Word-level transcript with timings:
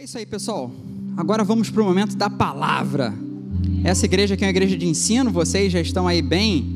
É 0.00 0.04
isso 0.04 0.16
aí, 0.16 0.24
pessoal. 0.24 0.72
Agora 1.14 1.44
vamos 1.44 1.68
para 1.68 1.82
o 1.82 1.84
momento 1.84 2.16
da 2.16 2.30
palavra. 2.30 3.12
Essa 3.84 4.06
igreja 4.06 4.32
aqui 4.32 4.42
é 4.42 4.46
uma 4.46 4.50
igreja 4.50 4.74
de 4.74 4.88
ensino, 4.88 5.30
vocês 5.30 5.70
já 5.70 5.78
estão 5.78 6.08
aí 6.08 6.22
bem 6.22 6.74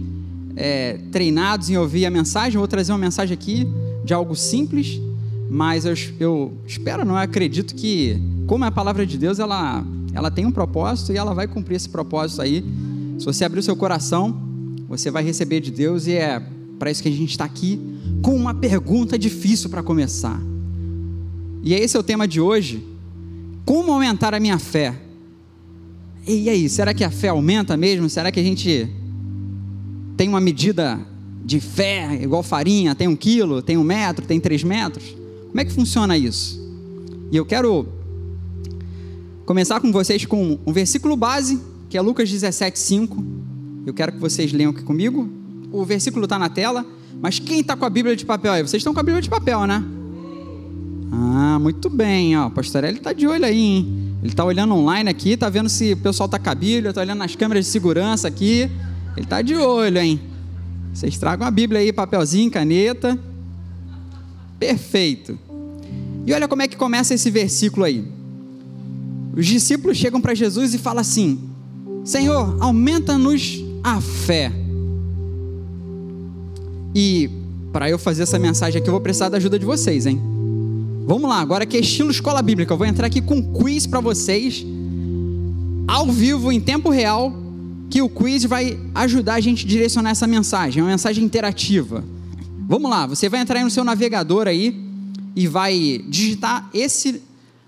é, 0.54 0.98
treinados 1.10 1.71
em 1.71 1.76
ouvir 1.79 2.04
a 2.04 2.10
mensagem. 2.10 2.58
Vou 2.58 2.68
trazer 2.68 2.92
uma 2.92 2.98
mensagem 2.98 3.32
aqui 3.32 3.66
de 4.04 4.12
algo 4.12 4.37
simples, 4.37 5.00
mas 5.48 5.87
eu, 5.87 5.95
eu 6.21 6.52
espero, 6.66 7.02
não, 7.02 7.14
eu 7.14 7.21
acredito 7.22 7.74
que, 7.74 8.21
como 8.46 8.62
é 8.66 8.68
a 8.68 8.71
palavra 8.71 9.06
de 9.06 9.17
Deus, 9.17 9.38
ela, 9.38 9.83
ela 10.13 10.31
tem 10.31 10.45
um 10.45 10.53
propósito 10.53 11.11
e 11.11 11.17
ela 11.17 11.33
vai 11.33 11.49
cumprir 11.49 11.77
esse 11.77 11.88
propósito 11.88 12.43
aí. 12.43 12.63
Se 13.19 13.25
você 13.25 13.43
abrir 13.47 13.61
o 13.61 13.63
seu 13.63 13.75
coração, 13.75 14.38
você 14.87 15.11
vai 15.11 15.25
receber 15.25 15.61
de 15.61 15.71
Deus 15.71 16.06
e 16.06 16.12
é 16.12 16.43
para 16.79 16.91
isso 16.91 17.02
que 17.02 17.09
a 17.09 17.12
gente 17.12 17.30
está 17.30 17.47
aqui 17.47 17.80
com 18.20 18.37
uma 18.37 18.52
pergunta 18.52 19.19
difícil 19.19 19.70
para 19.70 19.83
começar. 19.83 20.38
E 21.62 21.73
esse 21.73 21.97
é 21.97 21.98
o 21.98 22.02
tema 22.02 22.29
de 22.29 22.38
hoje 22.38 22.93
como 23.65 23.92
aumentar 23.92 24.34
a 24.34 24.41
minha 24.41 24.59
fé? 24.59 24.95
E 26.27 26.48
aí, 26.48 26.68
será 26.68 26.95
que 26.95 27.04
a 27.04 27.10
fé 27.10 27.28
aumenta 27.28 27.77
mesmo? 27.77 28.09
Será 28.09 28.32
que 28.32 28.40
a 28.40 28.42
gente 28.42 28.88
tem 30.16 30.28
uma 30.28 30.40
medida 30.40 30.98
de 31.45 31.60
fé 31.60 32.18
igual 32.23 32.42
farinha? 32.42 32.95
Tem 32.95 33.06
um 33.06 33.16
quilo, 33.16 33.60
tem 33.60 33.77
um 33.77 33.84
metro, 33.84 34.27
tem 34.27 34.40
três 34.40 34.64
metros? 34.64 35.14
Como 35.48 35.60
é 35.60 35.64
que 35.64 35.73
funciona 35.73 36.16
isso? 36.16 36.60
E 37.30 37.37
eu 37.37 37.45
quero 37.45 37.87
começar 39.45 39.80
com 39.80 39.92
vocês 39.92 40.24
com 40.24 40.59
um 40.66 40.73
versículo 40.73 41.16
base, 41.16 41.60
que 41.88 41.98
é 41.98 42.01
Lucas 42.01 42.30
17, 42.30 42.78
5. 42.78 43.24
Eu 43.87 43.92
quero 43.92 44.12
que 44.12 44.18
vocês 44.18 44.52
leiam 44.52 44.70
aqui 44.70 44.82
comigo. 44.82 45.28
O 45.70 45.84
versículo 45.84 46.24
está 46.24 46.38
na 46.38 46.48
tela, 46.48 46.87
mas 47.20 47.38
quem 47.38 47.60
está 47.60 47.76
com 47.76 47.84
a 47.84 47.90
Bíblia 47.90 48.16
de 48.16 48.24
papel 48.24 48.52
aí? 48.52 48.62
Vocês 48.62 48.80
estão 48.80 48.95
com 48.95 49.01
a 49.01 49.02
Bíblia 49.02 49.20
de 49.20 49.28
papel, 49.28 49.66
né? 49.66 49.84
Ah, 51.16 51.59
muito 51.60 51.88
bem, 51.88 52.36
ó. 52.36 52.48
O 52.48 52.50
Pastorelli 52.50 52.98
está 52.98 53.12
de 53.12 53.27
olho 53.27 53.45
aí, 53.45 53.60
hein? 53.60 54.16
Ele 54.20 54.32
está 54.32 54.45
olhando 54.45 54.74
online 54.74 55.09
aqui, 55.09 55.30
está 55.30 55.48
vendo 55.48 55.68
se 55.68 55.92
o 55.92 55.96
pessoal 55.96 56.27
está 56.27 56.38
Bíblia, 56.54 56.90
está 56.90 57.02
olhando 57.02 57.18
nas 57.18 57.37
câmeras 57.37 57.66
de 57.66 57.70
segurança 57.70 58.26
aqui. 58.26 58.68
Ele 59.16 59.24
está 59.24 59.40
de 59.40 59.54
olho, 59.54 59.98
hein? 59.98 60.20
Vocês 60.92 61.16
tragam 61.16 61.46
a 61.46 61.51
Bíblia 61.51 61.80
aí, 61.80 61.92
papelzinho, 61.92 62.51
caneta. 62.51 63.18
Perfeito. 64.59 65.39
E 66.27 66.33
olha 66.33 66.48
como 66.48 66.62
é 66.62 66.69
que 66.69 66.77
começa 66.77 67.15
esse 67.15 67.31
versículo 67.31 67.85
aí. 67.85 68.05
Os 69.37 69.47
discípulos 69.47 69.97
chegam 69.97 70.20
para 70.20 70.35
Jesus 70.35 70.75
e 70.75 70.79
falam 70.79 71.01
assim: 71.01 71.48
Senhor, 72.05 72.57
aumenta-nos 72.61 73.62
a 73.85 74.01
fé. 74.01 74.51
E 76.92 77.31
para 77.73 77.89
eu 77.89 77.98
fazer 77.98 78.25
essa 78.25 78.39
mensagem 78.39 78.81
aqui, 78.81 78.89
eu 78.89 78.92
vou 78.92 79.01
precisar 79.01 79.29
da 79.29 79.37
ajuda 79.37 79.59
de 79.59 79.65
vocês, 79.65 80.07
hein? 80.07 80.34
Vamos 81.07 81.29
lá, 81.29 81.39
agora 81.39 81.67
que 81.67 81.77
é 81.77 81.81
estilo 81.81 82.11
escola 82.11 82.41
bíblica. 82.41 82.73
Eu 82.73 82.79
vou 82.79 82.87
entrar 82.87 83.09
aqui 83.09 83.21
com 83.21 83.35
um 83.35 83.53
quiz 83.53 83.87
para 83.87 84.01
vocês, 84.01 84.65
ao 85.87 86.11
vivo, 86.11 86.51
em 86.51 86.59
tempo 86.59 86.89
real, 86.89 87.31
que 87.91 88.01
o 88.01 88.09
quiz 88.09 88.45
vai 88.45 88.81
ajudar 88.95 89.35
a 89.35 89.41
gente 89.41 89.67
a 89.67 89.69
direcionar 89.69 90.11
essa 90.11 90.27
mensagem. 90.27 90.81
É 90.81 90.83
uma 90.83 90.91
mensagem 90.91 91.23
interativa. 91.23 92.03
Vamos 92.67 92.91
lá, 92.91 93.07
você 93.07 93.29
vai 93.29 93.41
entrar 93.41 93.63
no 93.63 93.69
seu 93.69 93.85
navegador 93.85 94.49
aí 94.49 94.83
e 95.37 95.47
vai 95.47 96.03
digitar 96.09 96.71
esse 96.73 97.21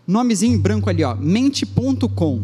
nomezinho 0.06 0.54
em 0.54 0.58
branco 0.58 0.88
ali, 0.88 1.04
ó, 1.04 1.14
mente.com. 1.14 2.42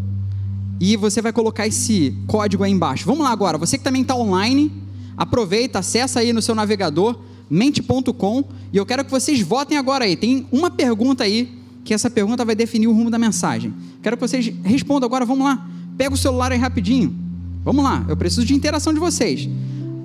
E 0.78 0.94
você 0.98 1.22
vai 1.22 1.32
colocar 1.32 1.66
esse 1.66 2.14
código 2.26 2.64
aí 2.64 2.70
embaixo. 2.70 3.06
Vamos 3.06 3.24
lá 3.24 3.30
agora, 3.30 3.56
você 3.56 3.78
que 3.78 3.84
também 3.84 4.02
está 4.02 4.14
online, 4.14 4.70
aproveita, 5.16 5.78
acessa 5.78 6.20
aí 6.20 6.34
no 6.34 6.42
seu 6.42 6.54
navegador 6.54 7.18
mente.com 7.52 8.44
e 8.72 8.78
eu 8.78 8.86
quero 8.86 9.04
que 9.04 9.10
vocês 9.10 9.42
votem 9.42 9.76
agora 9.76 10.06
aí. 10.06 10.16
Tem 10.16 10.46
uma 10.50 10.70
pergunta 10.70 11.22
aí, 11.22 11.52
que 11.84 11.92
essa 11.92 12.08
pergunta 12.08 12.46
vai 12.46 12.54
definir 12.54 12.86
o 12.86 12.92
rumo 12.92 13.10
da 13.10 13.18
mensagem. 13.18 13.74
Quero 14.02 14.16
que 14.16 14.26
vocês 14.26 14.50
respondam 14.64 15.06
agora, 15.06 15.26
vamos 15.26 15.44
lá. 15.44 15.68
Pega 15.98 16.14
o 16.14 16.16
celular 16.16 16.50
aí 16.50 16.58
rapidinho. 16.58 17.14
Vamos 17.62 17.84
lá, 17.84 18.06
eu 18.08 18.16
preciso 18.16 18.46
de 18.46 18.54
interação 18.54 18.94
de 18.94 18.98
vocês. 18.98 19.46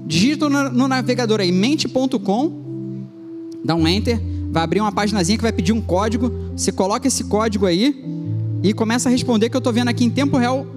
Digita 0.05 0.49
no, 0.49 0.87
navegador 0.87 1.39
aí 1.39 1.51
mente.com, 1.51 3.05
dá 3.63 3.75
um 3.75 3.87
enter, 3.87 4.21
vai 4.51 4.63
abrir 4.63 4.81
uma 4.81 4.91
paginazinha 4.91 5.37
que 5.37 5.43
vai 5.43 5.53
pedir 5.53 5.71
um 5.71 5.81
código. 5.81 6.29
Você 6.55 6.71
coloca 6.71 7.07
esse 7.07 7.23
código 7.23 7.65
aí 7.65 8.03
e 8.61 8.73
começa 8.73 9.07
a 9.07 9.11
responder 9.11 9.49
que 9.49 9.55
eu 9.55 9.59
estou 9.59 9.71
vendo 9.71 9.87
aqui 9.87 10.03
em 10.03 10.09
tempo 10.09 10.37
real 10.37 10.67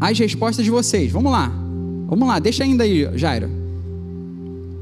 as 0.00 0.18
respostas 0.18 0.64
de 0.64 0.70
vocês. 0.72 1.12
Vamos 1.12 1.30
lá. 1.30 1.52
Vamos 2.08 2.26
lá, 2.26 2.40
deixa 2.40 2.64
ainda 2.64 2.82
aí, 2.82 3.08
Jairo. 3.16 3.59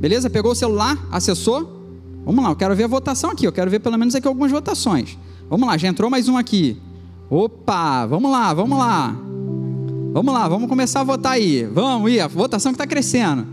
Beleza? 0.00 0.31
Pegou 0.31 0.53
o 0.53 0.54
celular, 0.54 0.97
acessou? 1.10 1.76
Vamos 2.25 2.44
lá, 2.44 2.50
eu 2.50 2.56
quero 2.56 2.75
ver 2.76 2.84
a 2.84 2.88
votação 2.88 3.31
aqui. 3.31 3.47
Eu 3.47 3.53
quero 3.53 3.70
ver 3.70 3.81
pelo 3.81 3.98
menos 3.98 4.14
aqui 4.14 4.28
algumas 4.28 4.53
votações. 4.53 5.19
Vamos 5.48 5.66
lá, 5.66 5.76
já 5.76 5.88
entrou 5.88 6.10
mais 6.10 6.28
um 6.28 6.36
aqui. 6.36 6.76
Opa, 7.31 8.06
vamos 8.06 8.31
lá, 8.31 8.54
vamos 8.54 8.78
lá. 8.78 9.16
Vamos 10.12 10.32
lá, 10.32 10.48
vamos 10.48 10.69
começar 10.69 11.00
a 11.00 11.04
votar 11.04 11.32
aí. 11.32 11.64
Vamos 11.64 12.10
ir, 12.10 12.20
a 12.20 12.26
votação 12.26 12.72
que 12.72 12.76
está 12.76 12.86
crescendo. 12.86 13.47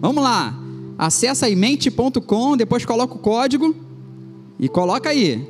Vamos 0.00 0.22
lá. 0.22 0.54
Acessa 0.98 1.46
aí 1.46 1.56
mente.com, 1.56 2.56
depois 2.56 2.84
coloca 2.84 3.14
o 3.14 3.18
código 3.18 3.74
e 4.58 4.68
coloca 4.68 5.10
aí. 5.10 5.46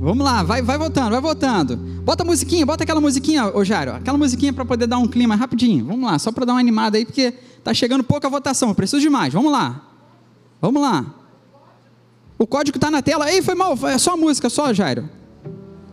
Vamos 0.00 0.24
lá, 0.24 0.42
vai, 0.42 0.62
vai 0.62 0.78
voltando, 0.78 1.10
vai 1.10 1.20
voltando. 1.20 1.76
Bota 2.04 2.22
a 2.22 2.26
musiquinha, 2.26 2.64
bota 2.64 2.84
aquela 2.84 3.00
musiquinha, 3.00 3.54
ô 3.54 3.64
Jário. 3.64 3.94
Aquela 3.94 4.16
musiquinha 4.16 4.52
para 4.52 4.64
poder 4.64 4.86
dar 4.86 4.98
um 4.98 5.08
clima 5.08 5.34
rapidinho. 5.34 5.84
Vamos 5.84 6.08
lá, 6.08 6.18
só 6.18 6.30
para 6.30 6.44
dar 6.44 6.52
uma 6.52 6.60
animada 6.60 6.96
aí, 6.96 7.04
porque 7.04 7.34
tá 7.62 7.74
chegando 7.74 8.02
pouca 8.04 8.28
votação. 8.28 8.74
Preciso 8.74 9.00
de 9.00 9.10
mais. 9.10 9.32
Vamos 9.32 9.52
lá. 9.52 9.82
Vamos 10.60 10.82
lá. 10.82 11.06
O 12.38 12.46
código 12.46 12.78
está 12.78 12.90
na 12.90 13.02
tela. 13.02 13.30
Ei, 13.30 13.42
foi 13.42 13.54
mal, 13.54 13.76
é 13.88 13.98
só 13.98 14.16
música, 14.16 14.48
só, 14.48 14.72
Jairo. 14.72 15.08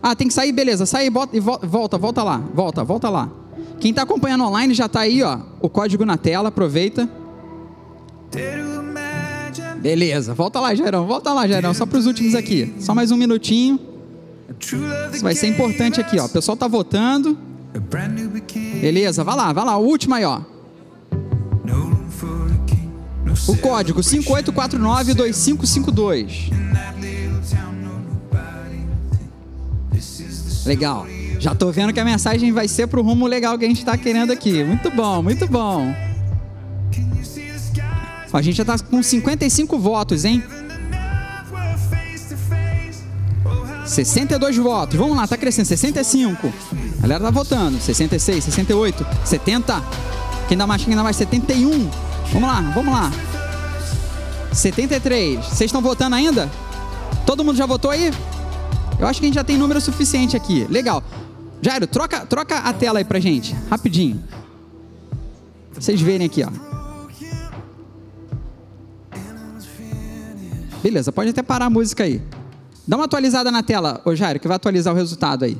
Ah, 0.02 0.14
tem 0.14 0.28
que 0.28 0.34
sair, 0.34 0.52
beleza. 0.52 0.86
Sai 0.86 1.10
bota, 1.10 1.36
e 1.36 1.40
volta, 1.40 1.98
volta 1.98 2.22
lá. 2.22 2.38
Volta, 2.54 2.84
volta 2.84 3.10
lá. 3.10 3.28
Quem 3.80 3.90
está 3.90 4.02
acompanhando 4.02 4.44
online 4.44 4.72
já 4.72 4.86
está 4.86 5.00
aí, 5.00 5.22
ó. 5.22 5.40
O 5.60 5.68
código 5.68 6.04
na 6.04 6.16
tela, 6.16 6.48
aproveita. 6.48 7.08
Beleza, 9.78 10.34
volta 10.34 10.60
lá, 10.60 10.74
Jairão. 10.74 11.06
Volta 11.06 11.32
lá, 11.32 11.46
Jairão. 11.46 11.74
Só 11.74 11.84
para 11.84 11.98
os 11.98 12.06
últimos 12.06 12.34
aqui. 12.34 12.74
Só 12.78 12.94
mais 12.94 13.10
um 13.10 13.16
minutinho. 13.16 13.80
Isso 15.12 15.22
vai 15.22 15.34
ser 15.34 15.48
importante 15.48 16.00
aqui, 16.00 16.18
ó. 16.20 16.26
O 16.26 16.28
pessoal 16.28 16.56
tá 16.56 16.68
votando. 16.68 17.36
Beleza, 18.80 19.24
vai 19.24 19.36
lá, 19.36 19.52
vai 19.52 19.64
lá. 19.64 19.76
O 19.76 19.84
último 19.84 20.14
aí, 20.14 20.24
ó. 20.24 20.40
O 23.48 23.56
código 23.56 24.00
58492552. 24.00 26.52
Legal. 30.64 31.06
Já 31.38 31.54
tô 31.54 31.70
vendo 31.70 31.92
que 31.92 32.00
a 32.00 32.04
mensagem 32.04 32.50
vai 32.52 32.66
ser 32.66 32.88
pro 32.88 33.02
rumo 33.02 33.26
legal 33.26 33.58
que 33.58 33.64
a 33.64 33.68
gente 33.68 33.78
está 33.78 33.96
querendo 33.96 34.32
aqui. 34.32 34.64
Muito 34.64 34.90
bom, 34.90 35.22
muito 35.22 35.46
bom. 35.46 35.94
a 38.32 38.42
gente 38.42 38.56
já 38.56 38.64
tá 38.64 38.76
com 38.78 39.00
55 39.02 39.78
votos, 39.78 40.24
hein? 40.24 40.42
62 43.86 44.56
votos. 44.58 44.98
Vamos 44.98 45.16
lá, 45.16 45.26
tá 45.26 45.36
crescendo. 45.36 45.66
65. 45.66 46.52
A 46.98 47.02
galera 47.02 47.24
tá 47.24 47.30
votando. 47.30 47.80
66, 47.80 48.44
68, 48.44 49.06
70. 49.24 49.82
Quem 50.48 50.58
dá 50.58 50.66
mais, 50.66 50.84
quem 50.84 50.94
dá 50.94 51.02
mais? 51.02 51.16
71. 51.16 51.88
Vamos 52.32 52.48
lá, 52.48 52.60
vamos 52.74 52.92
lá. 52.92 53.12
73. 54.56 55.44
Vocês 55.44 55.68
estão 55.68 55.80
votando 55.80 56.16
ainda? 56.16 56.50
Todo 57.26 57.44
mundo 57.44 57.56
já 57.56 57.66
votou 57.66 57.90
aí? 57.90 58.12
Eu 58.98 59.06
acho 59.06 59.20
que 59.20 59.26
a 59.26 59.28
gente 59.28 59.34
já 59.34 59.44
tem 59.44 59.56
número 59.56 59.80
suficiente 59.80 60.36
aqui. 60.36 60.66
Legal. 60.70 61.02
Jairo, 61.60 61.86
troca, 61.86 62.24
troca 62.24 62.58
a 62.58 62.72
tela 62.72 62.98
aí 62.98 63.04
pra 63.04 63.20
gente. 63.20 63.54
Rapidinho. 63.70 64.22
Pra 65.72 65.80
vocês 65.80 66.00
verem 66.00 66.26
aqui, 66.26 66.42
ó. 66.42 66.50
Beleza, 70.82 71.10
pode 71.12 71.30
até 71.30 71.42
parar 71.42 71.66
a 71.66 71.70
música 71.70 72.04
aí. 72.04 72.22
Dá 72.86 72.96
uma 72.96 73.06
atualizada 73.06 73.50
na 73.50 73.62
tela, 73.62 74.00
ô 74.04 74.14
Jairo, 74.14 74.38
que 74.38 74.46
vai 74.46 74.54
atualizar 74.56 74.94
o 74.94 74.96
resultado 74.96 75.44
aí. 75.44 75.58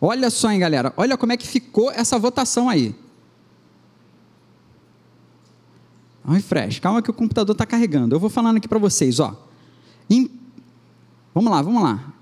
Olha 0.00 0.28
só, 0.30 0.50
hein, 0.50 0.58
galera. 0.58 0.92
Olha 0.96 1.16
como 1.16 1.32
é 1.32 1.36
que 1.36 1.46
ficou 1.46 1.90
essa 1.92 2.18
votação 2.18 2.68
aí. 2.68 2.92
Um 6.26 6.32
refresh. 6.32 6.78
Calma 6.78 7.02
que 7.02 7.10
o 7.10 7.14
computador 7.14 7.54
está 7.54 7.66
carregando. 7.66 8.14
Eu 8.14 8.20
vou 8.20 8.30
falando 8.30 8.56
aqui 8.56 8.68
para 8.68 8.78
vocês, 8.78 9.18
ó. 9.20 9.36
Em... 10.08 10.30
Vamos 11.34 11.50
lá, 11.50 11.62
vamos 11.62 11.82
lá. 11.82 12.12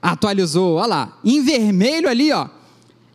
Atualizou, 0.00 0.76
olha 0.76 0.86
lá. 0.86 1.18
Em 1.24 1.42
vermelho 1.42 2.08
ali, 2.08 2.32
ó. 2.32 2.48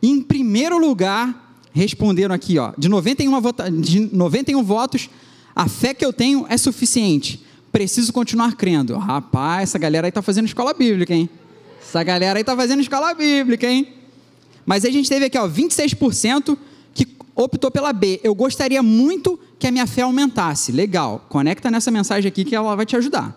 Em 0.02 0.22
primeiro 0.22 0.78
lugar, 0.78 1.58
responderam 1.72 2.34
aqui, 2.34 2.58
ó. 2.58 2.74
De 2.78 2.88
91, 2.88 3.42
vota... 3.42 3.72
de 3.72 4.00
91 4.16 4.64
votos, 4.64 5.10
a 5.56 5.68
fé 5.68 5.94
que 5.94 6.06
eu 6.06 6.14
tenho 6.14 6.46
é 6.50 6.58
suficiente 6.58 7.44
preciso 7.74 8.14
continuar 8.14 8.56
crendo. 8.56 8.96
Rapaz, 8.98 9.64
essa 9.64 9.80
galera 9.80 10.06
aí 10.06 10.10
está 10.10 10.22
fazendo 10.22 10.46
escola 10.46 10.76
bíblica, 10.76 11.12
hein? 11.12 11.28
Essa 11.82 12.04
galera 12.04 12.38
aí 12.38 12.44
está 12.44 12.56
fazendo 12.56 12.82
escola 12.82 13.16
bíblica, 13.16 13.68
hein? 13.68 13.96
Mas 14.64 14.86
a 14.86 14.92
gente 14.92 15.10
teve 15.10 15.26
aqui, 15.26 15.38
ó, 15.40 15.50
26% 15.50 16.56
que 16.94 17.08
optou 17.36 17.72
pela 17.72 17.92
B. 17.92 18.22
Eu 18.24 18.36
gostaria 18.36 18.84
muito 18.84 19.40
que 19.64 19.68
a 19.68 19.72
minha 19.72 19.88
fé 19.88 20.02
aumentasse. 20.02 20.74
Legal. 20.74 21.26
Conecta 21.30 21.72
nessa 21.72 21.90
mensagem 21.90 22.28
aqui 22.28 22.44
que 22.44 22.54
ela 22.54 22.76
vai 22.76 22.86
te 22.86 22.98
ajudar. 22.98 23.34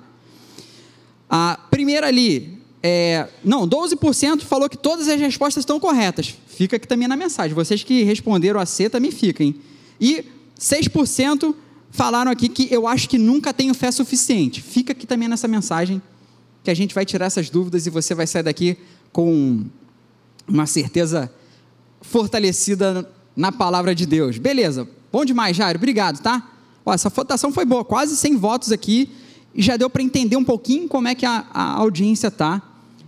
A 1.31 1.57
primeira 1.71 2.09
ali, 2.09 2.59
é, 2.83 3.29
não, 3.45 3.65
12% 3.65 4.43
falou 4.43 4.69
que 4.69 4.77
todas 4.77 5.07
as 5.07 5.21
respostas 5.21 5.63
estão 5.63 5.79
corretas. 5.79 6.35
Fica 6.49 6.75
aqui 6.75 6.89
também 6.89 7.07
na 7.07 7.15
mensagem. 7.15 7.55
Vocês 7.55 7.85
que 7.85 8.03
responderam 8.03 8.59
a 8.59 8.67
C 8.67 8.91
também 8.91 9.13
fiquem. 9.13 9.55
E 10.01 10.25
6% 10.59 11.55
falaram 11.93 12.33
aqui 12.33 12.49
que 12.49 12.67
eu 12.75 12.89
acho 12.89 13.09
que 13.09 13.19
nunca 13.19 13.55
tenho 13.55 13.73
fé 13.73 13.93
suficiente. 13.93 14.61
Fica 14.61 14.91
aqui 14.91 15.07
também 15.07 15.29
nessa 15.29 15.47
mensagem 15.47 16.03
que 16.65 16.73
a 16.73 16.75
gente 16.75 16.93
vai 16.93 17.07
tirar 17.07 17.27
essas 17.27 17.49
dúvidas 17.49 17.87
e 17.87 17.91
você 17.91 18.17
vai 18.17 18.27
sair 18.27 18.43
daqui 18.43 18.77
com 19.13 19.65
uma 20.49 20.67
certeza 20.67 21.33
fortalecida 22.01 23.09
na 23.37 23.53
palavra 23.53 23.95
de 23.95 24.05
Deus. 24.07 24.39
Beleza, 24.39 24.89
bom 25.17 25.25
demais, 25.25 25.57
Jairo, 25.57 25.79
obrigado, 25.79 26.21
tá? 26.21 26.47
Ó, 26.85 26.93
essa 26.93 27.09
votação 27.09 27.51
foi 27.51 27.65
boa, 27.65 27.83
quase 27.83 28.15
100 28.15 28.37
votos 28.37 28.71
aqui, 28.71 29.09
e 29.55 29.63
já 29.63 29.75
deu 29.75 29.89
para 29.89 30.03
entender 30.03 30.37
um 30.37 30.45
pouquinho 30.45 30.87
como 30.89 31.09
é 31.09 31.15
que 31.15 31.25
a, 31.25 31.47
a 31.55 31.73
audiência 31.79 32.31
tá. 32.31 32.61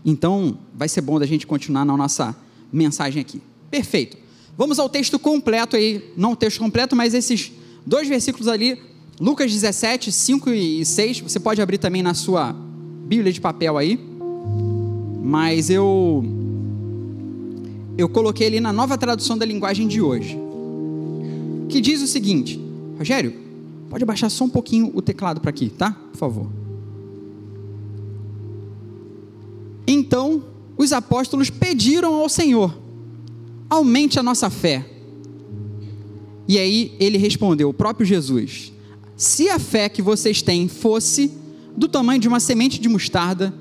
Então, 0.03 0.57
vai 0.75 0.89
ser 0.89 1.03
bom 1.03 1.19
da 1.19 1.27
gente 1.27 1.47
continuar 1.47 1.85
na 1.85 1.95
nossa 1.99 2.35
mensagem 2.73 3.21
aqui. 3.21 3.43
Perfeito. 3.71 4.17
Vamos 4.57 4.79
ao 4.79 4.89
texto 4.89 5.19
completo 5.19 5.77
aí, 5.77 6.03
não 6.17 6.33
o 6.33 6.37
texto 6.37 6.61
completo, 6.61 6.97
mas 6.97 7.13
esses 7.13 7.53
dois 7.85 8.09
versículos 8.09 8.49
ali, 8.49 8.81
Lucas 9.21 9.53
17, 9.53 10.11
5 10.11 10.49
e 10.49 10.87
6. 10.87 11.21
Você 11.21 11.39
pode 11.39 11.61
abrir 11.61 11.77
também 11.77 12.03
na 12.03 12.15
sua 12.15 12.57
Bíblia 13.07 13.31
de 13.31 13.41
papel 13.41 13.77
aí. 13.77 14.01
Mas 15.23 15.69
eu 15.69 16.25
eu 17.99 18.09
coloquei 18.09 18.47
ali 18.47 18.61
na 18.61 18.73
nova 18.73 18.97
tradução 18.97 19.37
da 19.37 19.45
linguagem 19.45 19.87
de 19.87 20.01
hoje, 20.01 20.39
que 21.69 21.81
diz 21.81 22.03
o 22.03 22.07
seguinte: 22.07 22.61
Rogério, 22.99 23.35
pode 23.89 24.05
abaixar 24.05 24.31
só 24.31 24.45
um 24.45 24.49
pouquinho 24.49 24.91
o 24.95 25.03
teclado 25.03 25.41
para 25.41 25.51
aqui, 25.51 25.71
tá? 25.71 25.93
Por 25.93 26.19
favor. 26.19 26.49
Então 29.87 30.45
os 30.77 30.93
apóstolos 30.93 31.51
pediram 31.51 32.15
ao 32.15 32.29
Senhor: 32.29 32.77
aumente 33.69 34.19
a 34.19 34.23
nossa 34.23 34.51
fé. 34.51 34.87
E 36.47 36.59
aí 36.59 36.97
ele 36.99 37.19
respondeu, 37.19 37.69
o 37.69 37.75
próprio 37.75 38.07
Jesus: 38.07 38.73
Se 39.17 39.49
a 39.49 39.59
fé 39.59 39.89
que 39.89 40.03
vocês 40.03 40.43
têm 40.43 40.69
fosse 40.69 41.33
do 41.77 41.89
tamanho 41.89 42.21
de 42.21 42.29
uma 42.29 42.41
semente 42.41 42.81
de 42.81 42.89
mostarda, 42.89 43.55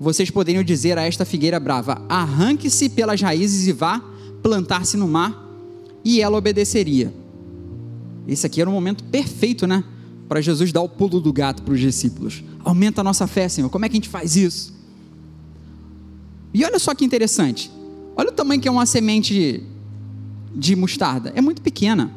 vocês 0.00 0.30
poderiam 0.30 0.64
dizer 0.64 0.98
a 0.98 1.02
esta 1.02 1.24
figueira 1.24 1.60
brava: 1.60 2.02
arranque-se 2.08 2.88
pelas 2.88 3.20
raízes 3.20 3.66
e 3.66 3.72
vá 3.72 4.02
plantar-se 4.42 4.96
no 4.96 5.06
mar, 5.06 5.48
e 6.04 6.20
ela 6.20 6.36
obedeceria. 6.36 7.21
Esse 8.26 8.46
aqui 8.46 8.60
era 8.60 8.70
o 8.70 8.72
momento 8.72 9.04
perfeito, 9.04 9.66
né? 9.66 9.82
Para 10.28 10.40
Jesus 10.40 10.72
dar 10.72 10.82
o 10.82 10.88
pulo 10.88 11.20
do 11.20 11.32
gato 11.32 11.62
para 11.62 11.74
os 11.74 11.80
discípulos. 11.80 12.42
Aumenta 12.64 13.00
a 13.00 13.04
nossa 13.04 13.26
fé, 13.26 13.48
Senhor. 13.48 13.68
Como 13.68 13.84
é 13.84 13.88
que 13.88 13.94
a 13.94 13.98
gente 13.98 14.08
faz 14.08 14.36
isso? 14.36 14.72
E 16.54 16.64
olha 16.64 16.78
só 16.78 16.94
que 16.94 17.04
interessante. 17.04 17.70
Olha 18.16 18.28
o 18.28 18.32
tamanho 18.32 18.60
que 18.60 18.68
é 18.68 18.70
uma 18.70 18.86
semente 18.86 19.62
de 20.54 20.76
mostarda. 20.76 21.32
É 21.34 21.40
muito 21.40 21.62
pequena. 21.62 22.12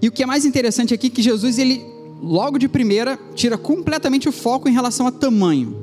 E 0.00 0.08
o 0.08 0.12
que 0.12 0.22
é 0.22 0.26
mais 0.26 0.44
interessante 0.44 0.94
aqui 0.94 1.08
é 1.08 1.10
que 1.10 1.22
Jesus, 1.22 1.58
ele, 1.58 1.84
logo 2.22 2.58
de 2.58 2.68
primeira, 2.68 3.18
tira 3.34 3.58
completamente 3.58 4.28
o 4.28 4.32
foco 4.32 4.68
em 4.68 4.72
relação 4.72 5.06
a 5.06 5.12
tamanho. 5.12 5.76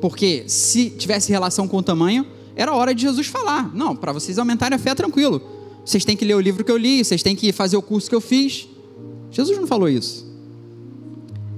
Porque 0.00 0.44
se 0.46 0.90
tivesse 0.90 1.30
relação 1.30 1.68
com 1.68 1.76
o 1.78 1.82
tamanho, 1.82 2.26
era 2.54 2.74
hora 2.74 2.94
de 2.94 3.02
Jesus 3.02 3.26
falar: 3.26 3.74
não, 3.74 3.94
para 3.96 4.12
vocês 4.12 4.38
aumentarem 4.38 4.76
a 4.76 4.78
fé, 4.78 4.94
tranquilo. 4.94 5.59
Vocês 5.84 6.04
têm 6.04 6.16
que 6.16 6.24
ler 6.24 6.34
o 6.34 6.40
livro 6.40 6.64
que 6.64 6.70
eu 6.70 6.76
li, 6.76 7.04
vocês 7.04 7.22
têm 7.22 7.34
que 7.34 7.52
fazer 7.52 7.76
o 7.76 7.82
curso 7.82 8.08
que 8.08 8.14
eu 8.14 8.20
fiz. 8.20 8.68
Jesus 9.30 9.58
não 9.58 9.66
falou 9.66 9.88
isso. 9.88 10.26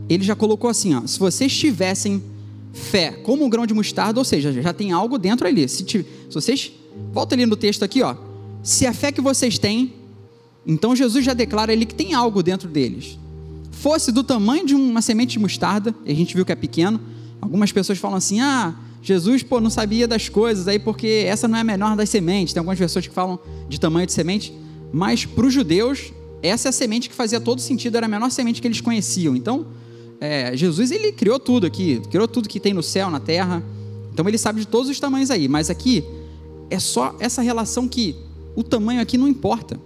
Ele 0.09 0.25
já 0.25 0.35
colocou 0.35 0.71
assim: 0.71 0.95
ó, 0.95 1.07
se 1.07 1.19
vocês 1.19 1.57
tivessem 1.57 2.23
fé 2.73 3.13
como 3.13 3.45
um 3.45 3.51
grão 3.51 3.67
de 3.67 3.75
mostarda, 3.75 4.19
ou 4.19 4.25
seja, 4.25 4.53
já 4.53 4.73
tem 4.73 4.93
algo 4.93 5.19
dentro 5.19 5.47
ali. 5.47 5.69
Se, 5.69 5.85
se 5.85 6.05
vocês. 6.33 6.73
Volta 7.13 7.35
ali 7.35 7.47
no 7.47 7.57
texto 7.57 7.83
aqui, 7.83 8.03
ó. 8.03 8.15
Se 8.63 8.87
a 8.87 8.93
fé 8.93 9.11
que 9.11 9.21
vocês 9.21 9.59
têm, 9.59 9.95
então 10.67 10.95
Jesus 10.95 11.25
já 11.25 11.33
declara 11.33 11.73
ali 11.73 11.87
que 11.87 11.95
tem 11.95 12.15
algo 12.15 12.43
dentro 12.43 12.69
deles. 12.69 13.19
Fosse 13.71 14.13
do 14.13 14.23
tamanho 14.23 14.67
de 14.67 14.75
uma 14.75 15.01
semente 15.01 15.33
de 15.33 15.39
mostarda, 15.39 15.95
a 16.07 16.13
gente 16.13 16.35
viu 16.35 16.45
que 16.45 16.53
é 16.53 16.55
pequeno, 16.55 17.01
Algumas 17.43 17.73
pessoas 17.73 17.99
falam 17.99 18.17
assim: 18.17 18.41
ah, 18.41 18.73
Jesus 19.03 19.43
pô, 19.43 19.61
não 19.61 19.69
sabia 19.69 20.07
das 20.07 20.29
coisas, 20.29 20.69
aí 20.69 20.79
porque 20.79 21.25
essa 21.27 21.49
não 21.49 21.59
é 21.59 21.61
a 21.61 21.65
menor 21.65 21.97
das 21.97 22.09
sementes. 22.09 22.55
Tem 22.55 22.61
algumas 22.61 22.79
pessoas 22.79 23.07
que 23.07 23.13
falam 23.13 23.39
de 23.69 23.81
tamanho 23.81 24.07
de 24.07 24.13
semente, 24.13 24.55
mas 24.93 25.27
para 25.27 25.45
os 25.45 25.53
judeus, 25.53 26.13
essa 26.41 26.69
é 26.69 26.71
a 26.71 26.73
semente 26.73 27.09
que 27.09 27.15
fazia 27.15 27.41
todo 27.41 27.61
sentido, 27.61 27.97
era 27.97 28.07
a 28.07 28.09
menor 28.09 28.31
semente 28.31 28.63
que 28.63 28.69
eles 28.69 28.81
conheciam. 28.81 29.35
Então, 29.35 29.67
é, 30.21 30.57
Jesus 30.57 30.93
ele 30.93 31.11
criou 31.11 31.41
tudo 31.41 31.67
aqui, 31.67 32.01
criou 32.09 32.29
tudo 32.29 32.49
que 32.49 32.61
tem 32.61 32.73
no 32.73 32.83
céu, 32.83 33.11
na 33.11 33.19
terra. 33.19 33.61
Então 34.13 34.27
ele 34.29 34.39
sabe 34.39 34.61
de 34.61 34.69
todos 34.69 34.89
os 34.89 35.01
tamanhos 35.01 35.33
aí, 35.33 35.49
mas 35.49 35.69
aqui 35.69 36.05
é 36.71 36.79
só 36.79 37.17
essa 37.19 37.43
relação 37.43 37.89
que 37.89 38.15
o 38.55 38.63
tamanho 38.63 39.01
aqui 39.01 39.19
não 39.19 39.27
importa. 39.27 39.81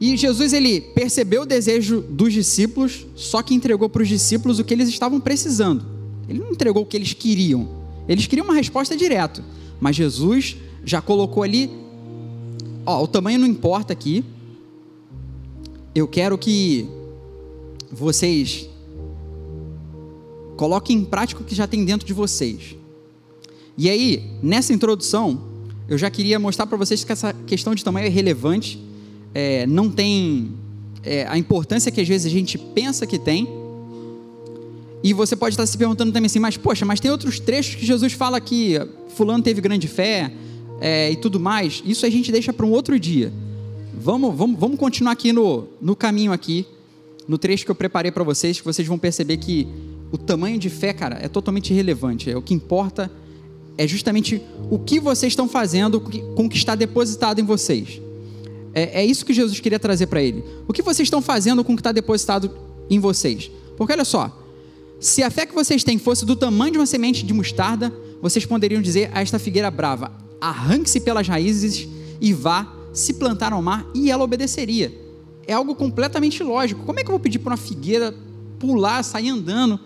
E 0.00 0.16
Jesus 0.16 0.54
ele 0.54 0.80
percebeu 0.80 1.42
o 1.42 1.46
desejo 1.46 2.00
dos 2.00 2.32
discípulos, 2.32 3.06
só 3.14 3.42
que 3.42 3.54
entregou 3.54 3.88
para 3.88 4.02
os 4.02 4.08
discípulos 4.08 4.58
o 4.58 4.64
que 4.64 4.72
eles 4.72 4.88
estavam 4.88 5.20
precisando. 5.20 5.95
Ele 6.28 6.40
não 6.40 6.50
entregou 6.50 6.82
o 6.82 6.86
que 6.86 6.96
eles 6.96 7.12
queriam. 7.12 7.68
Eles 8.08 8.26
queriam 8.26 8.44
uma 8.44 8.54
resposta 8.54 8.96
direta, 8.96 9.44
mas 9.80 9.96
Jesus 9.96 10.56
já 10.84 11.00
colocou 11.00 11.42
ali, 11.42 11.70
ó, 12.84 13.02
o 13.02 13.06
tamanho 13.06 13.38
não 13.38 13.46
importa 13.46 13.92
aqui. 13.92 14.24
Eu 15.94 16.06
quero 16.06 16.38
que 16.38 16.86
vocês 17.90 18.68
coloquem 20.56 20.98
em 20.98 21.04
prática 21.04 21.40
o 21.40 21.44
que 21.44 21.54
já 21.54 21.66
tem 21.66 21.84
dentro 21.84 22.06
de 22.06 22.12
vocês. 22.12 22.76
E 23.76 23.90
aí, 23.90 24.30
nessa 24.42 24.72
introdução, 24.72 25.40
eu 25.88 25.98
já 25.98 26.10
queria 26.10 26.38
mostrar 26.38 26.66
para 26.66 26.76
vocês 26.76 27.04
que 27.04 27.12
essa 27.12 27.32
questão 27.32 27.74
de 27.74 27.84
tamanho 27.84 28.06
é 28.06 28.10
relevante 28.10 28.82
é, 29.34 29.66
não 29.66 29.90
tem 29.90 30.52
é, 31.02 31.26
a 31.28 31.36
importância 31.36 31.92
que 31.92 32.00
às 32.00 32.08
vezes 32.08 32.26
a 32.26 32.30
gente 32.30 32.56
pensa 32.56 33.06
que 33.06 33.18
tem. 33.18 33.46
E 35.06 35.12
você 35.12 35.36
pode 35.36 35.52
estar 35.52 35.64
se 35.64 35.78
perguntando 35.78 36.10
também 36.10 36.26
assim, 36.26 36.40
mas 36.40 36.56
poxa, 36.56 36.84
mas 36.84 36.98
tem 36.98 37.12
outros 37.12 37.38
trechos 37.38 37.76
que 37.76 37.86
Jesus 37.86 38.12
fala 38.12 38.40
que 38.40 38.74
fulano 39.10 39.40
teve 39.40 39.60
grande 39.60 39.86
fé 39.86 40.32
é, 40.80 41.12
e 41.12 41.14
tudo 41.14 41.38
mais. 41.38 41.80
Isso 41.86 42.04
a 42.04 42.10
gente 42.10 42.32
deixa 42.32 42.52
para 42.52 42.66
um 42.66 42.72
outro 42.72 42.98
dia. 42.98 43.32
Vamos, 43.94 44.36
vamos, 44.36 44.58
vamos 44.58 44.76
continuar 44.76 45.12
aqui 45.12 45.32
no, 45.32 45.68
no 45.80 45.94
caminho 45.94 46.32
aqui, 46.32 46.66
no 47.28 47.38
trecho 47.38 47.64
que 47.64 47.70
eu 47.70 47.74
preparei 47.76 48.10
para 48.10 48.24
vocês, 48.24 48.58
que 48.58 48.64
vocês 48.64 48.88
vão 48.88 48.98
perceber 48.98 49.36
que 49.36 49.68
o 50.10 50.18
tamanho 50.18 50.58
de 50.58 50.68
fé, 50.68 50.92
cara, 50.92 51.20
é 51.22 51.28
totalmente 51.28 51.72
irrelevante. 51.72 52.28
É 52.28 52.36
o 52.36 52.42
que 52.42 52.52
importa 52.52 53.08
é 53.78 53.86
justamente 53.86 54.42
o 54.68 54.76
que 54.76 54.98
vocês 54.98 55.34
estão 55.34 55.48
fazendo 55.48 56.00
com 56.00 56.46
o 56.46 56.48
que 56.48 56.56
está 56.56 56.74
depositado 56.74 57.40
em 57.40 57.44
vocês. 57.44 58.02
É, 58.74 59.02
é 59.02 59.04
isso 59.06 59.24
que 59.24 59.32
Jesus 59.32 59.60
queria 59.60 59.78
trazer 59.78 60.08
para 60.08 60.20
ele. 60.20 60.42
O 60.66 60.72
que 60.72 60.82
vocês 60.82 61.06
estão 61.06 61.22
fazendo 61.22 61.62
com 61.62 61.74
o 61.74 61.76
que 61.76 61.80
está 61.80 61.92
depositado 61.92 62.50
em 62.90 62.98
vocês? 62.98 63.52
Porque 63.76 63.92
olha 63.92 64.04
só, 64.04 64.42
se 65.00 65.22
a 65.22 65.30
fé 65.30 65.46
que 65.46 65.54
vocês 65.54 65.84
têm 65.84 65.98
fosse 65.98 66.24
do 66.24 66.34
tamanho 66.34 66.72
de 66.72 66.78
uma 66.78 66.86
semente 66.86 67.24
de 67.24 67.32
mostarda, 67.32 67.92
vocês 68.20 68.46
poderiam 68.46 68.80
dizer 68.80 69.10
a 69.12 69.20
esta 69.20 69.38
figueira 69.38 69.70
brava: 69.70 70.12
arranque-se 70.40 71.00
pelas 71.00 71.28
raízes 71.28 71.88
e 72.20 72.32
vá 72.32 72.72
se 72.92 73.14
plantar 73.14 73.52
ao 73.52 73.62
mar, 73.62 73.86
e 73.94 74.10
ela 74.10 74.24
obedeceria. 74.24 74.92
É 75.46 75.52
algo 75.52 75.74
completamente 75.74 76.42
lógico. 76.42 76.84
Como 76.84 76.98
é 76.98 77.02
que 77.02 77.08
eu 77.08 77.12
vou 77.12 77.20
pedir 77.20 77.38
para 77.38 77.52
uma 77.52 77.56
figueira 77.56 78.14
pular, 78.58 79.02
sair 79.02 79.28
andando? 79.28 79.78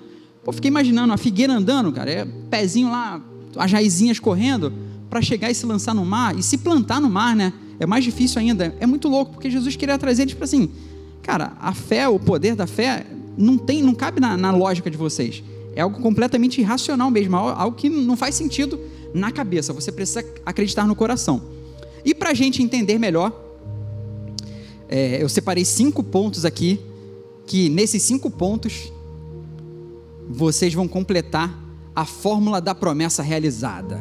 Pô, 0.45 0.53
fiquei 0.53 0.69
imaginando 0.69 1.13
a 1.13 1.17
figueira 1.17 1.53
andando, 1.53 1.93
cara, 1.93 2.11
é 2.11 2.25
pezinho 2.49 2.91
lá, 2.91 3.21
as 3.57 3.71
raizinhas 3.71 4.19
correndo, 4.19 4.73
para 5.11 5.21
chegar 5.21 5.51
e 5.51 5.55
se 5.55 5.67
lançar 5.67 5.95
no 5.95 6.05
mar 6.05 6.39
e 6.39 6.43
se 6.43 6.57
plantar 6.57 7.01
no 7.01 7.11
mar, 7.11 7.37
né? 7.37 7.53
é 7.81 7.87
mais 7.87 8.05
difícil 8.05 8.39
ainda. 8.39 8.77
É 8.79 8.87
muito 8.87 9.09
louco, 9.09 9.33
porque 9.33 9.51
Jesus 9.51 9.75
queria 9.75 9.99
trazer 9.99 10.23
eles 10.23 10.35
para 10.35 10.45
assim, 10.45 10.71
cara, 11.23 11.55
a 11.59 11.73
fé, 11.73 12.07
o 12.07 12.21
poder 12.21 12.55
da 12.55 12.67
fé, 12.67 13.07
não 13.37 13.57
tem, 13.57 13.83
não 13.83 13.95
cabe 13.95 14.21
na, 14.21 14.37
na 14.37 14.51
lógica 14.51 14.91
de 14.91 14.97
vocês. 14.97 15.43
É 15.75 15.83
algo 15.83 16.01
completamente 16.01 16.61
irracional 16.61 17.11
mesmo, 17.11 17.37
algo 17.37 17.77
que 17.77 17.89
não 17.89 18.17
faz 18.17 18.35
sentido 18.35 18.79
na 19.15 19.31
cabeça. 19.31 19.73
Você 19.73 19.93
precisa 19.93 20.25
acreditar 20.45 20.87
no 20.87 20.95
coração. 20.95 21.43
E 22.05 22.15
para 22.15 22.31
a 22.31 22.35
gente 22.35 22.63
entender 22.63 22.99
melhor, 22.99 23.33
é, 24.89 25.23
eu 25.23 25.29
separei 25.29 25.65
cinco 25.65 26.03
pontos 26.03 26.45
aqui, 26.45 26.81
que 27.47 27.69
nesses 27.69 28.03
cinco 28.03 28.31
pontos 28.31 28.93
vocês 30.29 30.75
vão 30.75 30.87
completar 30.89 31.59
a 31.95 32.05
fórmula 32.05 32.61
da 32.61 32.75
promessa 32.75 33.23
realizada. 33.23 34.01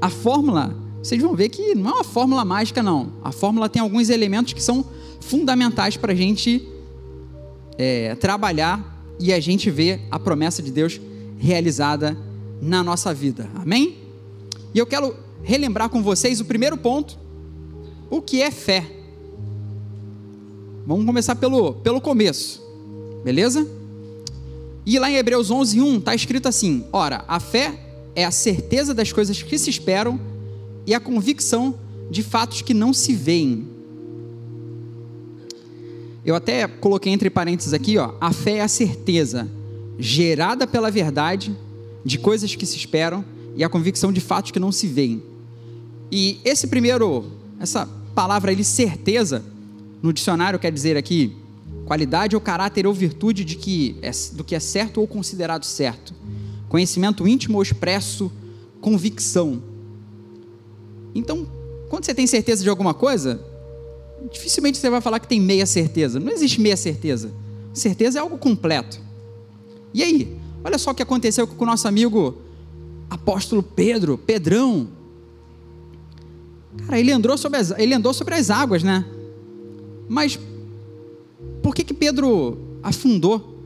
A 0.00 0.08
fórmula 0.08 0.76
vocês 1.02 1.20
vão 1.20 1.34
ver 1.34 1.48
que 1.48 1.74
não 1.74 1.90
é 1.90 1.94
uma 1.94 2.04
fórmula 2.04 2.44
mágica, 2.44 2.82
não. 2.82 3.12
A 3.24 3.32
fórmula 3.32 3.68
tem 3.68 3.80
alguns 3.80 4.10
elementos 4.10 4.52
que 4.52 4.62
são 4.62 4.84
fundamentais 5.18 5.96
para 5.96 6.12
a 6.12 6.14
gente 6.14 6.66
é, 7.78 8.14
trabalhar 8.14 9.04
e 9.18 9.32
a 9.32 9.40
gente 9.40 9.70
ver 9.70 10.00
a 10.10 10.18
promessa 10.18 10.62
de 10.62 10.70
Deus 10.70 11.00
realizada 11.38 12.16
na 12.60 12.82
nossa 12.82 13.12
vida. 13.14 13.48
Amém? 13.54 13.98
E 14.74 14.78
eu 14.78 14.86
quero 14.86 15.14
relembrar 15.42 15.88
com 15.88 16.02
vocês 16.02 16.40
o 16.40 16.44
primeiro 16.44 16.76
ponto: 16.76 17.18
o 18.10 18.20
que 18.20 18.42
é 18.42 18.50
fé. 18.50 18.86
Vamos 20.86 21.06
começar 21.06 21.36
pelo, 21.36 21.74
pelo 21.74 22.00
começo, 22.00 22.62
beleza? 23.24 23.66
E 24.84 24.98
lá 24.98 25.10
em 25.10 25.16
Hebreus 25.16 25.50
11, 25.50 25.80
1 25.80 25.98
está 25.98 26.14
escrito 26.14 26.48
assim: 26.48 26.84
Ora, 26.92 27.24
a 27.28 27.38
fé 27.38 27.78
é 28.14 28.24
a 28.24 28.30
certeza 28.30 28.92
das 28.92 29.12
coisas 29.12 29.42
que 29.42 29.58
se 29.58 29.70
esperam 29.70 30.18
e 30.86 30.94
a 30.94 31.00
convicção 31.00 31.74
de 32.10 32.22
fatos 32.22 32.62
que 32.62 32.74
não 32.74 32.92
se 32.92 33.14
veem. 33.14 33.68
Eu 36.30 36.36
até 36.36 36.68
coloquei 36.68 37.12
entre 37.12 37.28
parênteses 37.28 37.72
aqui, 37.72 37.98
ó, 37.98 38.14
a 38.20 38.32
fé 38.32 38.58
é 38.58 38.60
a 38.60 38.68
certeza 38.68 39.50
gerada 39.98 40.64
pela 40.64 40.88
verdade 40.88 41.52
de 42.04 42.18
coisas 42.20 42.54
que 42.54 42.64
se 42.64 42.76
esperam 42.76 43.24
e 43.56 43.64
a 43.64 43.68
convicção 43.68 44.12
de 44.12 44.20
fatos 44.20 44.52
que 44.52 44.60
não 44.60 44.70
se 44.70 44.86
veem. 44.86 45.20
E 46.08 46.40
esse 46.44 46.68
primeiro, 46.68 47.32
essa 47.58 47.84
palavra 48.14 48.52
ali, 48.52 48.62
certeza, 48.62 49.44
no 50.00 50.12
dicionário 50.12 50.56
quer 50.56 50.70
dizer 50.70 50.96
aqui 50.96 51.34
qualidade 51.84 52.36
ou 52.36 52.40
caráter 52.40 52.86
ou 52.86 52.94
virtude 52.94 53.44
de 53.44 53.56
que 53.56 53.96
é, 54.00 54.12
do 54.32 54.44
que 54.44 54.54
é 54.54 54.60
certo 54.60 55.00
ou 55.00 55.08
considerado 55.08 55.64
certo. 55.64 56.14
Conhecimento 56.68 57.26
íntimo 57.26 57.56
ou 57.56 57.62
expresso, 57.62 58.30
convicção. 58.80 59.60
Então, 61.12 61.44
quando 61.88 62.04
você 62.04 62.14
tem 62.14 62.28
certeza 62.28 62.62
de 62.62 62.68
alguma 62.68 62.94
coisa, 62.94 63.49
dificilmente 64.30 64.78
você 64.78 64.90
vai 64.90 65.00
falar 65.00 65.20
que 65.20 65.28
tem 65.28 65.40
meia 65.40 65.66
certeza. 65.66 66.18
Não 66.20 66.32
existe 66.32 66.60
meia 66.60 66.76
certeza. 66.76 67.32
Certeza 67.72 68.18
é 68.18 68.22
algo 68.22 68.36
completo. 68.38 69.00
E 69.94 70.02
aí? 70.02 70.36
Olha 70.62 70.78
só 70.78 70.90
o 70.90 70.94
que 70.94 71.02
aconteceu 71.02 71.46
com 71.46 71.64
o 71.64 71.66
nosso 71.66 71.88
amigo 71.88 72.36
apóstolo 73.08 73.62
Pedro, 73.62 74.18
Pedrão. 74.18 74.88
Cara, 76.86 76.98
ele 76.98 77.10
andou 77.10 77.36
sobre 77.36 77.58
as, 77.58 77.70
ele 77.72 77.94
andou 77.94 78.12
sobre 78.12 78.34
as 78.34 78.50
águas, 78.50 78.82
né? 78.82 79.04
Mas 80.08 80.38
por 81.62 81.74
que 81.74 81.84
que 81.84 81.94
Pedro 81.94 82.58
afundou? 82.82 83.58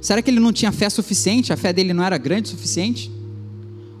Será 0.00 0.22
que 0.22 0.30
ele 0.30 0.40
não 0.40 0.52
tinha 0.52 0.72
fé 0.72 0.88
suficiente? 0.88 1.52
A 1.52 1.56
fé 1.56 1.72
dele 1.72 1.92
não 1.92 2.02
era 2.02 2.16
grande 2.16 2.48
o 2.48 2.50
suficiente? 2.50 3.10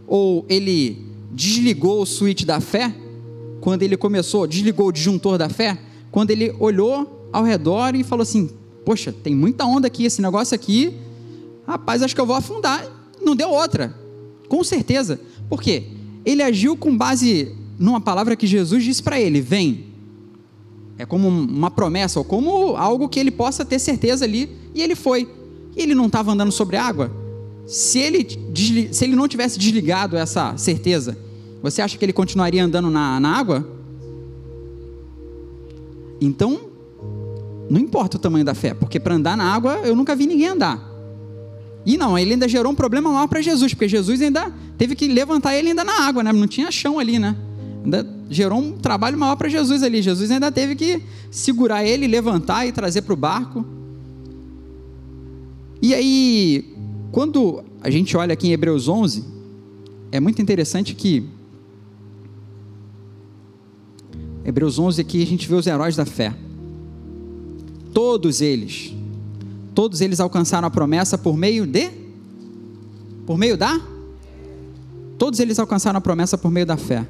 Ou 0.06 0.44
ele 0.48 1.06
desligou 1.30 2.02
o 2.02 2.06
switch 2.06 2.44
da 2.44 2.60
fé 2.60 2.94
quando 3.60 3.82
ele 3.82 3.96
começou, 3.96 4.46
desligou 4.46 4.88
o 4.88 4.92
disjuntor 4.92 5.36
da 5.38 5.48
fé, 5.48 5.78
quando 6.10 6.30
ele 6.30 6.54
olhou 6.58 7.28
ao 7.32 7.44
redor 7.44 7.94
e 7.94 8.02
falou 8.02 8.22
assim: 8.22 8.50
Poxa, 8.84 9.12
tem 9.12 9.34
muita 9.34 9.64
onda 9.64 9.86
aqui, 9.86 10.04
esse 10.04 10.22
negócio 10.22 10.54
aqui, 10.54 10.94
rapaz, 11.66 12.02
acho 12.02 12.14
que 12.14 12.20
eu 12.20 12.26
vou 12.26 12.36
afundar. 12.36 12.86
Não 13.22 13.36
deu 13.36 13.50
outra, 13.50 13.94
com 14.48 14.64
certeza. 14.64 15.20
Por 15.48 15.62
quê? 15.62 15.84
Ele 16.24 16.42
agiu 16.42 16.76
com 16.76 16.96
base 16.96 17.54
numa 17.78 18.00
palavra 18.00 18.34
que 18.36 18.46
Jesus 18.46 18.82
disse 18.82 19.02
para 19.02 19.20
ele: 19.20 19.40
Vem. 19.40 19.90
É 20.98 21.06
como 21.06 21.28
uma 21.28 21.70
promessa, 21.70 22.18
ou 22.18 22.24
como 22.24 22.76
algo 22.76 23.08
que 23.08 23.18
ele 23.18 23.30
possa 23.30 23.64
ter 23.64 23.78
certeza 23.78 24.24
ali, 24.26 24.50
e 24.74 24.82
ele 24.82 24.94
foi. 24.94 25.26
E 25.74 25.80
ele 25.82 25.94
não 25.94 26.06
estava 26.06 26.32
andando 26.32 26.52
sobre 26.52 26.76
água? 26.76 27.10
Se 27.66 27.98
ele, 27.98 28.26
se 28.92 29.04
ele 29.04 29.16
não 29.16 29.26
tivesse 29.26 29.58
desligado 29.58 30.14
essa 30.16 30.54
certeza, 30.58 31.16
você 31.62 31.82
acha 31.82 31.98
que 31.98 32.04
ele 32.04 32.12
continuaria 32.12 32.64
andando 32.64 32.90
na, 32.90 33.20
na 33.20 33.36
água? 33.36 33.66
Então, 36.20 36.60
não 37.70 37.80
importa 37.80 38.16
o 38.16 38.20
tamanho 38.20 38.44
da 38.44 38.54
fé, 38.54 38.74
porque 38.74 38.98
para 38.98 39.14
andar 39.14 39.36
na 39.36 39.44
água 39.44 39.80
eu 39.84 39.94
nunca 39.94 40.16
vi 40.16 40.26
ninguém 40.26 40.48
andar. 40.48 40.90
E 41.84 41.96
não, 41.96 42.18
ele 42.18 42.32
ainda 42.32 42.48
gerou 42.48 42.72
um 42.72 42.74
problema 42.74 43.10
maior 43.10 43.26
para 43.26 43.40
Jesus, 43.40 43.72
porque 43.72 43.88
Jesus 43.88 44.20
ainda 44.20 44.52
teve 44.76 44.94
que 44.94 45.06
levantar 45.06 45.54
ele 45.56 45.68
ainda 45.68 45.84
na 45.84 46.02
água, 46.02 46.22
né? 46.22 46.32
Não 46.32 46.46
tinha 46.46 46.70
chão 46.70 46.98
ali, 46.98 47.18
né? 47.18 47.36
Ainda 47.82 48.06
gerou 48.28 48.58
um 48.58 48.72
trabalho 48.72 49.16
maior 49.16 49.36
para 49.36 49.48
Jesus 49.48 49.82
ali. 49.82 50.02
Jesus 50.02 50.30
ainda 50.30 50.52
teve 50.52 50.76
que 50.76 51.02
segurar 51.30 51.84
ele, 51.84 52.06
levantar 52.06 52.66
e 52.66 52.72
trazer 52.72 53.02
para 53.02 53.14
o 53.14 53.16
barco. 53.16 53.64
E 55.80 55.94
aí, 55.94 56.74
quando 57.10 57.64
a 57.80 57.88
gente 57.88 58.14
olha 58.16 58.34
aqui 58.34 58.48
em 58.48 58.52
Hebreus 58.52 58.86
11, 58.86 59.24
é 60.12 60.20
muito 60.20 60.42
interessante 60.42 60.94
que 60.94 61.26
Hebreus 64.44 64.78
11 64.78 65.00
aqui 65.00 65.22
a 65.22 65.26
gente 65.26 65.48
vê 65.48 65.54
os 65.54 65.66
heróis 65.66 65.96
da 65.96 66.06
fé. 66.06 66.34
Todos 67.92 68.40
eles, 68.40 68.94
todos 69.74 70.00
eles 70.00 70.20
alcançaram 70.20 70.66
a 70.66 70.70
promessa 70.70 71.18
por 71.18 71.36
meio 71.36 71.66
de 71.66 71.90
por 73.26 73.36
meio 73.36 73.56
da 73.56 73.80
Todos 75.20 75.38
eles 75.38 75.58
alcançaram 75.58 75.98
a 75.98 76.00
promessa 76.00 76.38
por 76.38 76.50
meio 76.50 76.64
da 76.64 76.78
fé. 76.78 77.06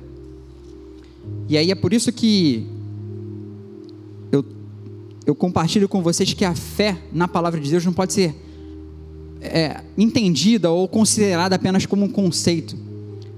E 1.49 1.57
aí 1.57 1.71
é 1.71 1.77
por 1.77 1.93
isso 1.93 2.11
que 2.11 2.67
eu, 4.33 4.45
eu 5.25 5.33
compartilho 5.33 5.89
com 5.89 6.03
vocês 6.03 6.35
que 6.35 6.45
a 6.45 6.53
fé 6.53 7.01
na 7.13 7.29
palavra 7.29 7.61
de 7.61 7.71
Deus 7.71 7.85
não 7.85 7.93
pode 7.93 8.13
ser 8.13 8.35
é, 9.41 9.85
entendida 9.97 10.73
ou 10.73 10.89
considerada 10.89 11.55
apenas 11.55 11.87
como 11.87 12.05
um 12.05 12.09
conceito. 12.09 12.77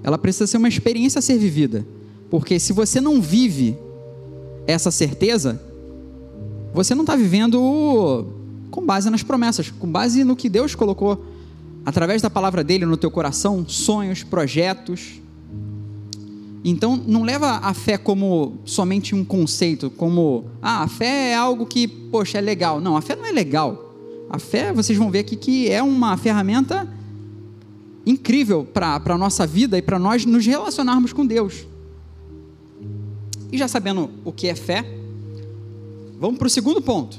Ela 0.03 0.17
precisa 0.17 0.47
ser 0.47 0.57
uma 0.57 0.69
experiência 0.69 1.19
a 1.19 1.23
ser 1.23 1.37
vivida. 1.37 1.87
Porque 2.33 2.59
se 2.59 2.73
você 2.73 2.99
não 2.99 3.21
vive 3.21 3.77
essa 4.67 4.91
certeza, 4.91 5.61
você 6.73 6.95
não 6.95 7.03
está 7.03 7.15
vivendo 7.15 8.25
com 8.71 8.87
base 8.87 9.11
nas 9.11 9.23
promessas, 9.23 9.71
com 9.71 9.87
base 9.87 10.25
no 10.25 10.35
que 10.35 10.49
Deus 10.49 10.75
colocou 10.75 11.23
através 11.85 12.23
da 12.23 12.31
palavra 12.31 12.65
dele 12.65 12.87
no 12.87 12.97
teu 12.97 13.11
coração, 13.11 13.69
sonhos, 13.69 14.23
projetos. 14.23 15.21
Então, 16.65 16.97
não 16.97 17.23
leva 17.23 17.59
a 17.59 17.75
fé 17.75 17.99
como 17.99 18.55
somente 18.65 19.15
um 19.15 19.27
conceito, 19.27 19.91
como, 19.91 20.47
ah, 20.63 20.85
a 20.85 20.89
fé 20.89 21.33
é 21.33 21.35
algo 21.35 21.67
que, 21.67 21.87
poxa, 21.87 22.39
é 22.39 22.41
legal. 22.41 22.81
Não, 22.81 22.97
a 22.97 23.03
fé 23.03 23.15
não 23.15 23.27
é 23.27 23.31
legal. 23.31 23.95
A 24.31 24.39
fé, 24.39 24.73
vocês 24.73 24.97
vão 24.97 25.11
ver 25.11 25.19
aqui 25.19 25.37
que 25.37 25.71
é 25.71 25.83
uma 25.83 26.17
ferramenta 26.17 26.89
incrível 28.07 28.65
para 28.65 29.03
a 29.05 29.19
nossa 29.19 29.47
vida 29.47 29.77
e 29.77 29.83
para 29.83 29.99
nós 29.99 30.25
nos 30.25 30.47
relacionarmos 30.47 31.13
com 31.13 31.27
Deus. 31.27 31.71
E 33.53 33.59
já 33.59 33.69
sabendo 33.69 34.11
o 34.25 34.33
que 34.33 34.49
é 34.49 34.55
fé, 34.55 34.83
vamos 36.19 36.39
para 36.39 36.47
o 36.47 36.51
segundo 36.51 36.81
ponto. 36.81 37.19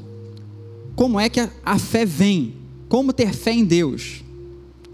Como 0.96 1.20
é 1.20 1.30
que 1.30 1.40
a, 1.40 1.78
fé 1.80 2.06
vem? 2.06 2.56
Como 2.90 3.14
ter 3.14 3.32
fé 3.34 3.52
em 3.52 3.64
Deus? 3.64 4.24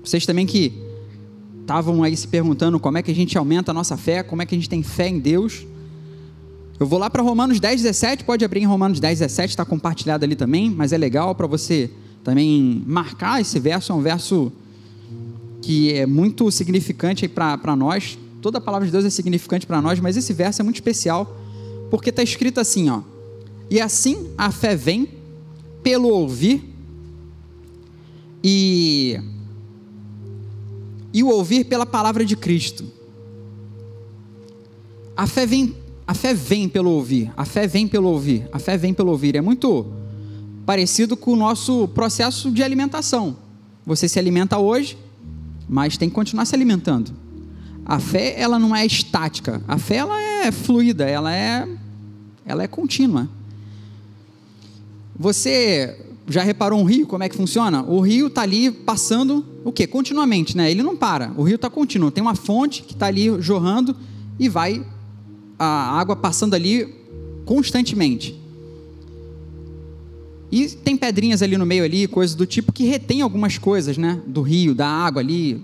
Vocês 0.03 0.25
também 0.25 0.46
que 0.46 0.74
estavam 1.62 2.03
aí 2.03 2.15
se 2.17 2.27
perguntando 2.27 2.79
como 2.79 2.98
é 2.98 3.01
que 3.01 3.12
a 3.12 3.15
gente 3.15 3.38
aumenta 3.38 3.72
a 3.72 3.74
nossa 3.74 3.96
fé, 3.96 4.22
como 4.22 4.41
é 4.41 4.46
que 4.46 4.53
a 4.53 4.58
gente 4.58 4.69
tem 4.69 4.84
fé 4.84 5.08
em 5.08 5.19
Deus. 5.19 5.65
Eu 6.79 6.86
vou 6.86 7.00
lá 7.00 7.10
para 7.10 7.22
Romanos 7.22 7.60
10, 7.60 7.84
17, 7.84 8.24
pode 8.24 8.43
abrir 8.43 8.62
em 8.62 8.65
Romanos 8.65 9.00
10, 9.00 9.19
17, 9.19 9.50
está 9.50 9.63
compartilhado 9.63 10.25
ali 10.25 10.36
também, 10.36 10.69
mas 10.69 10.91
é 10.91 10.98
legal 10.98 11.36
para 11.36 11.48
você 11.48 11.89
também 12.24 12.84
marcar 12.86 13.39
esse 13.39 13.60
verso, 13.60 13.91
é 13.91 13.96
um 13.96 14.01
verso 14.01 14.51
que 15.62 15.93
é 15.93 16.05
muito 16.05 16.50
significante 16.51 17.27
para 17.27 17.75
nós, 17.75 18.17
Toda 18.41 18.58
a 18.58 18.62
palavra 18.62 18.86
de 18.86 18.91
Deus 18.91 19.05
é 19.05 19.10
significante 19.10 19.67
para 19.67 19.81
nós, 19.81 20.00
mas 20.00 20.15
esse 20.15 20.34
verso 20.34 20.62
é 20.62 20.63
muito 20.63 20.77
especial, 20.77 21.38
porque 21.89 22.10
está 22.10 22.24
escrito 22.24 22.60
assim, 22.60 22.89
ó. 22.89 23.01
E 23.69 23.79
assim 23.79 24.29
a 24.38 24.51
fé 24.51 24.75
vem 24.75 25.10
pelo 25.84 26.10
ouvir 26.10 26.63
e 28.43 29.19
e 31.13 31.24
o 31.24 31.27
ouvir 31.27 31.65
pela 31.65 31.86
palavra 31.86 32.24
de 32.24 32.36
Cristo. 32.36 32.86
A 35.17 35.27
fé 35.27 35.46
vem, 35.46 35.75
a 36.08 36.13
fé 36.13 36.34
vem 36.34 36.69
pelo 36.69 36.91
ouvir, 36.91 37.31
a 37.36 37.46
fé 37.46 37.67
vem 37.67 37.88
pelo 37.88 38.08
ouvir, 38.10 38.48
a 38.51 38.60
fé 38.60 38.77
vem 38.77 38.93
pelo 38.93 39.12
ouvir. 39.12 39.36
É 39.36 39.41
muito 39.41 39.86
parecido 40.65 41.17
com 41.17 41.34
o 41.34 41.36
nosso 41.36 41.88
processo 41.89 42.51
de 42.51 42.63
alimentação. 42.63 43.36
Você 43.86 44.08
se 44.08 44.19
alimenta 44.19 44.58
hoje, 44.58 44.98
mas 45.67 45.98
tem 45.98 46.10
que 46.10 46.15
continuar 46.15 46.46
se 46.46 46.55
alimentando. 46.55 47.12
A 47.89 47.98
fé, 47.98 48.39
ela 48.39 48.60
não 48.60 48.75
é 48.75 48.86
estática. 48.86 49.63
A 49.67 49.79
fé, 49.79 49.96
ela 49.96 50.22
é 50.22 50.51
fluida, 50.51 51.05
ela 51.10 51.36
é, 51.36 51.67
ela 52.46 52.62
é 52.62 52.67
contínua. 52.67 53.27
Você 55.17 56.00
já 56.27 56.43
reparou 56.43 56.79
um 56.79 56.84
rio, 56.84 57.08
como 57.08 57.24
é 57.24 57.29
que 57.29 57.36
funciona? 57.36 57.81
O 57.81 58.00
rio 58.00 58.27
está 58.27 58.43
ali 58.43 58.69
passando 58.69 59.43
o 59.65 59.72
quê? 59.72 59.88
Continuamente, 59.88 60.55
né? 60.55 60.69
Ele 60.69 60.84
não 60.84 60.96
para. 60.96 61.34
O 61.36 61.41
rio 61.41 61.55
está 61.55 61.67
contínuo. 61.67 62.12
Tem 62.12 62.22
uma 62.22 62.36
fonte 62.36 62.84
que 62.84 62.93
está 62.93 63.08
ali 63.08 63.41
jorrando 63.41 63.96
e 64.38 64.48
vai 64.48 64.86
a 65.58 66.00
água 66.00 66.15
passando 66.15 66.53
ali 66.53 66.93
constantemente. 67.43 68.39
E 70.51 70.67
tem 70.67 70.96
pedrinhas 70.96 71.41
ali 71.41 71.58
no 71.58 71.65
meio 71.65 71.84
ali, 71.84 72.08
coisas 72.08 72.36
do 72.36 72.46
tipo 72.46 72.72
que 72.72 72.84
retém 72.84 73.24
algumas 73.24 73.58
coisas, 73.58 73.98
né? 73.98 74.22
Do 74.27 74.43
rio, 74.43 74.75
da 74.75 74.88
água 74.88 75.24
ali, 75.24 75.60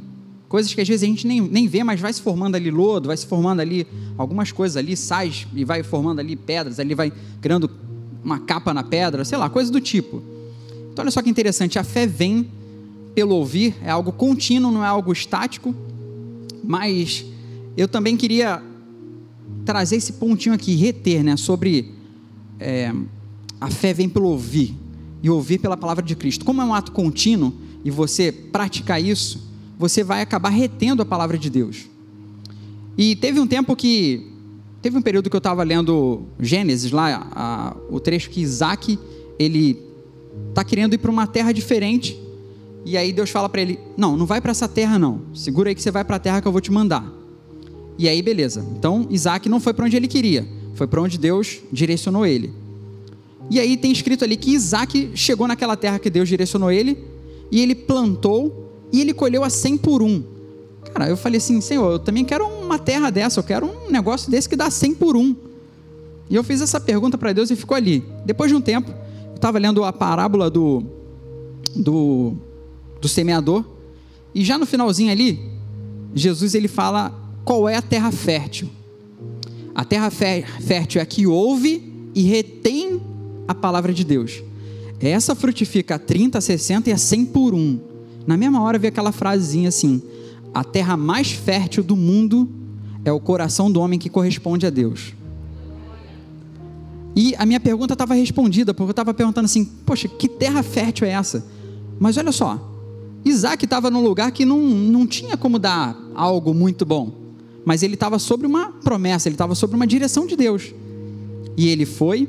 coisas 0.48 0.74
que 0.74 0.82
às 0.82 0.88
vezes 0.88 1.04
a 1.04 1.08
gente 1.08 1.26
nem, 1.26 1.42
nem 1.42 1.68
vê, 1.68 1.84
mas 1.84 2.00
vai 2.00 2.14
se 2.14 2.22
formando 2.22 2.56
ali 2.56 2.70
lodo, 2.70 3.08
vai 3.08 3.18
se 3.18 3.26
formando 3.26 3.60
ali 3.60 3.88
algumas 4.18 4.52
coisas 4.52 4.78
ali, 4.78 4.96
sais 4.96 5.48
e 5.54 5.66
vai 5.66 5.84
formando 5.84 6.20
ali 6.20 6.36
pedras, 6.36 6.80
ali 6.80 6.94
vai 6.94 7.12
criando 7.42 7.70
uma 8.24 8.40
capa 8.40 8.74
na 8.74 8.84
pedra, 8.84 9.24
sei 9.26 9.38
lá, 9.38 9.50
coisas 9.50 9.72
do 9.72 9.80
tipo. 9.80 10.22
Então 10.92 11.04
olha 11.04 11.12
só 11.12 11.22
que 11.22 11.30
interessante, 11.30 11.78
a 11.78 11.84
fé 11.84 12.08
vem 12.08 12.48
pelo 13.14 13.36
ouvir, 13.36 13.76
é 13.84 13.90
algo 13.90 14.12
contínuo, 14.12 14.72
não 14.72 14.84
é 14.84 14.88
algo 14.88 15.12
estático, 15.12 15.74
mas 16.64 17.26
eu 17.78 17.88
também 17.88 18.18
queria 18.18 18.62
trazer 19.64 19.96
esse 19.96 20.14
pontinho 20.14 20.54
aqui, 20.54 20.76
reter, 20.76 21.24
né, 21.24 21.38
sobre 21.38 21.94
é, 22.60 22.94
a 23.60 23.70
fé 23.70 23.94
vem 23.94 24.08
pelo 24.08 24.28
ouvir, 24.28 24.76
e 25.24 25.30
ouvir 25.30 25.58
pela 25.58 25.76
palavra 25.76 26.04
de 26.04 26.16
Cristo. 26.16 26.46
Como 26.46 26.62
é 26.62 26.66
um 26.66 26.74
ato 26.74 26.92
contínuo, 26.92 27.54
e 27.84 27.92
você 27.92 28.32
praticar 28.32 29.02
isso, 29.02 29.44
você 29.78 30.04
vai 30.04 30.22
acabar 30.22 30.50
retendo 30.50 31.02
a 31.02 31.06
palavra 31.06 31.38
de 31.38 31.50
Deus. 31.50 31.90
E 32.98 33.16
teve 33.16 33.40
um 33.40 33.48
tempo 33.48 33.76
que. 33.76 34.32
Teve 34.82 34.98
um 34.98 35.02
período 35.02 35.30
que 35.30 35.36
eu 35.36 35.40
estava 35.40 35.64
lendo 35.64 36.24
Gênesis, 36.40 36.92
lá, 36.92 37.28
a, 37.32 37.76
o 37.90 38.00
trecho 38.00 38.30
que 38.30 38.40
Isaac, 38.40 39.00
ele 39.40 39.80
está 40.50 40.64
querendo 40.64 40.94
ir 40.94 41.00
para 41.00 41.10
uma 41.10 41.26
terra 41.26 41.52
diferente. 41.52 42.20
E 42.86 42.96
aí 42.96 43.12
Deus 43.12 43.30
fala 43.30 43.50
para 43.50 43.62
ele: 43.62 43.80
Não, 43.98 44.16
não 44.16 44.26
vai 44.26 44.40
para 44.40 44.52
essa 44.52 44.68
terra, 44.68 45.00
não. 45.00 45.22
Segura 45.34 45.70
aí 45.70 45.76
que 45.76 45.82
você 45.82 45.92
vai 45.92 46.04
para 46.04 46.18
a 46.18 46.20
terra 46.20 46.42
que 46.42 46.48
eu 46.48 46.52
vou 46.52 46.62
te 46.62 46.72
mandar. 46.72 47.12
E 47.98 48.08
aí, 48.08 48.22
beleza. 48.22 48.66
Então, 48.78 49.08
Isaac 49.10 49.48
não 49.50 49.60
foi 49.60 49.74
para 49.74 49.86
onde 49.86 49.96
ele 49.96 50.08
queria, 50.08 50.48
foi 50.76 50.86
para 50.86 51.02
onde 51.02 51.18
Deus 51.18 51.62
direcionou 51.72 52.26
ele. 52.26 52.54
E 53.50 53.60
aí 53.60 53.78
tem 53.78 53.92
escrito 53.92 54.24
ali 54.24 54.36
que 54.36 54.52
Isaac 54.52 55.12
chegou 55.16 55.48
naquela 55.48 55.78
terra 55.78 56.00
que 56.00 56.10
Deus 56.10 56.28
direcionou 56.28 56.72
ele, 56.72 56.98
e 57.52 57.62
ele 57.62 57.76
plantou, 57.76 58.65
e 58.92 59.02
ele 59.02 59.14
colheu 59.14 59.44
a 59.44 59.50
100 59.50 59.78
por 59.78 60.02
um. 60.02 60.24
Cara, 60.94 61.10
eu 61.10 61.18
falei 61.18 61.38
assim, 61.38 61.60
Senhor, 61.62 61.92
eu 61.92 62.00
também 62.00 62.24
quero 62.24 62.46
uma 62.46 62.80
terra 62.80 63.10
dessa, 63.10 63.40
eu 63.40 63.44
quero 63.44 63.66
um 63.66 63.92
negócio 63.92 64.32
desse 64.32 64.48
que 64.48 64.56
dá 64.56 64.70
100 64.70 64.96
por 64.96 65.18
um. 65.18 65.36
E 66.30 66.36
eu 66.36 66.44
fiz 66.44 66.62
essa 66.62 66.80
pergunta 66.80 67.18
para 67.18 67.34
Deus 67.34 67.52
e 67.52 67.56
ficou 67.56 67.76
ali. 67.76 68.04
Depois 68.26 68.50
de 68.50 68.56
um 68.56 68.62
tempo, 68.62 68.92
eu 69.30 69.36
estava 69.36 69.60
lendo 69.60 69.84
a 69.84 69.92
parábola 69.94 70.50
do, 70.50 70.84
do, 71.76 72.34
do 73.02 73.08
semeador, 73.08 73.64
e 74.34 74.44
já 74.44 74.58
no 74.58 74.66
finalzinho 74.66 75.12
ali, 75.12 75.40
Jesus 76.14 76.56
ele 76.56 76.68
fala 76.68 77.14
qual 77.44 77.70
é 77.70 77.76
a 77.76 77.82
terra 77.82 78.12
fértil. 78.12 78.70
A 79.74 79.84
terra 79.84 80.10
fértil 80.10 81.00
é 81.00 81.04
a 81.04 81.06
que 81.06 81.28
ouve 81.28 82.10
e 82.14 82.24
retém 82.24 83.02
a 83.48 83.54
palavra 83.54 83.94
de 83.94 84.04
Deus. 84.04 84.42
Essa 85.00 85.36
frutifica 85.36 85.96
a 85.96 86.00
30, 86.00 86.38
a 86.38 86.42
60 86.42 86.90
e 86.90 86.94
a 86.94 86.98
100 86.98 87.26
por 87.26 87.54
um. 87.54 87.80
Na 88.26 88.36
mesma 88.36 88.62
hora 88.62 88.78
veio 88.80 88.92
aquela 88.92 89.12
frasezinha 89.12 89.70
assim: 89.70 90.02
a 90.54 90.64
terra 90.64 90.96
mais 90.98 91.32
fértil 91.32 91.84
do 91.84 91.96
mundo 91.96 92.50
é 93.04 93.12
o 93.12 93.20
coração 93.20 93.72
do 93.72 93.80
homem 93.80 94.00
que 94.00 94.10
corresponde 94.10 94.66
a 94.66 94.70
Deus. 94.70 95.14
E 97.16 97.34
a 97.38 97.46
minha 97.46 97.60
pergunta 97.60 97.94
estava 97.94 98.14
respondida, 98.14 98.74
porque 98.74 98.90
eu 98.90 98.92
estava 98.92 99.14
perguntando 99.14 99.46
assim: 99.46 99.66
poxa, 99.86 100.08
que 100.08 100.28
terra 100.28 100.62
fértil 100.64 101.08
é 101.08 101.12
essa? 101.12 101.46
Mas 102.00 102.18
olha 102.18 102.32
só, 102.32 102.60
Isaac 103.24 103.64
estava 103.64 103.90
num 103.90 104.04
lugar 104.04 104.32
que 104.32 104.44
não, 104.44 104.60
não 104.60 105.08
tinha 105.08 105.38
como 105.38 105.58
dar 105.58 105.98
algo 106.14 106.54
muito 106.54 106.86
bom, 106.86 107.12
mas 107.64 107.84
ele 107.84 107.94
estava 107.94 108.20
sobre 108.20 108.46
uma 108.46 108.72
promessa, 108.72 109.30
ele 109.30 109.36
estava 109.36 109.56
sobre 109.56 109.76
uma 109.76 109.88
direção 109.88 110.28
de 110.28 110.36
Deus. 110.36 110.74
E 111.58 111.70
ele 111.70 111.86
foi, 111.86 112.28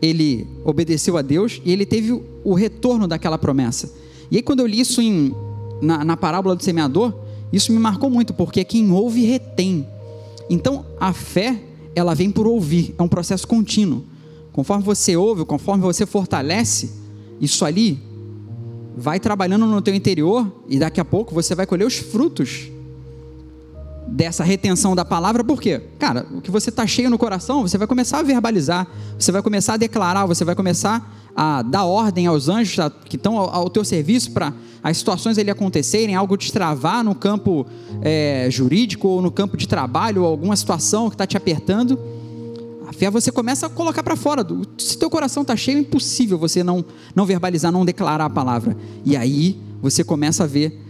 ele 0.00 0.46
obedeceu 0.64 1.16
a 1.16 1.22
Deus 1.22 1.60
e 1.64 1.72
ele 1.72 1.84
teve 1.84 2.22
o 2.44 2.54
retorno 2.54 3.08
daquela 3.08 3.36
promessa. 3.36 3.92
E 4.30 4.36
aí, 4.36 4.42
quando 4.42 4.60
eu 4.60 4.66
li 4.66 4.80
isso 4.80 5.00
em, 5.00 5.34
na, 5.80 6.04
na 6.04 6.16
parábola 6.16 6.56
do 6.56 6.62
semeador, 6.62 7.14
isso 7.52 7.72
me 7.72 7.78
marcou 7.78 8.10
muito, 8.10 8.34
porque 8.34 8.64
quem 8.64 8.90
ouve 8.90 9.24
retém. 9.24 9.86
Então, 10.48 10.84
a 10.98 11.12
fé 11.12 11.60
ela 11.94 12.14
vem 12.14 12.30
por 12.30 12.46
ouvir, 12.46 12.94
é 12.98 13.02
um 13.02 13.08
processo 13.08 13.46
contínuo. 13.46 14.04
Conforme 14.52 14.84
você 14.84 15.16
ouve, 15.16 15.44
conforme 15.44 15.82
você 15.82 16.06
fortalece, 16.06 16.90
isso 17.40 17.64
ali 17.64 18.00
vai 18.96 19.18
trabalhando 19.18 19.66
no 19.66 19.82
teu 19.82 19.94
interior 19.94 20.50
e 20.68 20.78
daqui 20.78 21.00
a 21.00 21.04
pouco 21.04 21.34
você 21.34 21.54
vai 21.54 21.66
colher 21.66 21.86
os 21.86 21.96
frutos 21.96 22.70
dessa 24.06 24.44
retenção 24.44 24.94
da 24.94 25.04
palavra, 25.04 25.42
por 25.42 25.60
quê? 25.60 25.80
Cara, 25.98 26.26
o 26.32 26.40
que 26.40 26.50
você 26.50 26.70
está 26.70 26.86
cheio 26.86 27.10
no 27.10 27.18
coração, 27.18 27.62
você 27.62 27.78
vai 27.78 27.86
começar 27.86 28.18
a 28.18 28.22
verbalizar, 28.22 28.86
você 29.18 29.32
vai 29.32 29.42
começar 29.42 29.74
a 29.74 29.76
declarar, 29.76 30.26
você 30.26 30.44
vai 30.44 30.54
começar 30.54 31.10
a 31.34 31.62
dar 31.62 31.84
ordem 31.84 32.26
aos 32.26 32.48
anjos 32.48 32.76
que 33.06 33.16
estão 33.16 33.36
ao, 33.36 33.68
teu 33.68 33.84
serviço 33.84 34.30
para 34.30 34.52
as 34.82 34.98
situações 34.98 35.36
ele 35.38 35.50
acontecerem, 35.50 36.14
algo 36.14 36.36
destravar 36.36 37.02
no 37.02 37.14
campo 37.14 37.66
é, 38.02 38.48
jurídico 38.50 39.08
ou 39.08 39.22
no 39.22 39.30
campo 39.30 39.56
de 39.56 39.66
trabalho, 39.66 40.22
ou 40.22 40.28
alguma 40.28 40.54
situação 40.54 41.08
que 41.08 41.14
está 41.14 41.26
te 41.26 41.36
apertando. 41.36 41.98
A 42.86 42.92
fé 42.92 43.10
você 43.10 43.32
começa 43.32 43.66
a 43.66 43.70
colocar 43.70 44.02
para 44.02 44.14
fora. 44.14 44.46
Se 44.78 44.96
teu 44.98 45.08
coração 45.08 45.42
está 45.42 45.56
cheio, 45.56 45.78
é 45.78 45.80
impossível 45.80 46.38
você 46.38 46.62
não, 46.62 46.84
não 47.14 47.24
verbalizar, 47.24 47.72
não 47.72 47.84
declarar 47.84 48.26
a 48.26 48.30
palavra. 48.30 48.76
E 49.04 49.16
aí 49.16 49.58
você 49.80 50.04
começa 50.04 50.44
a 50.44 50.46
ver 50.46 50.83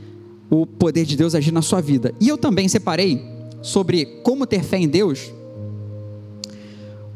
o 0.51 0.67
poder 0.67 1.05
de 1.05 1.17
Deus 1.17 1.35
agir 1.35 1.53
na 1.53 1.63
sua 1.63 1.81
vida. 1.81 2.15
E 2.21 2.29
eu 2.29 2.39
também 2.39 2.69
separei 2.69 3.23
sobre 3.63 4.05
como 4.23 4.47
ter 4.47 4.63
fé 4.63 4.79
em 4.79 4.89
Deus. 4.89 5.33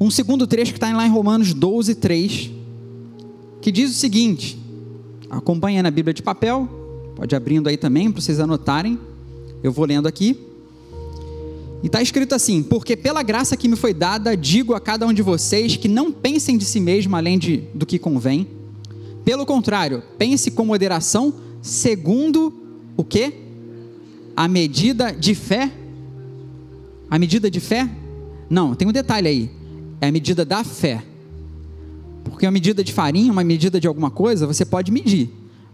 Um 0.00 0.10
segundo 0.10 0.46
trecho 0.46 0.72
que 0.72 0.78
está 0.78 0.94
lá 0.96 1.06
em 1.06 1.10
Romanos 1.10 1.52
12, 1.52 1.94
3, 1.96 2.50
que 3.60 3.72
diz 3.72 3.90
o 3.90 3.94
seguinte: 3.94 4.58
Acompanhe 5.28 5.82
na 5.82 5.90
Bíblia 5.90 6.14
de 6.14 6.22
papel, 6.22 6.68
pode 7.16 7.34
abrindo 7.34 7.68
aí 7.68 7.76
também 7.76 8.10
para 8.10 8.20
vocês 8.20 8.40
anotarem. 8.40 8.98
Eu 9.62 9.72
vou 9.72 9.84
lendo 9.84 10.06
aqui. 10.06 10.38
E 11.82 11.86
está 11.86 12.00
escrito 12.00 12.34
assim: 12.34 12.62
Porque 12.62 12.96
pela 12.96 13.22
graça 13.22 13.56
que 13.56 13.68
me 13.68 13.76
foi 13.76 13.92
dada, 13.92 14.36
digo 14.36 14.74
a 14.74 14.80
cada 14.80 15.06
um 15.06 15.12
de 15.12 15.22
vocês 15.22 15.76
que 15.76 15.88
não 15.88 16.10
pensem 16.12 16.56
de 16.56 16.64
si 16.64 16.80
mesmo 16.80 17.16
além 17.16 17.38
de, 17.38 17.64
do 17.74 17.84
que 17.84 17.98
convém. 17.98 18.46
Pelo 19.24 19.44
contrário, 19.44 20.02
pense 20.16 20.50
com 20.50 20.64
moderação, 20.64 21.34
segundo 21.60 22.67
o 22.98 23.04
que? 23.04 23.32
A 24.36 24.48
medida 24.48 25.12
de 25.12 25.32
fé. 25.32 25.72
A 27.08 27.16
medida 27.16 27.48
de 27.48 27.60
fé? 27.60 27.88
Não, 28.50 28.74
tem 28.74 28.88
um 28.88 28.92
detalhe 28.92 29.28
aí. 29.28 29.50
É 30.00 30.08
a 30.08 30.12
medida 30.12 30.44
da 30.44 30.64
fé. 30.64 31.04
Porque 32.24 32.44
a 32.44 32.50
medida 32.50 32.82
de 32.82 32.92
farinha, 32.92 33.30
uma 33.30 33.44
medida 33.44 33.80
de 33.80 33.86
alguma 33.86 34.10
coisa, 34.10 34.48
você 34.48 34.64
pode 34.64 34.90
medir. 34.90 35.30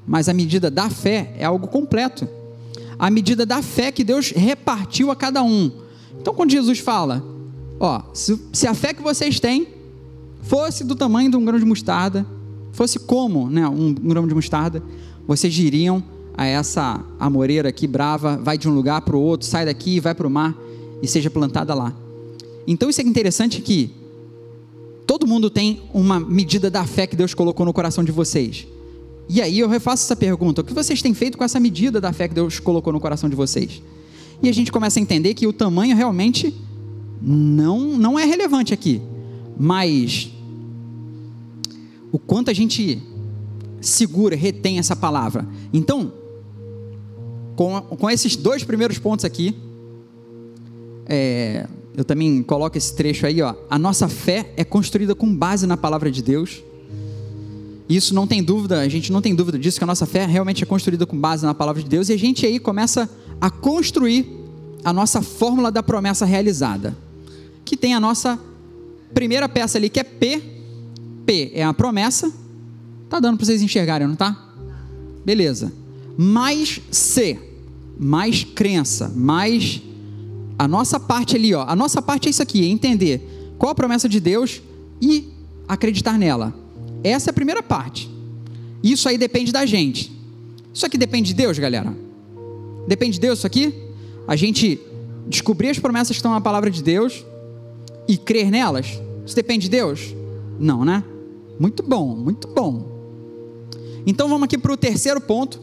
Mas 0.07 0.29
a 0.29 0.35
medida 0.35 0.71
da 0.71 0.91
fé 0.91 1.35
é 1.39 1.47
algo 1.47 1.67
completo. 1.67 2.29
A 2.99 3.11
medida 3.11 3.47
da 3.47 3.63
fé 3.63 3.91
que 3.91 4.05
Deus 4.05 4.31
repartiu 4.31 5.11
a 5.11 5.17
cada 5.17 5.43
um. 5.43 5.73
Então, 6.21 6.35
quando 6.35 6.51
Jesus 6.51 6.79
fala, 6.79 7.25
ó, 7.81 8.03
se, 8.13 8.39
se 8.53 8.67
a 8.67 8.75
fé 8.75 8.93
que 8.93 9.03
vocês 9.03 9.41
têm 9.41 9.67
fosse 10.43 10.85
do 10.85 10.95
tamanho 10.95 11.31
de 11.31 11.39
um 11.39 11.45
grão 11.45 11.59
de 11.59 11.65
mostarda, 11.65 12.27
fosse 12.73 12.99
como 12.99 13.49
né, 13.49 13.67
um, 13.67 13.89
um 13.89 14.09
grão 14.09 14.29
de 14.29 14.35
mostarda, 14.35 14.83
vocês 15.27 15.55
diriam 15.55 16.05
a 16.37 16.47
essa 16.47 17.05
amoreira 17.19 17.69
aqui 17.69 17.87
brava, 17.87 18.37
vai 18.37 18.59
de 18.59 18.69
um 18.69 18.75
lugar 18.75 19.01
para 19.03 19.17
o 19.17 19.21
outro, 19.21 19.47
sai 19.47 19.65
daqui, 19.65 20.01
vai 20.01 20.15
para 20.15 20.27
o 20.27 20.31
mar 20.31 20.57
e 21.03 21.09
seja 21.09 21.31
plantada 21.31 21.75
lá. 21.75 21.95
Então 22.67 22.91
isso 22.91 23.01
é 23.01 23.05
interessante 23.05 23.61
que 23.61 24.05
Todo 25.07 25.27
mundo 25.27 25.51
tem 25.51 25.83
uma 25.93 26.19
medida 26.19 26.71
da 26.71 26.85
fé 26.87 27.07
que 27.07 27.15
Deus 27.15 27.35
colocou 27.35 27.67
no 27.67 27.73
coração 27.73 28.03
de 28.03 28.11
vocês. 28.11 28.67
E 29.29 29.41
aí 29.41 29.59
eu 29.59 29.69
refaço 29.69 30.05
essa 30.05 30.17
pergunta: 30.17 30.63
o 30.63 30.65
que 30.65 30.73
vocês 30.73 31.03
têm 31.03 31.13
feito 31.13 31.37
com 31.37 31.45
essa 31.45 31.61
medida 31.61 32.01
da 32.01 32.13
fé 32.13 32.27
que 32.27 32.35
Deus 32.35 32.59
colocou 32.59 32.93
no 32.93 33.01
coração 33.01 33.29
de 33.29 33.37
vocês? 33.37 33.83
E 34.43 34.49
a 34.49 34.53
gente 34.53 34.73
começa 34.73 34.99
a 34.99 35.03
entender 35.03 35.35
que 35.35 35.47
o 35.47 35.53
tamanho 35.53 35.95
realmente 35.95 36.55
não, 37.21 37.81
não 37.97 38.19
é 38.19 38.25
relevante 38.25 38.73
aqui, 38.73 39.01
mas 39.59 40.31
o 42.11 42.19
quanto 42.19 42.51
a 42.51 42.55
gente 42.55 43.03
segura, 43.81 44.35
retém 44.35 44.79
essa 44.79 44.97
palavra. 44.97 45.47
Então, 45.73 46.13
com, 47.57 47.81
com 47.81 48.11
esses 48.11 48.37
dois 48.37 48.65
primeiros 48.65 48.99
pontos 48.99 49.25
aqui, 49.25 49.57
é, 51.07 51.67
eu 51.97 52.05
também 52.05 52.43
coloco 52.43 52.77
esse 52.77 52.95
trecho 52.95 53.27
aí, 53.27 53.41
ó. 53.41 53.55
A 53.71 53.79
nossa 53.79 54.09
fé 54.09 54.53
é 54.57 54.65
construída 54.65 55.15
com 55.15 55.35
base 55.35 55.67
na 55.67 55.77
palavra 55.77 56.11
de 56.11 56.23
Deus. 56.23 56.63
Isso 57.89 58.15
não 58.15 58.27
tem 58.27 58.43
dúvida, 58.43 58.81
a 58.81 58.89
gente 58.89 59.13
não 59.13 59.21
tem 59.21 59.35
dúvida 59.35 59.59
disso, 59.59 59.79
que 59.79 59.85
a 59.85 59.87
nossa 59.87 60.07
fé 60.07 60.25
realmente 60.27 60.63
é 60.63 60.67
construída 60.67 61.07
com 61.07 61.19
base 61.19 61.45
na 61.45 61.55
palavra 61.55 61.83
de 61.83 61.89
Deus. 61.89 62.09
E 62.09 62.13
a 62.13 62.19
gente 62.19 62.45
aí 62.47 62.59
começa 62.59 63.09
a 63.41 63.51
construir 63.51 64.27
a 64.83 64.93
nossa 64.93 65.23
fórmula 65.23 65.71
da 65.71 65.83
promessa 65.83 66.25
realizada. 66.25 66.97
Que 67.65 67.77
tem 67.77 67.95
a 67.95 68.01
nossa 68.01 68.39
primeira 69.13 69.49
peça 69.49 69.79
ali, 69.79 69.89
que 69.89 70.01
é 70.01 70.05
P. 70.05 70.43
P 71.25 71.53
é 71.55 71.63
a 71.63 71.73
promessa. 71.73 72.33
Tá 73.09 73.21
dando 73.21 73.37
para 73.37 73.47
vocês 73.47 73.63
enxergarem, 73.63 74.09
não 74.09 74.17
tá? 74.17 74.37
Beleza. 75.25 75.84
Mais 76.17 76.81
C, 76.91 77.39
mais 77.99 78.45
crença, 78.45 79.13
mais 79.15 79.83
a 80.59 80.69
nossa 80.69 81.01
parte 81.01 81.37
ali, 81.37 81.53
ó, 81.55 81.65
a 81.67 81.75
nossa 81.75 82.01
parte 82.01 82.29
é 82.29 82.31
isso 82.31 82.43
aqui, 82.43 82.65
é 82.65 82.69
entender 82.69 83.55
qual 83.59 83.73
a 83.73 83.75
promessa 83.75 84.09
de 84.09 84.21
Deus 84.21 84.63
e 85.01 85.29
acreditar 85.67 86.19
nela. 86.19 86.55
Essa 87.03 87.31
é 87.31 87.33
a 87.33 87.35
primeira 87.35 87.63
parte. 87.63 88.11
Isso 88.83 89.09
aí 89.09 89.19
depende 89.19 89.53
da 89.53 89.67
gente. 89.67 90.13
Isso 90.73 90.87
aqui 90.87 90.97
depende 90.97 91.29
de 91.29 91.35
Deus, 91.35 91.59
galera. 91.59 91.97
Depende 92.87 93.13
de 93.13 93.21
Deus 93.21 93.39
isso 93.39 93.47
aqui? 93.47 93.75
A 94.27 94.37
gente 94.37 94.81
descobrir 95.27 95.71
as 95.71 95.79
promessas 95.79 96.11
que 96.11 96.17
estão 96.19 96.33
na 96.33 96.41
palavra 96.41 96.71
de 96.71 96.83
Deus 96.83 97.25
e 98.07 98.17
crer 98.17 98.51
nelas? 98.51 99.01
Isso 99.27 99.35
depende 99.35 99.63
de 99.65 99.71
Deus? 99.71 100.15
Não, 100.59 100.85
né? 100.85 101.03
Muito 101.59 101.83
bom, 101.83 102.15
muito 102.15 102.49
bom. 102.49 102.93
Então 104.07 104.29
vamos 104.29 104.45
aqui 104.45 104.59
para 104.59 104.73
o 104.73 104.77
terceiro 104.77 105.21
ponto. 105.21 105.61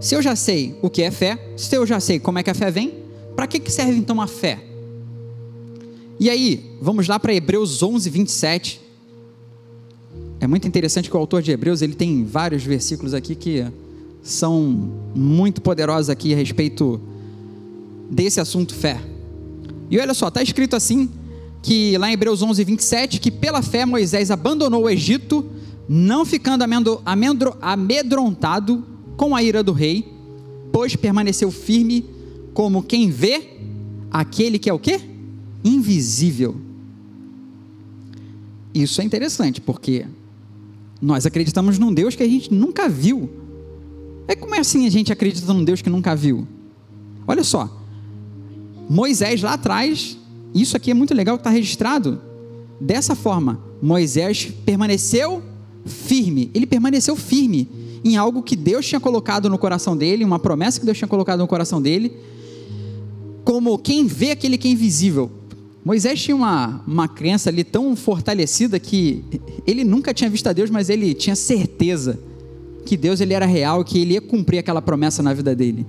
Se 0.00 0.14
eu 0.14 0.20
já 0.20 0.36
sei 0.36 0.78
o 0.82 0.90
que 0.90 1.02
é 1.02 1.10
fé, 1.10 1.38
se 1.56 1.74
eu 1.74 1.86
já 1.86 1.98
sei 2.00 2.18
como 2.18 2.38
é 2.38 2.42
que 2.42 2.50
a 2.50 2.54
fé 2.54 2.70
vem, 2.70 2.94
para 3.34 3.46
que, 3.46 3.70
serve 3.70 3.98
então 3.98 4.20
a 4.20 4.26
fé? 4.26 4.62
E 6.18 6.30
aí, 6.30 6.76
vamos 6.80 7.08
lá 7.08 7.18
para 7.18 7.34
Hebreus 7.34 7.82
11, 7.82 8.08
27. 8.08 8.80
É 10.40 10.46
muito 10.46 10.66
interessante 10.68 11.10
que 11.10 11.16
o 11.16 11.20
autor 11.20 11.42
de 11.42 11.50
Hebreus 11.50 11.82
ele 11.82 11.94
tem 11.94 12.24
vários 12.24 12.62
versículos 12.62 13.14
aqui 13.14 13.34
que 13.34 13.66
são 14.22 14.90
muito 15.14 15.60
poderosas 15.60 16.10
aqui 16.10 16.32
a 16.32 16.36
respeito 16.36 17.00
desse 18.10 18.40
assunto 18.40 18.74
fé. 18.74 19.00
E 19.90 19.98
olha 19.98 20.14
só, 20.14 20.28
está 20.28 20.42
escrito 20.42 20.76
assim, 20.76 21.08
que 21.62 21.96
lá 21.98 22.08
em 22.08 22.12
Hebreus 22.12 22.42
11, 22.42 22.64
27, 22.64 23.20
que 23.20 23.30
pela 23.30 23.62
fé 23.62 23.86
Moisés 23.86 24.30
abandonou 24.30 24.84
o 24.84 24.90
Egito, 24.90 25.44
não 25.88 26.24
ficando 26.24 26.64
amedrontado 27.62 28.95
com 29.16 29.34
a 29.34 29.42
ira 29.42 29.62
do 29.62 29.72
rei, 29.72 30.12
pois 30.72 30.96
permaneceu 30.96 31.50
firme 31.50 32.04
como 32.52 32.82
quem 32.82 33.10
vê 33.10 33.50
aquele 34.10 34.58
que 34.58 34.68
é 34.68 34.72
o 34.72 34.78
quê? 34.78 35.00
Invisível. 35.64 36.56
Isso 38.74 39.00
é 39.00 39.04
interessante, 39.04 39.60
porque 39.60 40.06
nós 41.00 41.26
acreditamos 41.26 41.78
num 41.78 41.92
Deus 41.92 42.14
que 42.14 42.22
a 42.22 42.28
gente 42.28 42.52
nunca 42.52 42.88
viu. 42.88 43.28
É 44.28 44.34
como 44.34 44.54
é 44.54 44.58
assim 44.58 44.86
a 44.86 44.90
gente 44.90 45.12
acredita 45.12 45.52
num 45.52 45.64
Deus 45.64 45.80
que 45.80 45.88
nunca 45.88 46.14
viu? 46.14 46.46
Olha 47.26 47.42
só, 47.42 47.82
Moisés 48.88 49.42
lá 49.42 49.54
atrás 49.54 50.18
isso 50.54 50.76
aqui 50.76 50.90
é 50.90 50.94
muito 50.94 51.12
legal 51.12 51.36
que 51.36 51.40
está 51.40 51.50
registrado. 51.50 52.20
Dessa 52.80 53.14
forma, 53.14 53.60
Moisés 53.82 54.50
permaneceu 54.64 55.42
firme. 55.84 56.50
Ele 56.54 56.66
permaneceu 56.66 57.14
firme 57.14 57.68
em 58.04 58.16
algo 58.16 58.42
que 58.42 58.56
Deus 58.56 58.86
tinha 58.86 59.00
colocado 59.00 59.48
no 59.48 59.58
coração 59.58 59.96
dele, 59.96 60.24
uma 60.24 60.38
promessa 60.38 60.78
que 60.78 60.86
Deus 60.86 60.98
tinha 60.98 61.08
colocado 61.08 61.40
no 61.40 61.46
coração 61.46 61.80
dele, 61.80 62.12
como 63.44 63.78
quem 63.78 64.06
vê 64.06 64.32
aquele 64.32 64.58
que 64.58 64.68
é 64.68 64.70
invisível. 64.70 65.30
Moisés 65.84 66.20
tinha 66.20 66.34
uma, 66.34 66.82
uma 66.86 67.06
crença 67.06 67.48
ali 67.48 67.62
tão 67.62 67.94
fortalecida 67.94 68.78
que 68.80 69.24
ele 69.66 69.84
nunca 69.84 70.12
tinha 70.12 70.28
visto 70.28 70.48
a 70.48 70.52
Deus, 70.52 70.68
mas 70.68 70.90
ele 70.90 71.14
tinha 71.14 71.36
certeza 71.36 72.18
que 72.84 72.96
Deus 72.96 73.20
ele 73.20 73.34
era 73.34 73.46
real, 73.46 73.84
que 73.84 74.00
ele 74.00 74.14
ia 74.14 74.20
cumprir 74.20 74.58
aquela 74.58 74.82
promessa 74.82 75.22
na 75.22 75.32
vida 75.32 75.54
dele. 75.54 75.86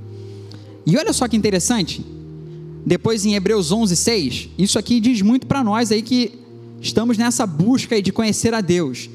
E 0.86 0.96
olha 0.98 1.12
só 1.14 1.28
que 1.28 1.36
interessante, 1.36 2.06
depois 2.86 3.26
em 3.26 3.36
Hebreus 3.36 3.72
11, 3.72 3.96
6, 3.96 4.50
isso 4.58 4.80
aqui 4.80 5.00
diz 5.00 5.22
muito 5.22 5.46
para 5.46 5.64
nós 5.64 5.92
aí 5.92 6.02
que 6.02 6.32
estamos 6.80 7.18
nessa 7.18 7.46
busca 7.46 8.02
de 8.02 8.12
conhecer 8.12 8.54
a 8.54 8.62
Deus. 8.62 9.10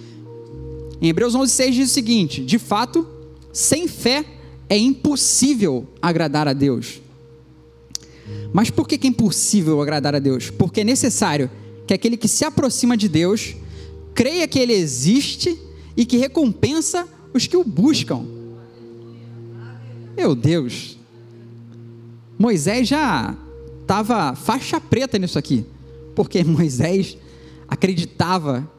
Em 1.02 1.08
Hebreus 1.08 1.34
11, 1.34 1.52
6 1.52 1.74
diz 1.74 1.90
o 1.90 1.92
seguinte: 1.92 2.44
de 2.44 2.60
fato, 2.60 3.04
sem 3.52 3.88
fé 3.88 4.24
é 4.68 4.78
impossível 4.78 5.84
agradar 6.00 6.46
a 6.46 6.52
Deus. 6.52 7.02
Mas 8.52 8.70
por 8.70 8.86
que 8.86 8.94
é 9.04 9.08
impossível 9.08 9.82
agradar 9.82 10.14
a 10.14 10.20
Deus? 10.20 10.48
Porque 10.48 10.82
é 10.82 10.84
necessário 10.84 11.50
que 11.88 11.92
aquele 11.92 12.16
que 12.16 12.28
se 12.28 12.44
aproxima 12.44 12.96
de 12.96 13.08
Deus 13.08 13.56
creia 14.14 14.46
que 14.46 14.60
Ele 14.60 14.72
existe 14.72 15.58
e 15.96 16.06
que 16.06 16.18
recompensa 16.18 17.08
os 17.34 17.48
que 17.48 17.56
o 17.56 17.64
buscam. 17.64 18.24
Meu 20.16 20.36
Deus, 20.36 20.96
Moisés 22.38 22.86
já 22.86 23.36
estava 23.80 24.36
faixa 24.36 24.80
preta 24.80 25.18
nisso 25.18 25.38
aqui, 25.38 25.64
porque 26.14 26.44
Moisés 26.44 27.18
acreditava 27.66 28.70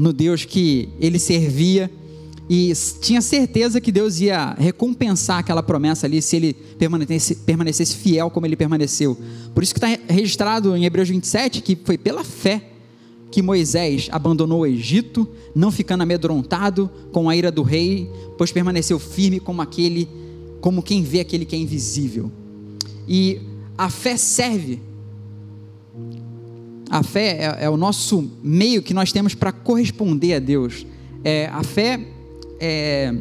no 0.00 0.14
Deus 0.14 0.46
que 0.46 0.88
ele 0.98 1.18
servia 1.18 1.90
e 2.48 2.72
tinha 3.02 3.20
certeza 3.20 3.82
que 3.82 3.92
Deus 3.92 4.18
ia 4.18 4.54
recompensar 4.54 5.38
aquela 5.38 5.62
promessa 5.62 6.06
ali 6.06 6.22
se 6.22 6.36
ele 6.36 6.54
permanecesse, 6.54 7.34
permanecesse 7.36 7.96
fiel 7.96 8.30
como 8.30 8.46
ele 8.46 8.56
permaneceu. 8.56 9.16
Por 9.54 9.62
isso 9.62 9.74
que 9.74 9.78
está 9.78 10.12
registrado 10.12 10.74
em 10.74 10.86
Hebreus 10.86 11.10
27 11.10 11.60
que 11.60 11.78
foi 11.84 11.98
pela 11.98 12.24
fé 12.24 12.64
que 13.30 13.42
Moisés 13.42 14.08
abandonou 14.10 14.60
o 14.60 14.66
Egito, 14.66 15.28
não 15.54 15.70
ficando 15.70 16.02
amedrontado 16.02 16.90
com 17.12 17.28
a 17.28 17.36
ira 17.36 17.52
do 17.52 17.62
rei, 17.62 18.10
pois 18.38 18.50
permaneceu 18.50 18.98
firme 18.98 19.38
como 19.38 19.60
aquele, 19.60 20.08
como 20.62 20.82
quem 20.82 21.02
vê 21.02 21.20
aquele 21.20 21.44
que 21.44 21.54
é 21.54 21.58
invisível. 21.58 22.32
E 23.06 23.38
a 23.76 23.90
fé 23.90 24.16
serve. 24.16 24.80
A 26.90 27.04
fé 27.04 27.56
é, 27.60 27.64
é 27.66 27.70
o 27.70 27.76
nosso 27.76 28.28
meio 28.42 28.82
que 28.82 28.92
nós 28.92 29.12
temos 29.12 29.32
para 29.32 29.52
corresponder 29.52 30.34
a 30.34 30.38
Deus. 30.40 30.84
É, 31.22 31.46
a 31.52 31.62
fé 31.62 32.00
é, 32.58 33.14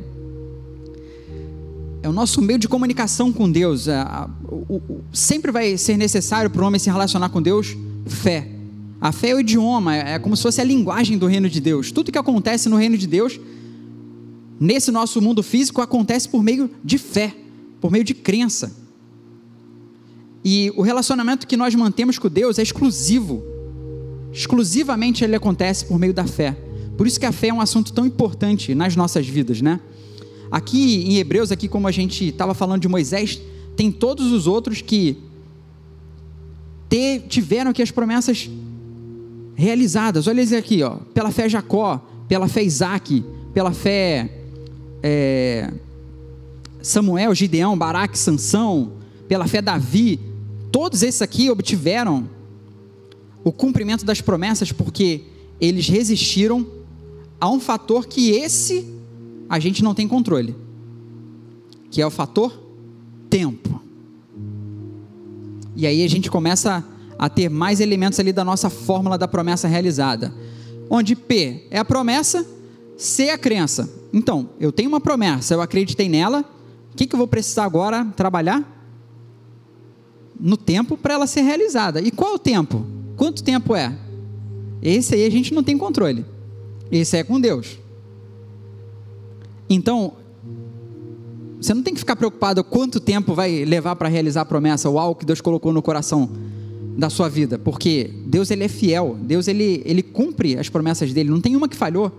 é 2.02 2.10
o 2.10 2.12
nosso 2.12 2.42
meio 2.42 2.58
de 2.58 2.68
comunicação 2.68 3.32
com 3.32 3.50
Deus. 3.50 3.88
É, 3.88 4.04
o, 4.48 4.76
o, 4.76 5.04
sempre 5.14 5.52
vai 5.52 5.78
ser 5.78 5.98
necessário 5.98 6.50
para 6.50 6.64
o 6.64 6.66
homem 6.66 6.80
se 6.80 6.90
relacionar 6.90 7.30
com 7.30 7.40
Deus 7.40 7.78
fé. 8.08 8.48
A 9.00 9.12
fé 9.12 9.30
é 9.30 9.36
o 9.36 9.40
idioma, 9.40 9.96
é, 9.96 10.14
é 10.16 10.20
como 10.20 10.36
se 10.36 10.42
fosse 10.42 10.60
a 10.60 10.64
linguagem 10.64 11.16
do 11.16 11.28
reino 11.28 11.48
de 11.48 11.62
Deus. 11.62 11.92
Tudo 11.92 12.12
que 12.12 12.18
acontece 12.18 12.68
no 12.70 12.76
reino 12.76 12.98
de 12.98 13.06
Deus, 13.06 13.40
nesse 14.60 14.92
nosso 14.92 15.22
mundo 15.22 15.44
físico, 15.44 15.80
acontece 15.80 16.28
por 16.28 16.42
meio 16.42 16.72
de 16.84 16.98
fé, 16.98 17.36
por 17.80 17.92
meio 17.92 18.04
de 18.04 18.16
crença. 18.16 18.76
E 20.44 20.74
o 20.76 20.82
relacionamento 20.82 21.46
que 21.46 21.56
nós 21.56 21.76
mantemos 21.76 22.18
com 22.18 22.28
Deus 22.28 22.58
é 22.58 22.64
exclusivo. 22.64 23.59
Exclusivamente 24.32 25.24
ele 25.24 25.36
acontece 25.36 25.86
por 25.86 26.00
meio 26.00 26.13
da 26.13 26.26
fé. 26.26 26.56
Por 26.98 27.08
isso 27.08 27.20
que 27.20 27.26
a 27.26 27.32
fé 27.32 27.48
é 27.48 27.54
um 27.54 27.62
assunto 27.62 27.94
tão 27.94 28.06
importante 28.06 28.76
nas 28.76 28.96
nossas 28.96 29.28
vidas, 29.28 29.62
né? 29.62 29.80
Aqui 30.52 31.04
em 31.08 31.18
Hebreus, 31.18 31.52
aqui 31.52 31.68
como 31.68 31.88
a 31.88 31.92
gente 31.92 32.30
estava 32.30 32.54
falando 32.54 32.82
de 32.82 32.88
Moisés, 32.88 33.42
tem 33.76 33.92
todos 33.92 34.32
os 34.32 34.48
outros 34.48 34.82
que 34.82 35.18
tiveram 37.28 37.72
aqui 37.72 37.82
as 37.82 37.92
promessas 37.92 38.50
realizadas. 39.56 40.28
Olha 40.28 40.39
eles 40.39 40.54
aqui, 40.54 40.82
ó. 40.84 40.98
Pela 41.13 41.32
fé 41.32 41.48
Jacó, 41.48 42.04
pela 42.28 42.48
fé 42.48 42.63
Isaac, 42.63 43.24
pela 43.54 43.72
fé 43.72 44.30
é, 45.04 45.72
Samuel, 46.82 47.34
Gideão, 47.36 47.78
Baraque, 47.78 48.18
Sansão, 48.18 48.94
pela 49.28 49.48
fé 49.48 49.62
Davi, 49.62 50.20
Todos 50.72 51.02
esses 51.02 51.22
aqui 51.22 51.50
obtiveram 51.50 52.30
o 53.50 53.52
cumprimento 53.52 54.06
das 54.06 54.22
promessas 54.22 54.72
porque 54.72 55.24
eles 55.60 55.88
resistiram 55.88 56.68
a 57.42 57.50
um 57.50 57.60
fator 57.60 58.06
que 58.06 58.30
esse 58.30 58.88
a 59.50 59.58
gente 59.58 59.84
não 59.84 59.96
tem 59.96 60.08
controle, 60.08 60.56
que 61.90 62.00
é 62.00 62.06
o 62.06 62.12
fator 62.12 62.62
tempo. 63.28 63.82
E 65.76 65.88
aí 65.88 66.04
a 66.04 66.08
gente 66.08 66.30
começa 66.30 66.86
a 67.18 67.28
ter 67.28 67.50
mais 67.50 67.80
elementos 67.80 68.20
ali 68.20 68.32
da 68.32 68.46
nossa 68.46 68.70
fórmula 68.70 69.18
da 69.18 69.28
promessa 69.28 69.68
realizada, 69.68 70.32
onde 70.88 71.16
P 71.16 71.66
é 71.72 71.80
a 71.80 71.86
promessa, 71.86 72.46
C 72.98 73.24
é 73.24 73.34
a 73.34 73.38
crença. 73.38 73.92
Então, 74.14 74.52
eu 74.60 74.72
tenho 74.72 74.90
uma 74.90 75.02
promessa, 75.02 75.56
eu 75.56 75.62
acreditei 75.62 76.08
nela, 76.08 76.46
o 76.94 76.96
que, 76.96 77.08
que 77.08 77.16
eu 77.16 77.18
vou 77.18 77.28
precisar 77.28 77.64
agora 77.64 78.06
trabalhar? 78.16 78.76
no 80.40 80.56
tempo 80.56 80.96
para 80.96 81.16
ela 81.16 81.28
ser 81.28 81.42
realizada. 81.42 82.00
E 82.00 82.12
qual 82.12 82.36
o 82.36 82.40
tempo? 82.40 82.99
Quanto 83.20 83.44
tempo 83.44 83.76
é? 83.76 83.94
Esse 84.82 85.14
aí 85.14 85.26
a 85.26 85.30
gente 85.30 85.54
não 85.54 85.62
tem 85.62 85.78
controle. 85.78 86.26
Esse 86.90 87.18
é 87.18 87.24
com 87.24 87.38
Deus. 87.38 87.78
Então, 89.70 90.14
você 91.60 91.74
não 91.74 91.84
tem 91.84 91.94
que 91.94 92.00
ficar 92.00 92.16
preocupado 92.16 92.64
quanto 92.64 92.98
tempo 92.98 93.36
vai 93.36 93.66
levar 93.66 93.98
para 93.98 94.08
realizar 94.08 94.40
a 94.40 94.46
promessa 94.46 94.88
ou 94.88 94.98
algo 94.98 95.20
que 95.20 95.26
Deus 95.26 95.42
colocou 95.42 95.74
no 95.74 95.82
coração 95.82 96.30
da 96.98 97.10
sua 97.10 97.28
vida, 97.28 97.60
porque 97.60 98.10
Deus 98.26 98.52
ele 98.52 98.64
é 98.64 98.70
fiel, 98.70 99.18
Deus 99.22 99.50
ele, 99.50 99.82
ele 99.84 100.02
cumpre 100.02 100.58
as 100.58 100.70
promessas 100.70 101.12
dele, 101.12 101.30
não 101.30 101.42
tem 101.42 101.58
uma 101.58 101.68
que 101.68 101.76
falhou. 101.76 102.10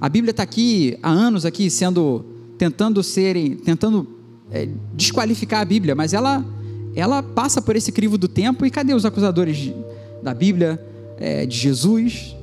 A 0.00 0.08
Bíblia 0.08 0.30
está 0.30 0.42
aqui 0.42 0.96
há 1.02 1.10
anos 1.10 1.44
aqui 1.44 1.68
sendo 1.68 2.24
tentando 2.56 3.02
serem, 3.02 3.56
tentando 3.56 4.06
é, 4.50 4.70
desqualificar 4.94 5.60
a 5.60 5.64
Bíblia, 5.66 5.94
mas 5.94 6.14
ela 6.14 6.42
ela 6.96 7.22
passa 7.22 7.60
por 7.60 7.76
esse 7.76 7.92
crivo 7.92 8.16
do 8.16 8.26
tempo 8.26 8.64
e 8.64 8.70
cadê 8.70 8.94
os 8.94 9.04
acusadores 9.04 9.58
de, 9.58 9.74
da 10.22 10.32
Bíblia, 10.32 10.82
é, 11.18 11.44
de 11.44 11.54
Jesus? 11.54 12.34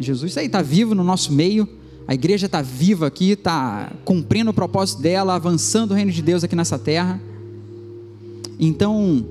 Jesus 0.00 0.36
aí 0.38 0.46
está 0.46 0.62
vivo 0.62 0.94
no 0.94 1.04
nosso 1.04 1.30
meio, 1.30 1.68
a 2.08 2.14
igreja 2.14 2.46
está 2.46 2.62
viva 2.62 3.06
aqui, 3.06 3.32
está 3.32 3.92
cumprindo 4.04 4.50
o 4.50 4.54
propósito 4.54 5.02
dela, 5.02 5.34
avançando 5.34 5.92
o 5.92 5.94
reino 5.94 6.10
de 6.10 6.22
Deus 6.22 6.42
aqui 6.42 6.56
nessa 6.56 6.78
terra. 6.78 7.20
Então, 8.58 9.26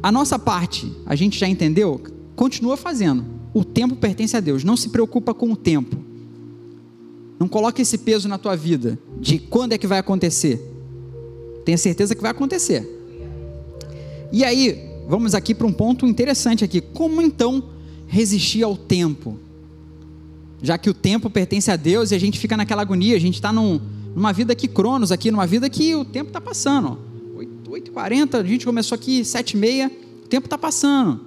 a 0.00 0.12
nossa 0.12 0.38
parte, 0.38 0.90
a 1.04 1.16
gente 1.16 1.38
já 1.38 1.48
entendeu? 1.48 2.00
Continua 2.36 2.76
fazendo. 2.76 3.24
O 3.52 3.64
tempo 3.64 3.96
pertence 3.96 4.36
a 4.36 4.40
Deus. 4.40 4.62
Não 4.62 4.76
se 4.76 4.90
preocupa 4.90 5.34
com 5.34 5.50
o 5.50 5.56
tempo. 5.56 5.96
Não 7.38 7.48
coloque 7.48 7.82
esse 7.82 7.98
peso 7.98 8.28
na 8.28 8.38
tua 8.38 8.56
vida 8.56 8.98
de 9.20 9.38
quando 9.38 9.72
é 9.72 9.78
que 9.78 9.86
vai 9.86 9.98
acontecer. 9.98 10.60
Tenha 11.64 11.78
certeza 11.78 12.14
que 12.14 12.22
vai 12.22 12.30
acontecer. 12.30 12.97
E 14.30 14.44
aí, 14.44 14.88
vamos 15.08 15.34
aqui 15.34 15.54
para 15.54 15.66
um 15.66 15.72
ponto 15.72 16.06
interessante 16.06 16.64
aqui. 16.64 16.80
Como 16.80 17.22
então 17.22 17.64
resistir 18.06 18.62
ao 18.62 18.76
tempo? 18.76 19.38
Já 20.62 20.76
que 20.76 20.90
o 20.90 20.94
tempo 20.94 21.30
pertence 21.30 21.70
a 21.70 21.76
Deus 21.76 22.10
e 22.10 22.14
a 22.14 22.18
gente 22.18 22.38
fica 22.38 22.56
naquela 22.56 22.82
agonia, 22.82 23.16
a 23.16 23.20
gente 23.20 23.34
está 23.34 23.52
num, 23.52 23.80
numa 24.14 24.32
vida 24.32 24.52
aqui 24.52 24.68
cronos 24.68 25.12
aqui, 25.12 25.30
numa 25.30 25.46
vida 25.46 25.70
que 25.70 25.94
o 25.94 26.04
tempo 26.04 26.28
está 26.28 26.40
passando. 26.40 26.98
8h40, 27.68 28.34
a 28.34 28.44
gente 28.44 28.66
começou 28.66 28.96
aqui 28.96 29.22
7h30, 29.22 29.90
o 30.24 30.28
tempo 30.28 30.46
está 30.46 30.58
passando. 30.58 31.20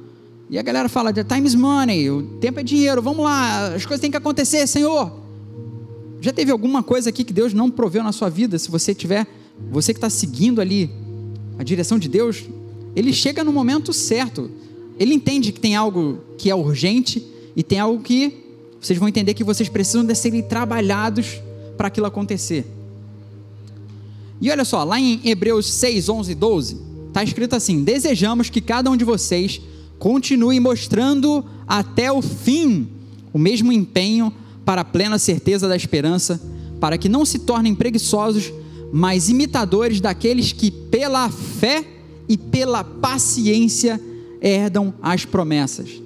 E 0.49 0.59
a 0.59 0.61
galera 0.61 0.89
fala, 0.89 1.13
the 1.13 1.23
time 1.23 1.47
is 1.47 1.55
money, 1.55 2.09
o 2.09 2.23
tempo 2.41 2.59
é 2.59 2.63
dinheiro, 2.63 3.01
vamos 3.01 3.23
lá, 3.23 3.73
as 3.73 3.85
coisas 3.85 4.01
têm 4.01 4.11
que 4.11 4.17
acontecer, 4.17 4.67
Senhor. 4.67 5.11
Já 6.19 6.33
teve 6.33 6.51
alguma 6.51 6.83
coisa 6.83 7.09
aqui 7.09 7.23
que 7.23 7.33
Deus 7.33 7.53
não 7.53 7.71
proveu 7.71 8.03
na 8.03 8.11
sua 8.11 8.29
vida? 8.29 8.59
Se 8.59 8.69
você 8.69 8.93
tiver, 8.93 9.25
você 9.71 9.93
que 9.93 9.97
está 9.97 10.09
seguindo 10.09 10.59
ali 10.59 10.89
a 11.57 11.63
direção 11.63 11.97
de 11.97 12.09
Deus, 12.09 12.43
ele 12.95 13.13
chega 13.13 13.43
no 13.43 13.51
momento 13.51 13.93
certo. 13.93 14.49
Ele 14.99 15.13
entende 15.13 15.51
que 15.51 15.59
tem 15.59 15.75
algo 15.75 16.19
que 16.37 16.49
é 16.49 16.55
urgente 16.55 17.25
e 17.55 17.63
tem 17.63 17.79
algo 17.79 18.01
que 18.01 18.37
vocês 18.79 18.97
vão 18.97 19.07
entender 19.07 19.33
que 19.33 19.43
vocês 19.43 19.69
precisam 19.69 20.03
de 20.03 20.15
serem 20.15 20.41
trabalhados 20.41 21.39
para 21.77 21.87
aquilo 21.87 22.07
acontecer. 22.07 22.65
E 24.41 24.49
olha 24.49 24.65
só, 24.65 24.83
lá 24.83 24.99
em 24.99 25.21
Hebreus 25.23 25.71
6, 25.71 26.09
11 26.09 26.31
e 26.31 26.35
12, 26.35 26.77
está 27.07 27.23
escrito 27.23 27.55
assim: 27.55 27.83
Desejamos 27.83 28.49
que 28.49 28.59
cada 28.59 28.89
um 28.89 28.97
de 28.97 29.05
vocês 29.05 29.61
continue 29.99 30.59
mostrando 30.59 31.45
até 31.67 32.11
o 32.11 32.21
fim 32.21 32.87
o 33.31 33.37
mesmo 33.37 33.71
empenho 33.71 34.33
para 34.65 34.81
a 34.81 34.85
plena 34.85 35.17
certeza 35.17 35.67
da 35.67 35.75
esperança, 35.75 36.41
para 36.79 36.97
que 36.97 37.07
não 37.07 37.23
se 37.23 37.39
tornem 37.39 37.75
preguiçosos, 37.75 38.51
mas 38.91 39.29
imitadores 39.29 40.01
daqueles 40.01 40.51
que, 40.51 40.69
pela 40.69 41.29
fé 41.29 41.85
e 42.27 42.37
pela 42.37 42.83
paciência, 42.83 43.99
herdam 44.41 44.93
as 45.01 45.25
promessas. 45.25 46.01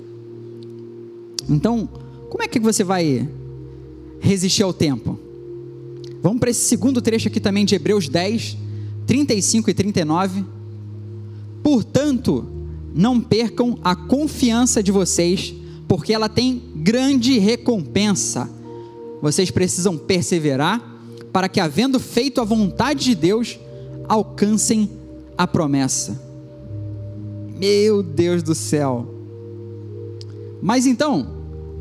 Então, 1.50 1.88
como 2.30 2.44
é 2.44 2.48
que 2.48 2.60
você 2.60 2.84
vai 2.84 3.28
resistir 4.20 4.64
ao 4.64 4.74
tempo? 4.74 5.18
Vamos 6.22 6.40
para 6.40 6.50
esse 6.50 6.68
segundo 6.68 7.02
trecho 7.02 7.28
aqui 7.28 7.40
também 7.40 7.66
de 7.66 7.76
Hebreus 7.76 8.10
10, 8.10 8.58
35 9.06 9.70
e 9.70 9.74
39. 9.74 10.44
Portanto, 11.62 12.46
não 12.94 13.22
percam 13.22 13.78
a 13.84 13.96
confiança 13.96 14.82
de 14.82 14.92
vocês, 14.92 15.54
porque 15.88 16.14
ela 16.14 16.28
tem 16.28 16.62
grande 16.78 17.38
recompensa. 17.38 18.50
Vocês 19.22 19.52
precisam 19.52 19.98
perseverar 19.98 20.82
para 21.32 21.50
que, 21.50 21.60
havendo 21.60 22.00
feito 22.00 22.42
a 22.42 22.44
vontade 22.44 23.06
de 23.06 23.16
Deus, 23.16 23.60
alcancem 24.08 24.90
a 25.38 25.48
promessa. 25.48 26.22
Meu 27.58 28.04
Deus 28.04 28.44
do 28.44 28.54
céu. 28.56 29.14
Mas 30.62 30.86
então, 30.86 31.28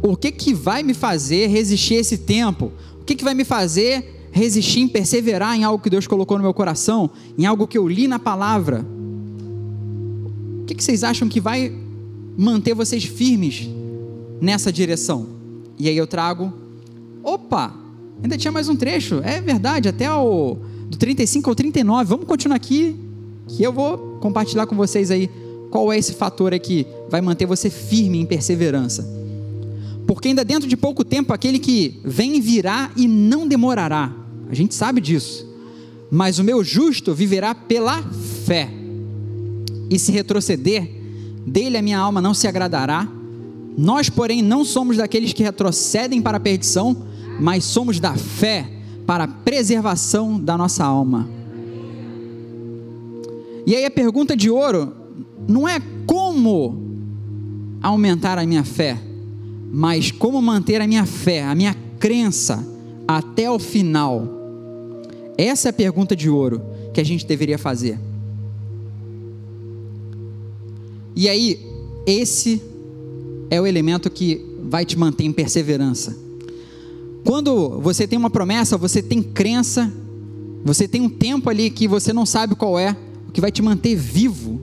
o 0.03 0.17
que 0.17 0.31
que 0.31 0.55
vai 0.55 0.83
me 0.83 0.95
fazer 0.95 1.47
resistir 1.49 1.95
esse 1.95 2.19
tempo? 2.19 2.73
O 3.01 3.05
que 3.05 3.15
que 3.15 3.25
vai 3.25 3.35
me 3.35 3.45
fazer 3.45 4.15
resistir 4.35 4.89
perseverar 4.89 5.57
em 5.57 5.63
algo 5.63 5.83
que 5.83 5.89
Deus 5.89 6.09
colocou 6.09 6.37
no 6.37 6.43
meu 6.43 6.53
coração, 6.53 7.09
em 7.39 7.47
algo 7.47 7.69
que 7.69 7.79
eu 7.79 7.87
li 7.87 8.09
na 8.09 8.19
palavra. 8.19 8.85
O 10.61 10.65
que, 10.67 10.83
vocês 10.83 11.05
acham 11.05 11.29
que 11.29 11.41
vai 11.41 11.73
manter 12.37 12.75
vocês 12.75 13.05
firmes 13.05 13.69
nessa 14.41 14.73
direção? 14.73 15.29
E 15.79 15.89
aí 15.89 15.97
eu 15.97 16.07
trago, 16.07 16.53
opa, 17.23 17.73
ainda 18.21 18.37
tinha 18.37 18.51
mais 18.51 18.69
um 18.69 18.75
trecho, 18.75 19.21
é 19.23 19.41
verdade, 19.41 19.89
até 19.89 20.13
o 20.13 20.57
do 20.91 20.99
35 20.99 21.49
ao 21.49 21.55
39. 21.55 22.05
Vamos 22.05 22.27
continuar 22.27 22.57
aqui, 22.57 22.97
que 23.47 23.63
eu 23.63 23.73
vou 23.73 24.19
compartilhar 24.21 24.67
com 24.67 24.77
vocês 24.77 25.11
aí 25.11 25.29
qual 25.71 25.93
é 25.93 25.99
esse 25.99 26.15
fator 26.15 26.55
aqui 26.55 26.87
vai 27.09 27.21
manter 27.21 27.47
você 27.47 27.69
firme 27.69 28.21
em 28.21 28.27
perseverança. 28.27 29.05
Porque 30.07 30.29
ainda 30.29 30.45
dentro 30.45 30.69
de 30.69 30.77
pouco 30.77 31.05
tempo 31.05 31.33
aquele 31.33 31.59
que 31.59 32.01
vem 32.05 32.41
virá 32.41 32.91
e 32.97 33.09
não 33.09 33.49
demorará. 33.49 34.15
A 34.49 34.55
gente 34.55 34.75
sabe 34.75 35.01
disso. 35.01 35.47
Mas 36.11 36.39
o 36.39 36.45
meu 36.45 36.63
justo 36.63 37.15
viverá 37.15 37.55
pela 37.55 38.03
fé. 38.45 38.71
E 39.91 39.99
se 39.99 40.13
retroceder, 40.13 40.89
dele 41.47 41.77
a 41.77 41.83
minha 41.83 41.99
alma 41.99 42.21
não 42.21 42.35
se 42.35 42.47
agradará. 42.47 43.09
Nós, 43.77 44.09
porém, 44.09 44.43
não 44.43 44.65
somos 44.65 44.97
daqueles 44.97 45.33
que 45.33 45.43
retrocedem 45.43 46.23
para 46.23 46.37
a 46.37 46.41
perdição, 46.41 46.97
mas 47.41 47.65
somos 47.65 47.99
da 47.99 48.15
fé 48.15 48.71
para 49.07 49.25
a 49.25 49.29
preservação 49.29 50.39
da 50.39 50.57
nossa 50.57 50.85
alma. 50.85 51.29
E 53.67 53.75
aí 53.75 53.85
a 53.85 53.91
pergunta 53.91 54.37
de 54.37 54.51
ouro 54.51 54.93
não 55.49 55.69
é 55.69 55.81
como 56.07 56.83
aumentar 57.83 58.39
a 58.39 58.47
minha 58.47 58.65
fé, 58.65 58.99
mas 59.73 60.11
como 60.11 60.41
manter 60.41 60.81
a 60.81 60.87
minha 60.87 61.07
fé, 61.07 61.43
a 61.43 61.55
minha 61.55 61.75
crença 61.99 62.67
até 63.09 63.51
o 63.51 63.59
final? 63.59 64.29
Essa 65.37 65.69
é 65.69 65.71
a 65.71 65.73
pergunta 65.73 66.15
de 66.15 66.29
ouro 66.31 66.63
que 66.93 67.01
a 67.01 67.05
gente 67.05 67.27
deveria 67.27 67.59
fazer. 67.59 67.99
E 71.17 71.29
aí, 71.29 71.61
esse 72.07 72.63
é 73.51 73.61
o 73.61 73.67
elemento 73.67 74.11
que 74.11 74.45
vai 74.69 74.85
te 74.85 74.99
manter 74.99 75.25
em 75.25 75.33
perseverança. 75.33 76.17
Quando 77.25 77.81
você 77.81 78.07
tem 78.07 78.19
uma 78.19 78.31
promessa, 78.31 78.77
você 78.77 79.01
tem 79.03 79.23
crença, 79.23 79.93
você 80.65 80.87
tem 80.87 81.01
um 81.01 81.09
tempo 81.09 81.49
ali 81.49 81.71
que 81.71 81.89
você 81.89 82.13
não 82.13 82.27
sabe 82.27 82.55
qual 82.55 82.79
é, 82.79 82.97
que 83.35 83.41
vai 83.41 83.51
te 83.51 83.61
manter 83.61 83.97
vivo, 83.97 84.61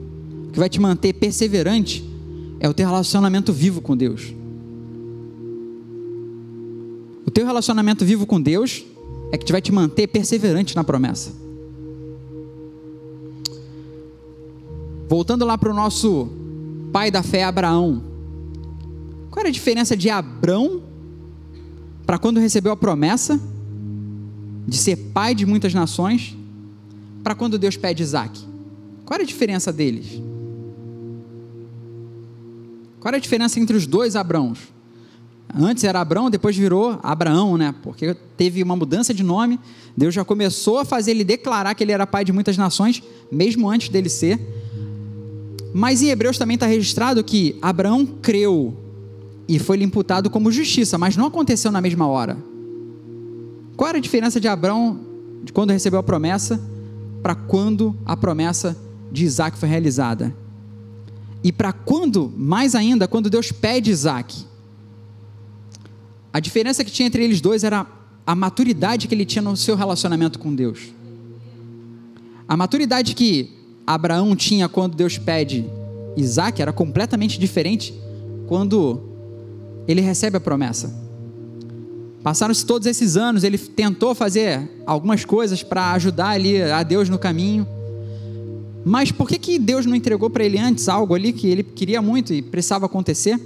que 0.50 0.58
vai 0.58 0.68
te 0.68 0.80
manter 0.80 1.12
perseverante, 1.12 2.02
é 2.58 2.66
o 2.66 2.72
teu 2.72 2.88
relacionamento 2.88 3.52
vivo 3.52 3.82
com 3.82 3.94
Deus. 3.94 4.32
O 7.26 7.30
teu 7.30 7.44
relacionamento 7.44 8.02
vivo 8.02 8.26
com 8.26 8.40
Deus 8.40 8.82
é 9.30 9.36
que 9.36 9.52
vai 9.52 9.60
te 9.60 9.70
manter 9.70 10.06
perseverante 10.06 10.74
na 10.74 10.82
promessa. 10.82 11.32
Voltando 15.06 15.44
lá 15.44 15.58
para 15.58 15.70
o 15.70 15.74
nosso 15.74 16.30
pai 16.90 17.10
da 17.10 17.22
fé, 17.22 17.44
Abraão. 17.44 18.02
Qual 19.30 19.40
era 19.40 19.50
a 19.50 19.52
diferença 19.52 19.94
de 19.94 20.08
Abraão 20.08 20.82
para 22.06 22.18
quando 22.18 22.40
recebeu 22.40 22.72
a 22.72 22.76
promessa 22.76 23.38
de 24.66 24.78
ser 24.78 24.96
pai 24.96 25.34
de 25.34 25.44
muitas 25.44 25.74
nações, 25.74 26.34
para 27.22 27.34
quando 27.34 27.58
Deus 27.58 27.76
pede 27.76 28.02
Isaac? 28.02 28.51
Qual 29.12 29.16
era 29.16 29.24
a 29.24 29.26
diferença 29.26 29.70
deles? 29.70 30.22
Qual 32.98 33.10
era 33.10 33.18
a 33.18 33.20
diferença 33.20 33.60
entre 33.60 33.76
os 33.76 33.86
dois 33.86 34.16
Abrãos? 34.16 34.72
Antes 35.54 35.84
era 35.84 36.00
Abraão, 36.00 36.30
depois 36.30 36.56
virou 36.56 36.98
Abraão, 37.02 37.58
né? 37.58 37.74
Porque 37.82 38.16
teve 38.38 38.62
uma 38.62 38.74
mudança 38.74 39.12
de 39.12 39.22
nome. 39.22 39.60
Deus 39.94 40.14
já 40.14 40.24
começou 40.24 40.78
a 40.78 40.84
fazer 40.86 41.10
ele 41.10 41.24
declarar 41.24 41.74
que 41.74 41.84
ele 41.84 41.92
era 41.92 42.06
pai 42.06 42.24
de 42.24 42.32
muitas 42.32 42.56
nações, 42.56 43.02
mesmo 43.30 43.68
antes 43.68 43.90
dele 43.90 44.08
ser. 44.08 44.40
Mas 45.74 46.00
em 46.00 46.08
Hebreus 46.08 46.38
também 46.38 46.54
está 46.54 46.64
registrado 46.64 47.22
que 47.22 47.58
Abraão 47.60 48.06
creu 48.06 48.74
e 49.46 49.58
foi-lhe 49.58 49.84
imputado 49.84 50.30
como 50.30 50.50
justiça, 50.50 50.96
mas 50.96 51.18
não 51.18 51.26
aconteceu 51.26 51.70
na 51.70 51.82
mesma 51.82 52.06
hora. 52.06 52.38
Qual 53.76 53.90
era 53.90 53.98
a 53.98 54.00
diferença 54.00 54.40
de 54.40 54.48
Abraão 54.48 54.98
de 55.44 55.52
quando 55.52 55.70
recebeu 55.70 56.00
a 56.00 56.02
promessa 56.02 56.58
para 57.22 57.34
quando 57.34 57.94
a 58.06 58.16
promessa 58.16 58.74
de 59.12 59.24
Isaac 59.24 59.58
foi 59.58 59.68
realizada? 59.68 60.34
E 61.44 61.52
para 61.52 61.72
quando, 61.72 62.32
mais 62.36 62.74
ainda, 62.74 63.06
quando 63.06 63.28
Deus 63.28 63.52
pede 63.52 63.90
Isaac? 63.90 64.44
A 66.32 66.40
diferença 66.40 66.82
que 66.82 66.90
tinha 66.90 67.06
entre 67.06 67.22
eles 67.22 67.40
dois 67.40 67.62
era 67.62 67.86
a 68.26 68.34
maturidade 68.34 69.06
que 69.06 69.14
ele 69.14 69.26
tinha 69.26 69.42
no 69.42 69.56
seu 69.56 69.76
relacionamento 69.76 70.38
com 70.38 70.54
Deus. 70.54 70.92
A 72.48 72.56
maturidade 72.56 73.14
que 73.14 73.50
Abraão 73.86 74.34
tinha 74.34 74.68
quando 74.68 74.94
Deus 74.94 75.18
pede 75.18 75.66
Isaac 76.16 76.60
era 76.62 76.72
completamente 76.72 77.38
diferente 77.38 77.94
quando 78.46 79.00
ele 79.88 80.00
recebe 80.00 80.36
a 80.36 80.40
promessa. 80.40 81.02
Passaram-se 82.22 82.64
todos 82.64 82.86
esses 82.86 83.16
anos, 83.16 83.42
ele 83.42 83.58
tentou 83.58 84.14
fazer 84.14 84.70
algumas 84.86 85.24
coisas 85.24 85.62
para 85.62 85.92
ajudar 85.92 86.28
ali 86.28 86.62
a 86.62 86.82
Deus 86.82 87.08
no 87.08 87.18
caminho. 87.18 87.66
Mas 88.84 89.12
por 89.12 89.28
que, 89.28 89.38
que 89.38 89.58
Deus 89.58 89.86
não 89.86 89.94
entregou 89.94 90.28
para 90.28 90.44
ele 90.44 90.58
antes 90.58 90.88
algo 90.88 91.14
ali 91.14 91.32
que 91.32 91.46
ele 91.46 91.62
queria 91.62 92.02
muito 92.02 92.32
e 92.32 92.42
precisava 92.42 92.86
acontecer? 92.86 93.40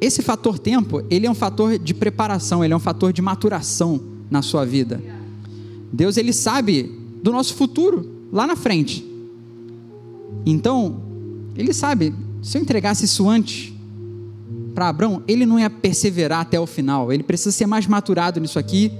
esse 0.00 0.22
fator 0.22 0.58
tempo, 0.58 1.02
ele 1.10 1.26
é 1.26 1.30
um 1.30 1.34
fator 1.34 1.78
de 1.78 1.94
preparação, 1.94 2.64
ele 2.64 2.72
é 2.72 2.76
um 2.76 2.80
fator 2.80 3.12
de 3.12 3.22
maturação 3.22 4.00
na 4.30 4.42
sua 4.42 4.64
vida. 4.64 5.02
Deus 5.92 6.16
ele 6.16 6.32
sabe 6.32 6.92
do 7.22 7.32
nosso 7.32 7.54
futuro 7.54 8.28
lá 8.32 8.46
na 8.46 8.56
frente. 8.56 9.04
Então, 10.44 11.00
ele 11.56 11.72
sabe, 11.72 12.14
se 12.42 12.58
eu 12.58 12.62
entregasse 12.62 13.04
isso 13.04 13.28
antes 13.28 13.72
para 14.74 14.88
Abraão, 14.88 15.22
ele 15.26 15.46
não 15.46 15.58
ia 15.58 15.70
perseverar 15.70 16.40
até 16.40 16.58
o 16.58 16.66
final. 16.66 17.12
Ele 17.12 17.22
precisa 17.22 17.52
ser 17.52 17.66
mais 17.66 17.86
maturado 17.86 18.40
nisso 18.40 18.58
aqui, 18.58 18.92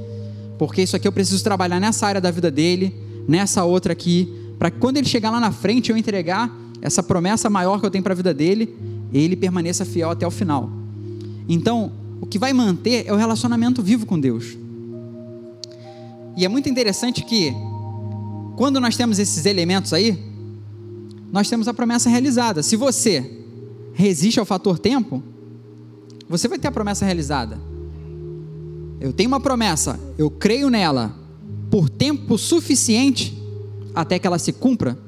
porque 0.58 0.82
isso 0.82 0.96
aqui 0.96 1.06
eu 1.06 1.12
preciso 1.12 1.42
trabalhar 1.42 1.80
nessa 1.80 2.06
área 2.06 2.20
da 2.20 2.30
vida 2.30 2.50
dele, 2.50 2.94
nessa 3.26 3.64
outra 3.64 3.92
aqui, 3.92 4.32
para 4.64 4.70
que 4.70 4.78
quando 4.78 4.96
ele 4.96 5.06
chegar 5.06 5.30
lá 5.30 5.38
na 5.38 5.52
frente 5.52 5.90
eu 5.90 5.96
entregar 5.98 6.50
essa 6.80 7.02
promessa 7.02 7.50
maior 7.50 7.78
que 7.78 7.84
eu 7.84 7.90
tenho 7.90 8.02
para 8.02 8.14
a 8.14 8.16
vida 8.16 8.32
dele, 8.32 8.74
ele 9.12 9.36
permaneça 9.36 9.84
fiel 9.84 10.08
até 10.08 10.26
o 10.26 10.30
final. 10.30 10.70
Então, 11.46 11.92
o 12.18 12.24
que 12.24 12.38
vai 12.38 12.50
manter 12.54 13.06
é 13.06 13.12
o 13.12 13.16
relacionamento 13.16 13.82
vivo 13.82 14.06
com 14.06 14.18
Deus. 14.18 14.56
E 16.34 16.46
é 16.46 16.48
muito 16.48 16.66
interessante 16.66 17.22
que, 17.26 17.52
quando 18.56 18.80
nós 18.80 18.96
temos 18.96 19.18
esses 19.18 19.44
elementos 19.44 19.92
aí, 19.92 20.18
nós 21.30 21.46
temos 21.46 21.68
a 21.68 21.74
promessa 21.74 22.08
realizada. 22.08 22.62
Se 22.62 22.74
você 22.74 23.42
resiste 23.92 24.40
ao 24.40 24.46
fator 24.46 24.78
tempo, 24.78 25.22
você 26.26 26.48
vai 26.48 26.58
ter 26.58 26.68
a 26.68 26.72
promessa 26.72 27.04
realizada. 27.04 27.60
eu 28.98 29.12
tenho 29.12 29.28
uma 29.28 29.40
promessa, 29.40 30.00
eu 30.16 30.30
creio 30.30 30.70
nela 30.70 31.14
por 31.70 31.90
tempo 31.90 32.38
suficiente 32.38 33.43
até 33.94 34.18
que 34.18 34.26
ela 34.26 34.38
se 34.38 34.52
cumpra, 34.52 34.98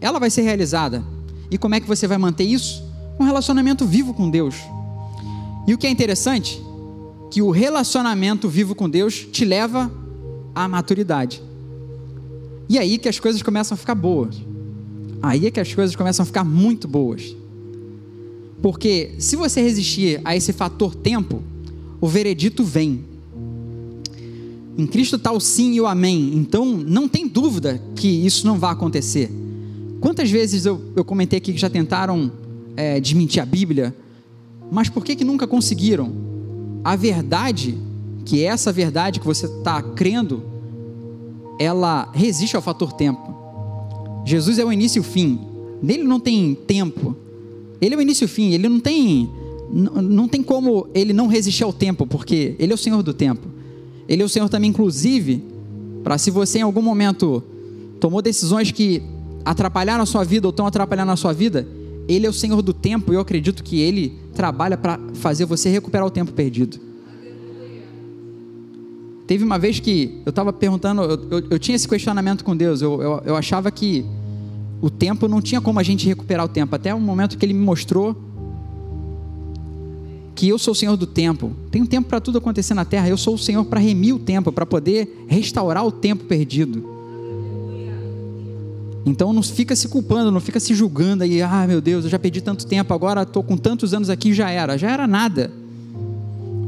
ela 0.00 0.18
vai 0.18 0.30
ser 0.30 0.42
realizada. 0.42 1.04
E 1.50 1.58
como 1.58 1.74
é 1.74 1.80
que 1.80 1.86
você 1.86 2.06
vai 2.06 2.18
manter 2.18 2.44
isso? 2.44 2.82
Um 3.18 3.24
relacionamento 3.24 3.86
vivo 3.86 4.14
com 4.14 4.30
Deus. 4.30 4.54
E 5.66 5.74
o 5.74 5.78
que 5.78 5.86
é 5.86 5.90
interessante, 5.90 6.60
que 7.30 7.42
o 7.42 7.50
relacionamento 7.50 8.48
vivo 8.48 8.74
com 8.74 8.88
Deus 8.88 9.26
te 9.30 9.44
leva 9.44 9.90
à 10.54 10.66
maturidade. 10.66 11.42
E 12.68 12.78
aí 12.78 12.98
que 12.98 13.08
as 13.08 13.20
coisas 13.20 13.42
começam 13.42 13.74
a 13.74 13.78
ficar 13.78 13.94
boas. 13.94 14.36
Aí 15.22 15.46
é 15.46 15.50
que 15.50 15.60
as 15.60 15.74
coisas 15.74 15.94
começam 15.94 16.22
a 16.22 16.26
ficar 16.26 16.44
muito 16.44 16.88
boas. 16.88 17.34
Porque 18.62 19.14
se 19.18 19.36
você 19.36 19.60
resistir 19.60 20.20
a 20.24 20.36
esse 20.36 20.52
fator 20.52 20.94
tempo, 20.94 21.42
o 22.00 22.06
veredito 22.06 22.64
vem. 22.64 23.04
Em 24.76 24.86
Cristo 24.86 25.16
está 25.16 25.32
o 25.32 25.40
sim 25.40 25.72
e 25.74 25.80
o 25.80 25.86
amém. 25.86 26.32
Então 26.34 26.64
não 26.64 27.08
tem 27.08 27.26
dúvida 27.26 27.80
que 27.96 28.08
isso 28.08 28.46
não 28.46 28.58
vai 28.58 28.72
acontecer. 28.72 29.30
Quantas 30.00 30.30
vezes 30.30 30.64
eu, 30.64 30.80
eu 30.96 31.04
comentei 31.04 31.38
aqui 31.38 31.52
que 31.52 31.58
já 31.58 31.68
tentaram 31.68 32.32
é, 32.76 32.98
desmentir 32.98 33.42
a 33.42 33.46
Bíblia, 33.46 33.94
mas 34.70 34.88
por 34.88 35.04
que, 35.04 35.16
que 35.16 35.24
nunca 35.24 35.46
conseguiram? 35.46 36.12
A 36.82 36.96
verdade, 36.96 37.76
que 38.24 38.42
é 38.42 38.46
essa 38.46 38.72
verdade 38.72 39.20
que 39.20 39.26
você 39.26 39.46
está 39.46 39.82
crendo, 39.82 40.42
ela 41.58 42.08
resiste 42.14 42.56
ao 42.56 42.62
fator 42.62 42.92
tempo. 42.92 43.34
Jesus 44.24 44.58
é 44.58 44.64
o 44.64 44.72
início 44.72 44.98
e 44.98 45.00
o 45.00 45.04
fim. 45.04 45.40
Nele 45.82 46.04
não 46.04 46.20
tem 46.20 46.54
tempo. 46.54 47.14
Ele 47.80 47.94
é 47.94 47.98
o 47.98 48.00
início 48.00 48.24
e 48.24 48.26
o 48.26 48.28
fim. 48.28 48.52
Ele 48.52 48.68
não 48.68 48.80
tem, 48.80 49.28
não, 49.70 50.00
não 50.00 50.28
tem 50.28 50.42
como 50.42 50.86
ele 50.94 51.12
não 51.12 51.26
resistir 51.26 51.64
ao 51.64 51.72
tempo, 51.72 52.06
porque 52.06 52.54
ele 52.58 52.72
é 52.72 52.74
o 52.74 52.78
Senhor 52.78 53.02
do 53.02 53.12
tempo. 53.12 53.46
Ele 54.08 54.22
é 54.22 54.24
o 54.24 54.28
Senhor 54.28 54.48
também, 54.48 54.70
inclusive, 54.70 55.44
para 56.02 56.18
se 56.18 56.30
você 56.30 56.58
em 56.58 56.62
algum 56.62 56.82
momento 56.82 57.42
tomou 58.00 58.22
decisões 58.22 58.70
que 58.70 59.02
atrapalharam 59.44 60.02
a 60.02 60.06
sua 60.06 60.24
vida 60.24 60.46
ou 60.46 60.50
estão 60.50 60.66
atrapalhando 60.66 61.12
a 61.12 61.16
sua 61.16 61.32
vida, 61.32 61.66
Ele 62.08 62.26
é 62.26 62.28
o 62.28 62.32
Senhor 62.32 62.60
do 62.62 62.72
tempo 62.72 63.12
e 63.12 63.16
eu 63.16 63.20
acredito 63.20 63.62
que 63.62 63.80
Ele 63.80 64.18
trabalha 64.34 64.76
para 64.76 64.98
fazer 65.14 65.44
você 65.44 65.68
recuperar 65.68 66.06
o 66.06 66.10
tempo 66.10 66.32
perdido. 66.32 66.78
Teve 69.26 69.44
uma 69.44 69.58
vez 69.58 69.78
que 69.78 70.20
eu 70.26 70.30
estava 70.30 70.52
perguntando, 70.52 71.02
eu, 71.02 71.28
eu, 71.30 71.46
eu, 71.50 71.58
tinha 71.58 71.76
esse 71.76 71.86
questionamento 71.86 72.44
com 72.44 72.56
Deus, 72.56 72.82
eu, 72.82 73.00
eu, 73.00 73.22
eu 73.26 73.36
achava 73.36 73.70
que 73.70 74.04
o 74.80 74.90
tempo 74.90 75.28
não 75.28 75.40
tinha 75.40 75.60
como 75.60 75.78
a 75.78 75.82
gente 75.82 76.06
recuperar 76.06 76.44
o 76.44 76.48
tempo, 76.48 76.74
até 76.74 76.92
o 76.92 76.98
momento 76.98 77.38
que 77.38 77.44
Ele 77.46 77.54
me 77.54 77.64
mostrou 77.64 78.16
que 80.40 80.48
eu 80.48 80.58
sou 80.58 80.72
o 80.72 80.74
Senhor 80.74 80.96
do 80.96 81.06
tempo. 81.06 81.52
Tem 81.70 81.82
um 81.82 81.86
tempo 81.86 82.08
para 82.08 82.18
tudo 82.18 82.38
acontecer 82.38 82.72
na 82.72 82.82
terra. 82.82 83.06
Eu 83.06 83.18
sou 83.18 83.34
o 83.34 83.38
Senhor 83.38 83.62
para 83.66 83.78
remir 83.78 84.14
o 84.14 84.18
tempo, 84.18 84.50
para 84.50 84.64
poder 84.64 85.26
restaurar 85.28 85.84
o 85.84 85.92
tempo 85.92 86.24
perdido. 86.24 86.82
Então 89.04 89.34
não 89.34 89.42
fica 89.42 89.76
se 89.76 89.86
culpando, 89.86 90.30
não 90.30 90.40
fica 90.40 90.58
se 90.58 90.74
julgando 90.74 91.24
aí, 91.24 91.42
ah 91.42 91.66
meu 91.68 91.78
Deus, 91.82 92.04
eu 92.04 92.10
já 92.10 92.18
perdi 92.18 92.40
tanto 92.40 92.66
tempo, 92.66 92.94
agora 92.94 93.20
estou 93.20 93.42
com 93.42 93.54
tantos 93.54 93.92
anos 93.92 94.08
aqui, 94.08 94.32
já 94.32 94.48
era, 94.48 94.78
já 94.78 94.90
era 94.90 95.06
nada. 95.06 95.50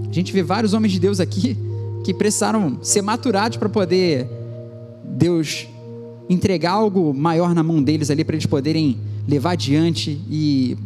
A 0.06 0.12
gente 0.12 0.34
vê 0.34 0.42
vários 0.42 0.74
homens 0.74 0.92
de 0.92 1.00
Deus 1.00 1.18
aqui 1.18 1.56
que 2.04 2.12
precisaram 2.12 2.78
ser 2.82 3.00
maturados 3.00 3.56
para 3.56 3.70
poder 3.70 4.28
Deus 5.02 5.66
entregar 6.28 6.72
algo 6.72 7.14
maior 7.14 7.54
na 7.54 7.62
mão 7.62 7.82
deles 7.82 8.10
ali 8.10 8.22
para 8.22 8.36
eles 8.36 8.44
poderem 8.44 8.98
levar 9.26 9.52
adiante 9.52 10.20
e 10.30 10.76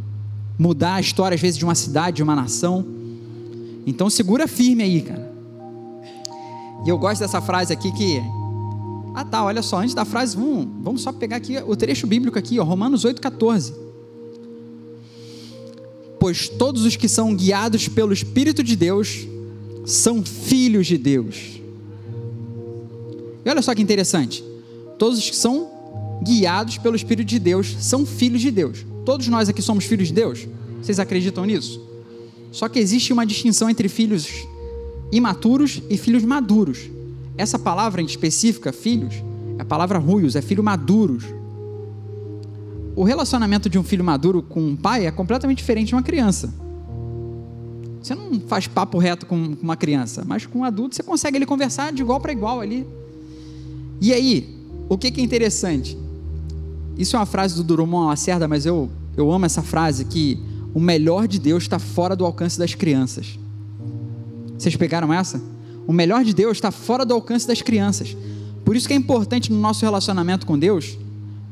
mudar 0.58 0.94
a 0.94 1.00
história, 1.00 1.34
às 1.34 1.40
vezes, 1.40 1.58
de 1.58 1.64
uma 1.64 1.74
cidade, 1.74 2.16
de 2.16 2.22
uma 2.22 2.34
nação. 2.34 2.84
Então, 3.86 4.08
segura 4.10 4.48
firme 4.48 4.82
aí, 4.82 5.02
cara. 5.02 5.32
E 6.84 6.88
eu 6.88 6.98
gosto 6.98 7.20
dessa 7.20 7.40
frase 7.40 7.72
aqui 7.72 7.92
que. 7.92 8.22
Ah, 9.14 9.24
tá, 9.24 9.44
olha 9.44 9.62
só, 9.62 9.78
antes 9.78 9.94
da 9.94 10.04
frase, 10.04 10.36
vamos, 10.36 10.68
vamos 10.82 11.02
só 11.02 11.10
pegar 11.10 11.36
aqui 11.36 11.56
o 11.58 11.74
trecho 11.74 12.06
bíblico 12.06 12.38
aqui, 12.38 12.58
ó, 12.58 12.64
Romanos 12.64 13.04
8,14. 13.04 13.72
Pois 16.20 16.48
todos 16.48 16.84
os 16.84 16.96
que 16.96 17.08
são 17.08 17.34
guiados 17.34 17.88
pelo 17.88 18.12
Espírito 18.12 18.62
de 18.62 18.76
Deus 18.76 19.26
são 19.86 20.22
filhos 20.24 20.86
de 20.86 20.98
Deus. 20.98 21.60
E 23.44 23.48
olha 23.48 23.62
só 23.62 23.74
que 23.74 23.82
interessante. 23.82 24.44
Todos 24.98 25.18
os 25.18 25.30
que 25.30 25.36
são 25.36 25.70
guiados 26.22 26.78
pelo 26.78 26.96
Espírito 26.96 27.26
de 27.26 27.38
Deus 27.38 27.76
são 27.80 28.04
filhos 28.04 28.42
de 28.42 28.50
Deus. 28.50 28.84
Todos 29.06 29.28
nós 29.28 29.48
aqui 29.48 29.62
somos 29.62 29.84
filhos 29.84 30.08
de 30.08 30.14
Deus? 30.14 30.48
Vocês 30.82 30.98
acreditam 30.98 31.44
nisso? 31.44 31.80
Só 32.50 32.68
que 32.68 32.80
existe 32.80 33.12
uma 33.12 33.24
distinção 33.24 33.70
entre 33.70 33.88
filhos 33.88 34.26
imaturos 35.12 35.80
e 35.88 35.96
filhos 35.96 36.24
maduros. 36.24 36.90
Essa 37.38 37.56
palavra 37.56 38.02
em 38.02 38.04
específica, 38.04 38.72
filhos, 38.72 39.14
é 39.58 39.62
a 39.62 39.64
palavra 39.64 39.96
ruios, 39.96 40.34
é 40.34 40.42
filho 40.42 40.64
maduros. 40.64 41.22
O 42.96 43.04
relacionamento 43.04 43.70
de 43.70 43.78
um 43.78 43.84
filho 43.84 44.02
maduro 44.02 44.42
com 44.42 44.60
um 44.60 44.74
pai 44.74 45.06
é 45.06 45.10
completamente 45.12 45.58
diferente 45.58 45.88
de 45.88 45.94
uma 45.94 46.02
criança. 46.02 46.52
Você 48.02 48.12
não 48.12 48.40
faz 48.40 48.66
papo 48.66 48.98
reto 48.98 49.24
com 49.24 49.56
uma 49.62 49.76
criança, 49.76 50.24
mas 50.26 50.46
com 50.46 50.60
um 50.60 50.64
adulto 50.64 50.96
você 50.96 51.04
consegue 51.04 51.38
ele 51.38 51.46
conversar 51.46 51.92
de 51.92 52.02
igual 52.02 52.18
para 52.18 52.32
igual 52.32 52.60
ali. 52.60 52.84
E 54.00 54.12
aí, 54.12 54.52
o 54.88 54.98
que, 54.98 55.12
que 55.12 55.20
é 55.20 55.24
interessante? 55.24 55.96
Isso 56.96 57.16
é 57.16 57.18
uma 57.18 57.26
frase 57.26 57.54
do 57.54 57.62
Drummond 57.62 58.08
Lacerda, 58.08 58.48
mas 58.48 58.64
eu, 58.64 58.90
eu 59.16 59.30
amo 59.30 59.44
essa 59.44 59.62
frase 59.62 60.04
que 60.04 60.38
o 60.74 60.80
melhor 60.80 61.28
de 61.28 61.38
Deus 61.38 61.64
está 61.64 61.78
fora 61.78 62.16
do 62.16 62.24
alcance 62.24 62.58
das 62.58 62.74
crianças. 62.74 63.38
Vocês 64.58 64.76
pegaram 64.76 65.12
essa? 65.12 65.40
O 65.86 65.92
melhor 65.92 66.24
de 66.24 66.34
Deus 66.34 66.56
está 66.56 66.70
fora 66.70 67.04
do 67.04 67.14
alcance 67.14 67.46
das 67.46 67.62
crianças. 67.62 68.16
Por 68.64 68.74
isso 68.74 68.88
que 68.88 68.94
é 68.94 68.96
importante 68.96 69.52
no 69.52 69.60
nosso 69.60 69.84
relacionamento 69.84 70.46
com 70.46 70.58
Deus 70.58 70.98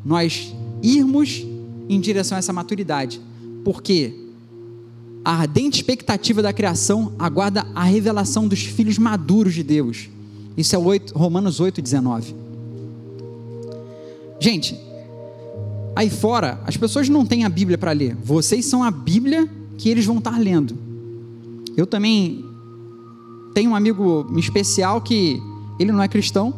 nós 0.04 0.54
irmos 0.82 1.46
em 1.88 2.00
direção 2.00 2.36
a 2.36 2.38
essa 2.38 2.52
maturidade. 2.52 3.20
Porque 3.64 4.14
a 5.24 5.32
ardente 5.32 5.76
expectativa 5.76 6.42
da 6.42 6.52
criação 6.52 7.12
aguarda 7.18 7.66
a 7.74 7.84
revelação 7.84 8.46
dos 8.46 8.62
filhos 8.62 8.98
maduros 8.98 9.54
de 9.54 9.62
Deus. 9.62 10.10
Isso 10.56 10.74
é 10.74 10.78
8, 10.78 11.16
Romanos 11.16 11.60
8, 11.60 11.80
19. 11.80 12.34
Gente, 14.38 14.78
Aí 15.96 16.10
fora, 16.10 16.60
as 16.66 16.76
pessoas 16.76 17.08
não 17.08 17.24
têm 17.24 17.44
a 17.44 17.48
Bíblia 17.48 17.78
para 17.78 17.92
ler. 17.92 18.16
Vocês 18.22 18.66
são 18.66 18.82
a 18.82 18.90
Bíblia 18.90 19.48
que 19.78 19.88
eles 19.88 20.04
vão 20.04 20.18
estar 20.18 20.38
lendo. 20.38 20.76
Eu 21.76 21.86
também 21.86 22.44
tenho 23.54 23.70
um 23.70 23.76
amigo 23.76 24.26
especial 24.36 25.00
que 25.00 25.40
ele 25.78 25.92
não 25.92 26.02
é 26.02 26.08
cristão. 26.08 26.52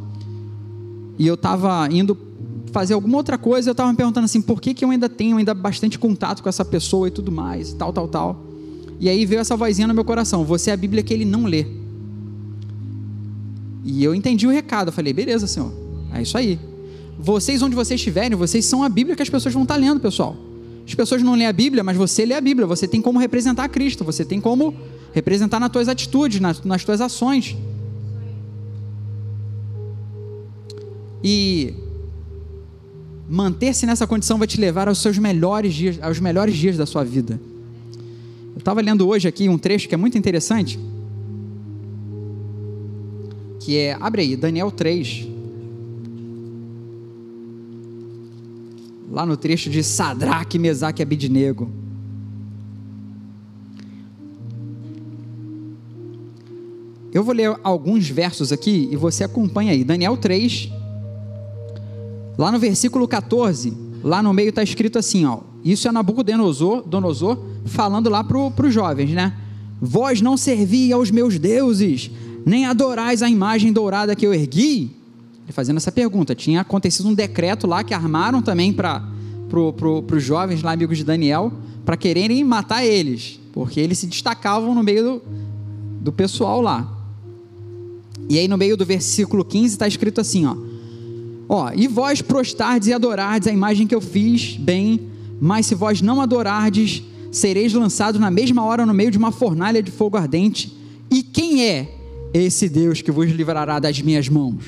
E 1.18 1.26
eu 1.26 1.34
estava 1.34 1.88
indo 1.90 2.16
fazer 2.72 2.94
alguma 2.94 3.16
outra 3.16 3.38
coisa, 3.38 3.70
eu 3.70 3.72
estava 3.72 3.90
me 3.90 3.96
perguntando 3.96 4.24
assim, 4.24 4.40
por 4.40 4.60
que, 4.60 4.74
que 4.74 4.84
eu 4.84 4.90
ainda 4.90 5.08
tenho 5.08 5.36
ainda 5.38 5.54
bastante 5.54 5.98
contato 5.98 6.42
com 6.42 6.48
essa 6.48 6.64
pessoa 6.64 7.08
e 7.08 7.10
tudo 7.10 7.32
mais, 7.32 7.72
tal, 7.72 7.92
tal, 7.92 8.06
tal. 8.06 8.42
E 9.00 9.08
aí 9.08 9.24
veio 9.24 9.40
essa 9.40 9.56
vozinha 9.56 9.88
no 9.88 9.94
meu 9.94 10.04
coração, 10.04 10.44
você 10.44 10.70
é 10.70 10.74
a 10.74 10.76
Bíblia 10.76 11.02
que 11.02 11.12
ele 11.12 11.24
não 11.24 11.44
lê. 11.44 11.66
E 13.82 14.04
eu 14.04 14.14
entendi 14.14 14.46
o 14.46 14.50
recado, 14.50 14.88
eu 14.88 14.92
falei, 14.92 15.12
beleza, 15.12 15.46
senhor, 15.46 15.72
é 16.12 16.20
isso 16.20 16.36
aí 16.36 16.58
vocês, 17.18 17.62
onde 17.62 17.74
vocês 17.74 17.98
estiverem, 18.00 18.36
vocês 18.36 18.64
são 18.64 18.82
a 18.82 18.88
Bíblia 18.88 19.16
que 19.16 19.22
as 19.22 19.30
pessoas 19.30 19.54
vão 19.54 19.62
estar 19.62 19.76
lendo, 19.76 20.00
pessoal. 20.00 20.36
As 20.86 20.94
pessoas 20.94 21.22
não 21.22 21.34
lêem 21.34 21.46
a 21.46 21.52
Bíblia, 21.52 21.82
mas 21.82 21.96
você 21.96 22.24
lê 22.24 22.34
a 22.34 22.40
Bíblia. 22.40 22.66
Você 22.66 22.86
tem 22.86 23.02
como 23.02 23.18
representar 23.18 23.68
Cristo. 23.68 24.04
Você 24.04 24.24
tem 24.24 24.40
como 24.40 24.74
representar 25.12 25.58
nas 25.58 25.70
tuas 25.70 25.88
atitudes, 25.88 26.40
nas, 26.40 26.62
nas 26.62 26.84
tuas 26.84 27.00
ações. 27.00 27.56
E 31.24 31.74
manter-se 33.28 33.86
nessa 33.86 34.06
condição 34.06 34.38
vai 34.38 34.46
te 34.46 34.60
levar 34.60 34.86
aos 34.86 34.98
seus 34.98 35.18
melhores 35.18 35.74
dias, 35.74 35.98
aos 36.00 36.20
melhores 36.20 36.54
dias 36.54 36.76
da 36.76 36.86
sua 36.86 37.02
vida. 37.02 37.40
Eu 38.54 38.58
estava 38.58 38.80
lendo 38.80 39.08
hoje 39.08 39.26
aqui 39.26 39.48
um 39.48 39.58
trecho 39.58 39.88
que 39.88 39.94
é 39.94 39.98
muito 39.98 40.16
interessante, 40.16 40.78
que 43.58 43.76
é, 43.76 43.96
abre 44.00 44.22
aí, 44.22 44.36
Daniel 44.36 44.70
3, 44.70 45.26
lá 49.16 49.24
no 49.24 49.34
trecho 49.34 49.70
de 49.70 49.82
Sadraque, 49.82 50.58
Mesaque 50.58 51.00
e 51.00 51.02
Abidnego. 51.02 51.70
Eu 57.14 57.24
vou 57.24 57.34
ler 57.34 57.58
alguns 57.64 58.10
versos 58.10 58.52
aqui 58.52 58.90
e 58.92 58.94
você 58.94 59.24
acompanha 59.24 59.72
aí. 59.72 59.82
Daniel 59.84 60.18
3, 60.18 60.70
lá 62.36 62.52
no 62.52 62.58
versículo 62.58 63.08
14, 63.08 63.72
lá 64.04 64.22
no 64.22 64.34
meio 64.34 64.50
está 64.50 64.62
escrito 64.62 64.98
assim: 64.98 65.24
ó, 65.24 65.38
isso 65.64 65.88
é 65.88 65.92
Nabucodonosor 65.92 66.86
Donosor, 66.86 67.38
falando 67.64 68.10
lá 68.10 68.22
para 68.22 68.66
os 68.66 68.74
jovens, 68.74 69.12
né? 69.12 69.32
Vós 69.80 70.20
não 70.20 70.36
servi 70.36 70.92
aos 70.92 71.10
meus 71.10 71.38
deuses, 71.38 72.10
nem 72.44 72.66
adorais 72.66 73.22
a 73.22 73.30
imagem 73.30 73.72
dourada 73.72 74.14
que 74.14 74.26
eu 74.26 74.34
ergui, 74.34 74.94
fazendo 75.52 75.76
essa 75.76 75.92
pergunta. 75.92 76.34
Tinha 76.34 76.60
acontecido 76.60 77.08
um 77.08 77.14
decreto 77.14 77.66
lá 77.66 77.84
que 77.84 77.94
armaram 77.94 78.42
também 78.42 78.72
para 78.72 79.02
pro, 79.48 79.72
pro, 79.72 80.04
os 80.12 80.22
jovens 80.22 80.62
lá, 80.62 80.72
amigos 80.72 80.98
de 80.98 81.04
Daniel, 81.04 81.52
para 81.84 81.96
quererem 81.96 82.42
matar 82.44 82.84
eles, 82.84 83.40
porque 83.52 83.80
eles 83.80 83.98
se 83.98 84.06
destacavam 84.06 84.74
no 84.74 84.82
meio 84.82 85.04
do, 85.04 85.22
do 86.00 86.12
pessoal 86.12 86.60
lá. 86.60 86.92
E 88.28 88.38
aí 88.38 88.48
no 88.48 88.58
meio 88.58 88.76
do 88.76 88.84
versículo 88.84 89.44
15 89.44 89.74
está 89.74 89.86
escrito 89.86 90.20
assim, 90.20 90.46
ó. 90.46 90.56
Ó, 91.48 91.70
e 91.74 91.86
vós 91.86 92.20
prostardes 92.20 92.88
e 92.88 92.92
adorardes 92.92 93.46
a 93.46 93.52
imagem 93.52 93.86
que 93.86 93.94
eu 93.94 94.00
fiz, 94.00 94.56
bem, 94.56 95.08
mas 95.40 95.66
se 95.66 95.76
vós 95.76 96.02
não 96.02 96.20
adorardes, 96.20 97.04
sereis 97.30 97.72
lançados 97.72 98.20
na 98.20 98.30
mesma 98.30 98.64
hora 98.64 98.84
no 98.84 98.92
meio 98.92 99.12
de 99.12 99.18
uma 99.18 99.30
fornalha 99.30 99.80
de 99.80 99.92
fogo 99.92 100.16
ardente. 100.16 100.76
E 101.08 101.22
quem 101.22 101.64
é 101.64 101.94
esse 102.34 102.68
Deus 102.68 103.00
que 103.00 103.12
vos 103.12 103.30
livrará 103.30 103.78
das 103.78 104.00
minhas 104.00 104.28
mãos? 104.28 104.64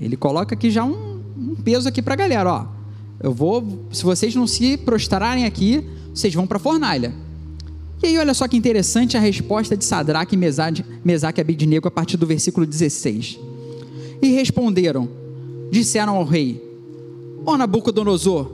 Ele 0.00 0.16
coloca 0.16 0.54
aqui 0.54 0.70
já 0.70 0.84
um, 0.84 1.20
um 1.36 1.54
peso 1.56 1.88
aqui 1.88 2.00
para 2.00 2.14
a 2.14 2.16
galera, 2.16 2.52
ó. 2.52 2.66
Eu 3.20 3.32
vou, 3.32 3.86
se 3.90 4.04
vocês 4.04 4.34
não 4.34 4.46
se 4.46 4.76
prostrarem 4.76 5.44
aqui, 5.44 5.84
vocês 6.14 6.32
vão 6.32 6.46
para 6.46 6.56
a 6.56 6.60
fornalha. 6.60 7.12
E 8.02 8.06
aí, 8.06 8.18
olha 8.18 8.32
só 8.32 8.46
que 8.46 8.56
interessante 8.56 9.16
a 9.16 9.20
resposta 9.20 9.76
de 9.76 9.84
Sadraque, 9.84 10.36
Mesaque 10.36 10.84
e 11.04 11.40
Abidnego 11.40 11.88
a 11.88 11.90
partir 11.90 12.16
do 12.16 12.26
versículo 12.26 12.64
16. 12.64 13.40
E 14.22 14.28
responderam, 14.28 15.08
disseram 15.70 16.14
ao 16.14 16.24
rei: 16.24 16.62
Ó 17.44 17.56
Nabucodonosor, 17.56 18.52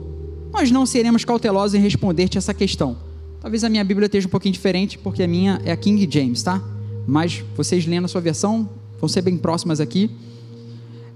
nós 0.51 0.71
não 0.71 0.85
seremos 0.85 1.23
cautelosos 1.23 1.75
em 1.75 1.79
responder-te 1.79 2.39
essa 2.39 2.53
questão. 2.53 2.97
Talvez 3.39 3.63
a 3.63 3.69
minha 3.69 3.83
Bíblia 3.83 4.07
esteja 4.07 4.27
um 4.27 4.31
pouquinho 4.31 4.53
diferente, 4.53 4.97
porque 4.97 5.21
a 5.21 5.27
minha 5.27 5.61
é 5.63 5.71
a 5.71 5.77
King 5.77 6.07
James, 6.09 6.41
tá? 6.41 6.63
Mas 7.05 7.43
vocês 7.55 7.85
lendo 7.85 8.05
a 8.05 8.07
sua 8.07 8.21
versão, 8.21 8.67
vão 8.99 9.07
ser 9.07 9.21
bem 9.21 9.37
próximas 9.37 9.79
aqui. 9.79 10.09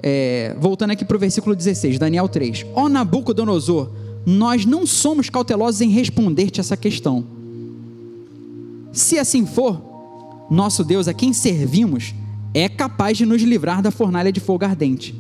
É, 0.02 0.56
voltando 0.60 0.92
aqui 0.92 1.04
para 1.04 1.18
o 1.18 1.20
versículo 1.20 1.56
16, 1.56 2.00
Daniel 2.00 2.28
3. 2.28 2.66
Ó 2.74 2.88
Nabucodonosor, 2.88 3.90
nós 4.26 4.66
não 4.66 4.86
somos 4.86 5.30
cautelosos 5.30 5.82
em 5.82 5.90
responder-te 5.90 6.60
essa 6.60 6.78
questão 6.78 7.40
se 8.92 9.18
assim 9.20 9.46
for, 9.46 9.82
nosso 10.50 10.84
Deus 10.84 11.08
a 11.08 11.14
quem 11.14 11.32
servimos 11.32 12.14
é 12.54 12.68
capaz 12.68 13.18
de 13.18 13.26
nos 13.26 13.42
livrar 13.42 13.82
da 13.82 13.92
fornalha 13.92 14.32
de 14.32 14.40
fogo 14.40 14.66
ardente. 14.66 15.14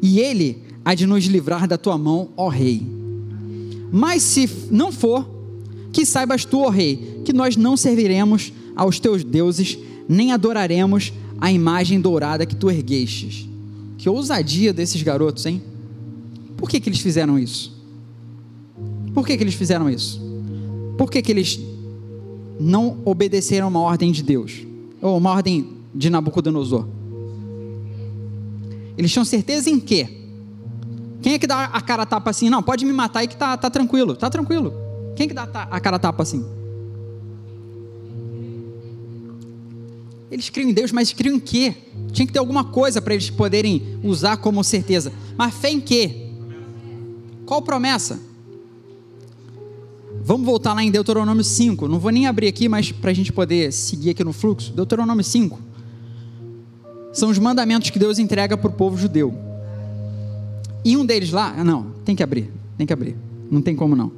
E 0.00 0.18
ele 0.18 0.62
há 0.84 0.94
de 0.94 1.06
nos 1.06 1.24
livrar 1.24 1.68
da 1.68 1.76
tua 1.76 1.98
mão, 1.98 2.30
ó 2.36 2.48
rei. 2.48 2.86
Mas 3.92 4.22
se 4.22 4.48
não 4.70 4.90
for, 4.90 5.28
que 5.92 6.06
saibas 6.06 6.44
tu, 6.44 6.60
ó 6.60 6.70
rei, 6.70 7.20
que 7.24 7.32
nós 7.32 7.56
não 7.56 7.76
serviremos 7.76 8.52
aos 8.74 8.98
teus 8.98 9.22
deuses, 9.22 9.78
nem 10.08 10.32
adoraremos 10.32 11.12
a 11.42 11.50
imagem 11.50 12.00
dourada 12.00 12.46
que 12.46 12.54
tu 12.54 12.70
erguestes. 12.70 13.48
Que 13.98 14.08
ousadia 14.08 14.72
desses 14.72 15.02
garotos, 15.02 15.44
hein? 15.44 15.60
Por 16.56 16.70
que, 16.70 16.78
que 16.78 16.88
eles 16.88 17.00
fizeram 17.00 17.36
isso? 17.36 17.76
Por 19.12 19.26
que, 19.26 19.36
que 19.36 19.42
eles 19.42 19.54
fizeram 19.54 19.90
isso? 19.90 20.22
Por 20.96 21.10
que, 21.10 21.20
que 21.20 21.32
eles 21.32 21.58
não 22.60 22.98
obedeceram 23.04 23.66
uma 23.66 23.80
ordem 23.80 24.12
de 24.12 24.22
Deus, 24.22 24.64
ou 25.00 25.18
uma 25.18 25.30
ordem 25.30 25.68
de 25.92 26.08
Nabucodonosor. 26.08 26.86
Eles 28.96 29.10
tinham 29.10 29.24
certeza 29.24 29.68
em 29.68 29.80
quê? 29.80 30.08
Quem 31.20 31.34
é 31.34 31.38
que 31.40 31.46
dá 31.46 31.64
a 31.64 31.80
cara 31.80 32.06
tapa 32.06 32.30
assim? 32.30 32.48
Não, 32.48 32.62
pode 32.62 32.84
me 32.84 32.92
matar 32.92 33.18
aí 33.18 33.26
que 33.26 33.36
tá, 33.36 33.56
tá 33.56 33.68
tranquilo, 33.68 34.14
tá 34.14 34.30
tranquilo. 34.30 34.72
Quem 35.16 35.24
é 35.24 35.28
que 35.28 35.34
dá 35.34 35.42
a 35.42 35.80
cara 35.80 35.98
tapa 35.98 36.22
assim? 36.22 36.44
Eles 40.32 40.48
criam 40.48 40.70
em 40.70 40.72
Deus, 40.72 40.90
mas 40.90 41.12
criam 41.12 41.36
em 41.36 41.38
quê? 41.38 41.74
Tinha 42.10 42.26
que 42.26 42.32
ter 42.32 42.38
alguma 42.38 42.64
coisa 42.64 43.02
para 43.02 43.12
eles 43.12 43.28
poderem 43.28 43.98
usar 44.02 44.38
como 44.38 44.64
certeza. 44.64 45.12
Mas 45.36 45.52
fé 45.52 45.70
em 45.70 45.78
quê? 45.78 46.28
Qual 47.44 47.60
promessa? 47.60 48.18
Vamos 50.24 50.46
voltar 50.46 50.72
lá 50.72 50.82
em 50.82 50.90
Deuteronômio 50.90 51.44
5. 51.44 51.86
Não 51.86 51.98
vou 51.98 52.10
nem 52.10 52.26
abrir 52.26 52.48
aqui, 52.48 52.66
mas 52.66 52.90
para 52.90 53.10
a 53.10 53.14
gente 53.14 53.30
poder 53.30 53.70
seguir 53.74 54.08
aqui 54.08 54.24
no 54.24 54.32
fluxo. 54.32 54.72
Deuteronômio 54.72 55.22
5. 55.22 55.58
São 57.12 57.28
os 57.28 57.38
mandamentos 57.38 57.90
que 57.90 57.98
Deus 57.98 58.18
entrega 58.18 58.56
para 58.56 58.70
o 58.70 58.72
povo 58.72 58.96
judeu. 58.96 59.34
E 60.82 60.96
um 60.96 61.04
deles 61.04 61.30
lá, 61.30 61.54
ah, 61.58 61.62
não, 61.62 61.90
tem 62.06 62.16
que 62.16 62.22
abrir, 62.22 62.50
tem 62.78 62.86
que 62.86 62.92
abrir. 62.94 63.14
Não 63.50 63.60
tem 63.60 63.76
como 63.76 63.94
não. 63.94 64.10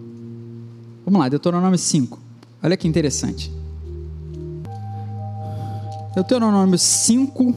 Vamos 1.04 1.18
lá, 1.18 1.28
Deuteronômio 1.28 1.76
5. 1.76 2.20
Olha 2.62 2.76
que 2.76 2.86
interessante. 2.86 3.50
Deuteronômio 6.14 6.78
5, 6.78 7.54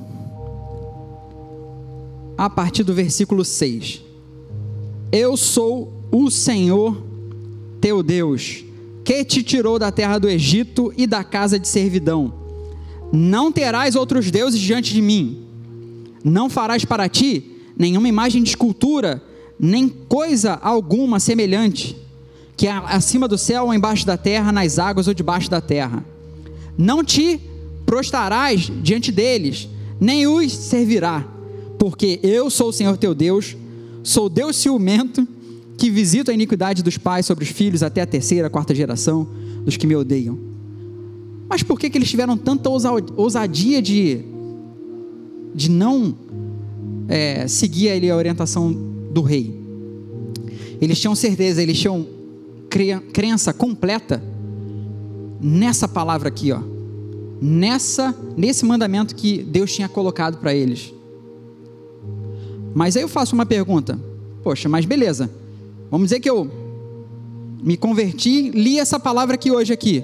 a 2.35 2.49
partir 2.49 2.83
do 2.83 2.91
versículo 2.91 3.45
6. 3.45 4.01
Eu 5.11 5.37
sou 5.37 5.93
o 6.11 6.31
Senhor 6.31 7.03
teu 7.79 8.01
Deus, 8.01 8.65
que 9.05 9.23
te 9.23 9.43
tirou 9.43 9.77
da 9.77 9.91
terra 9.91 10.17
do 10.17 10.27
Egito 10.27 10.91
e 10.97 11.05
da 11.05 11.23
casa 11.23 11.59
de 11.59 11.67
servidão. 11.67 12.33
Não 13.13 13.51
terás 13.51 13.95
outros 13.95 14.31
deuses 14.31 14.59
diante 14.59 14.91
de 14.91 15.03
mim. 15.03 15.45
Não 16.23 16.49
farás 16.49 16.83
para 16.83 17.07
ti 17.07 17.61
nenhuma 17.77 18.09
imagem 18.09 18.41
de 18.41 18.49
escultura, 18.49 19.21
nem 19.59 19.87
coisa 19.87 20.59
alguma 20.63 21.19
semelhante, 21.19 21.95
que 22.57 22.65
é 22.65 22.71
acima 22.71 23.27
do 23.27 23.37
céu 23.37 23.65
ou 23.65 23.73
embaixo 23.73 24.03
da 24.03 24.17
terra, 24.17 24.51
nas 24.51 24.79
águas 24.79 25.07
ou 25.07 25.13
debaixo 25.13 25.47
da 25.47 25.61
terra. 25.61 26.03
Não 26.75 27.03
te 27.03 27.39
prostrarás 27.87 28.69
diante 28.83 29.13
deles, 29.13 29.67
nem 29.97 30.27
os 30.27 30.51
servirá, 30.51 31.25
porque 31.79 32.19
eu 32.21 32.49
sou 32.49 32.67
o 32.67 32.73
Senhor 32.73 32.97
teu 32.97 33.15
Deus, 33.15 33.55
sou 34.03 34.27
Deus 34.27 34.57
ciumento 34.57 35.25
que 35.77 35.89
visito 35.89 36.29
a 36.29 36.33
iniquidade 36.33 36.83
dos 36.83 36.97
pais 36.97 37.25
sobre 37.25 37.45
os 37.45 37.49
filhos 37.49 37.81
até 37.81 38.01
a 38.01 38.05
terceira, 38.05 38.49
quarta 38.49 38.75
geração 38.75 39.25
dos 39.63 39.77
que 39.77 39.87
me 39.87 39.95
odeiam. 39.95 40.37
Mas 41.47 41.63
por 41.63 41.79
que, 41.79 41.89
que 41.89 41.97
eles 41.97 42.09
tiveram 42.09 42.35
tanta 42.35 42.69
ousadia 42.69 43.81
de, 43.81 44.19
de 45.55 45.71
não 45.71 46.13
é, 47.07 47.47
seguir 47.47 47.89
ali 47.89 48.11
a 48.11 48.15
orientação 48.17 48.75
do 49.11 49.21
rei? 49.21 49.55
Eles 50.81 50.99
tinham 50.99 51.15
certeza, 51.15 51.63
eles 51.63 51.79
tinham 51.79 52.05
crença 53.13 53.53
completa 53.53 54.21
nessa 55.39 55.87
palavra 55.87 56.27
aqui, 56.27 56.51
ó, 56.51 56.59
nessa 57.41 58.15
nesse 58.35 58.65
mandamento 58.65 59.15
que 59.15 59.43
Deus 59.43 59.73
tinha 59.73 59.87
colocado 59.87 60.37
para 60.37 60.53
eles. 60.53 60.93
Mas 62.73 62.95
aí 62.95 63.03
eu 63.03 63.07
faço 63.07 63.35
uma 63.35 63.45
pergunta: 63.45 63.99
poxa, 64.43 64.67
mas 64.69 64.85
beleza? 64.85 65.29
Vamos 65.89 66.07
dizer 66.07 66.19
que 66.19 66.29
eu 66.29 66.49
me 67.61 67.75
converti, 67.75 68.49
li 68.51 68.79
essa 68.79 68.99
palavra 68.99 69.35
aqui 69.35 69.51
hoje 69.51 69.73
aqui. 69.73 70.03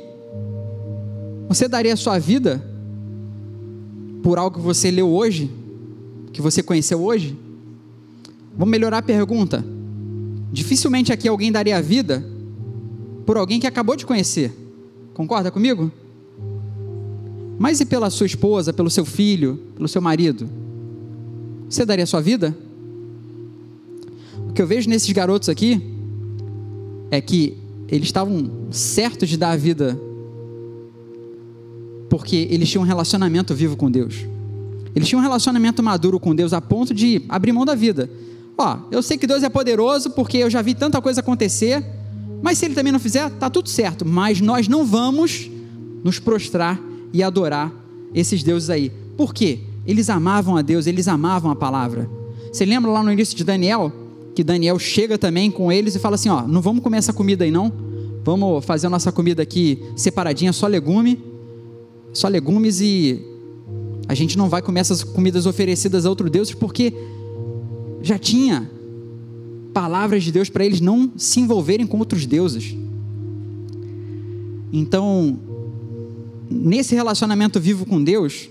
Você 1.47 1.67
daria 1.67 1.93
a 1.93 1.97
sua 1.97 2.17
vida 2.17 2.63
por 4.23 4.37
algo 4.37 4.57
que 4.57 4.63
você 4.63 4.89
leu 4.89 5.09
hoje, 5.09 5.51
que 6.31 6.41
você 6.41 6.63
conheceu 6.63 7.03
hoje? 7.03 7.37
Vamos 8.57 8.71
melhorar 8.71 8.99
a 8.99 9.03
pergunta. 9.03 9.63
Dificilmente 10.51 11.11
aqui 11.11 11.27
alguém 11.27 11.51
daria 11.51 11.77
a 11.77 11.81
vida 11.81 12.25
por 13.25 13.37
alguém 13.37 13.59
que 13.59 13.67
acabou 13.67 13.95
de 13.95 14.05
conhecer. 14.05 14.51
Concorda 15.13 15.51
comigo? 15.51 15.91
Mas 17.57 17.79
e 17.79 17.85
pela 17.85 18.09
sua 18.09 18.25
esposa, 18.25 18.73
pelo 18.73 18.89
seu 18.89 19.05
filho, 19.05 19.59
pelo 19.75 19.87
seu 19.87 20.01
marido? 20.01 20.49
Você 21.69 21.85
daria 21.85 22.03
a 22.03 22.07
sua 22.07 22.21
vida? 22.21 22.55
O 24.49 24.53
que 24.53 24.61
eu 24.61 24.67
vejo 24.67 24.89
nesses 24.89 25.11
garotos 25.11 25.49
aqui 25.49 25.81
é 27.09 27.21
que 27.21 27.57
eles 27.87 28.07
estavam 28.07 28.49
certos 28.71 29.29
de 29.29 29.37
dar 29.37 29.51
a 29.51 29.55
vida 29.55 29.99
porque 32.09 32.47
eles 32.51 32.69
tinham 32.69 32.83
um 32.83 32.85
relacionamento 32.85 33.55
vivo 33.55 33.75
com 33.75 33.89
Deus. 33.89 34.15
Eles 34.95 35.07
tinham 35.09 35.19
um 35.19 35.23
relacionamento 35.23 35.81
maduro 35.81 36.19
com 36.19 36.35
Deus 36.35 36.53
a 36.53 36.61
ponto 36.61 36.93
de 36.93 37.23
abrir 37.27 37.51
mão 37.51 37.65
da 37.65 37.73
vida. 37.73 38.07
Ó, 38.55 38.77
eu 38.91 39.01
sei 39.01 39.17
que 39.17 39.25
Deus 39.25 39.41
é 39.41 39.49
poderoso 39.49 40.11
porque 40.11 40.37
eu 40.37 40.49
já 40.49 40.61
vi 40.61 40.75
tanta 40.75 41.01
coisa 41.01 41.21
acontecer, 41.21 41.83
mas 42.41 42.59
se 42.59 42.65
ele 42.65 42.75
também 42.75 42.93
não 42.93 42.99
fizer, 42.99 43.31
tá 43.31 43.49
tudo 43.49 43.67
certo. 43.67 44.05
Mas 44.05 44.39
nós 44.39 44.67
não 44.67 44.85
vamos 44.85 45.49
nos 46.03 46.19
prostrar 46.19 46.79
e 47.13 47.21
adorar 47.21 47.71
esses 48.13 48.43
deuses 48.43 48.69
aí. 48.69 48.91
Por 49.15 49.33
quê? 49.33 49.59
Eles 49.85 50.09
amavam 50.09 50.57
a 50.57 50.61
Deus, 50.61 50.87
eles 50.87 51.07
amavam 51.07 51.51
a 51.51 51.55
palavra. 51.55 52.09
Você 52.51 52.65
lembra 52.65 52.91
lá 52.91 53.01
no 53.01 53.11
início 53.11 53.37
de 53.37 53.43
Daniel? 53.43 54.03
que 54.33 54.43
Daniel 54.43 54.77
chega 54.79 55.17
também 55.17 55.51
com 55.51 55.71
eles 55.71 55.95
e 55.95 55.99
fala 55.99 56.15
assim: 56.15 56.29
ó, 56.29 56.45
não 56.47 56.61
vamos 56.61 56.83
comer 56.83 56.97
essa 56.97 57.13
comida 57.13 57.43
aí 57.43 57.51
não, 57.51 57.71
vamos 58.23 58.65
fazer 58.65 58.87
a 58.87 58.89
nossa 58.89 59.11
comida 59.11 59.43
aqui 59.43 59.83
separadinha, 59.95 60.51
só 60.51 60.67
legume, 60.67 61.19
só 62.11 62.27
legumes 62.27 62.81
e 62.81 63.23
a 64.07 64.13
gente 64.13 64.37
não 64.37 64.49
vai 64.49 64.61
comer 64.61 64.81
essas 64.81 65.03
comidas 65.03 65.45
oferecidas 65.45 66.05
a 66.05 66.09
outros 66.09 66.29
deuses 66.29 66.53
porque 66.53 66.93
já 68.01 68.17
tinha 68.17 68.69
palavras 69.73 70.23
de 70.23 70.31
Deus 70.31 70.49
para 70.49 70.65
eles 70.65 70.81
não 70.81 71.11
se 71.15 71.39
envolverem 71.39 71.87
com 71.87 71.97
outros 71.97 72.25
deuses. 72.25 72.75
Então, 74.71 75.39
nesse 76.49 76.95
relacionamento 76.95 77.59
vivo 77.59 77.85
com 77.85 78.03
Deus, 78.03 78.49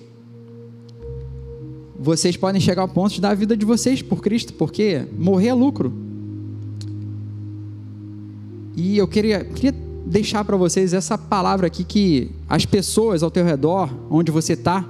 vocês 1.99 2.37
podem 2.37 2.61
chegar 2.61 2.83
ao 2.83 2.89
ponto 2.89 3.15
de 3.15 3.21
dar 3.21 3.31
a 3.31 3.35
vida 3.35 3.57
de 3.57 3.65
vocês 3.65 4.03
por 4.03 4.21
Cristo, 4.21 4.53
porque 4.55 5.07
morrer 5.17 5.49
é 5.49 5.55
lucro. 5.55 5.93
E 8.75 8.99
eu 8.99 9.07
queria, 9.07 9.45
queria 9.45 9.75
deixar 10.05 10.45
para 10.45 10.57
vocês 10.57 10.93
essa 10.93 11.17
palavra 11.17 11.67
aqui 11.67 11.85
que 11.85 12.31
as 12.49 12.67
pessoas 12.67 13.23
ao 13.23 13.31
teu 13.31 13.45
redor, 13.45 13.89
onde 14.11 14.33
você 14.33 14.55
está, 14.55 14.85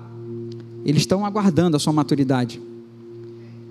eles 0.85 1.03
estão 1.03 1.25
aguardando 1.25 1.77
a 1.77 1.81
sua 1.81 1.93
maturidade. 1.93 2.61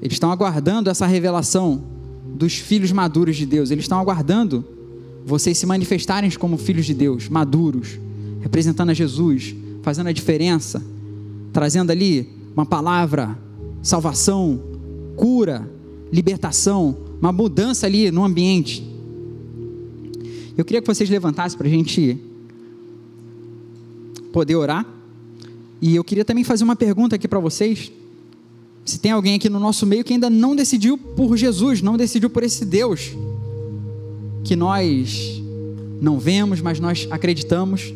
Eles 0.01 0.13
estão 0.13 0.31
aguardando 0.31 0.89
essa 0.89 1.05
revelação 1.05 1.83
dos 2.25 2.55
filhos 2.55 2.91
maduros 2.91 3.35
de 3.35 3.45
Deus. 3.45 3.71
Eles 3.71 3.83
estão 3.83 3.99
aguardando 3.99 4.63
vocês 5.25 5.57
se 5.57 5.65
manifestarem 5.65 6.29
como 6.31 6.57
filhos 6.57 6.85
de 6.85 6.93
Deus, 6.93 7.29
maduros, 7.29 7.99
representando 8.41 8.89
a 8.89 8.93
Jesus, 8.93 9.55
fazendo 9.81 10.07
a 10.07 10.11
diferença, 10.11 10.83
trazendo 11.53 11.91
ali 11.91 12.29
uma 12.53 12.65
palavra, 12.65 13.37
salvação, 13.81 14.61
cura, 15.15 15.69
libertação, 16.11 16.97
uma 17.19 17.31
mudança 17.31 17.85
ali 17.85 18.11
no 18.11 18.23
ambiente. 18.23 18.87
Eu 20.57 20.65
queria 20.65 20.81
que 20.81 20.87
vocês 20.87 21.09
levantassem 21.09 21.57
para 21.57 21.67
a 21.67 21.71
gente 21.71 22.19
poder 24.31 24.55
orar. 24.55 24.85
E 25.81 25.95
eu 25.95 26.03
queria 26.03 26.23
também 26.23 26.43
fazer 26.43 26.63
uma 26.63 26.75
pergunta 26.75 27.15
aqui 27.15 27.27
para 27.27 27.39
vocês. 27.39 27.91
Se 28.85 28.99
tem 28.99 29.11
alguém 29.11 29.35
aqui 29.35 29.49
no 29.49 29.59
nosso 29.59 29.85
meio 29.85 30.03
que 30.03 30.13
ainda 30.13 30.29
não 30.29 30.55
decidiu 30.55 30.97
por 30.97 31.37
Jesus, 31.37 31.81
não 31.81 31.97
decidiu 31.97 32.29
por 32.29 32.43
esse 32.43 32.65
Deus 32.65 33.11
que 34.43 34.55
nós 34.55 35.41
não 36.01 36.19
vemos, 36.19 36.61
mas 36.61 36.79
nós 36.79 37.07
acreditamos 37.11 37.93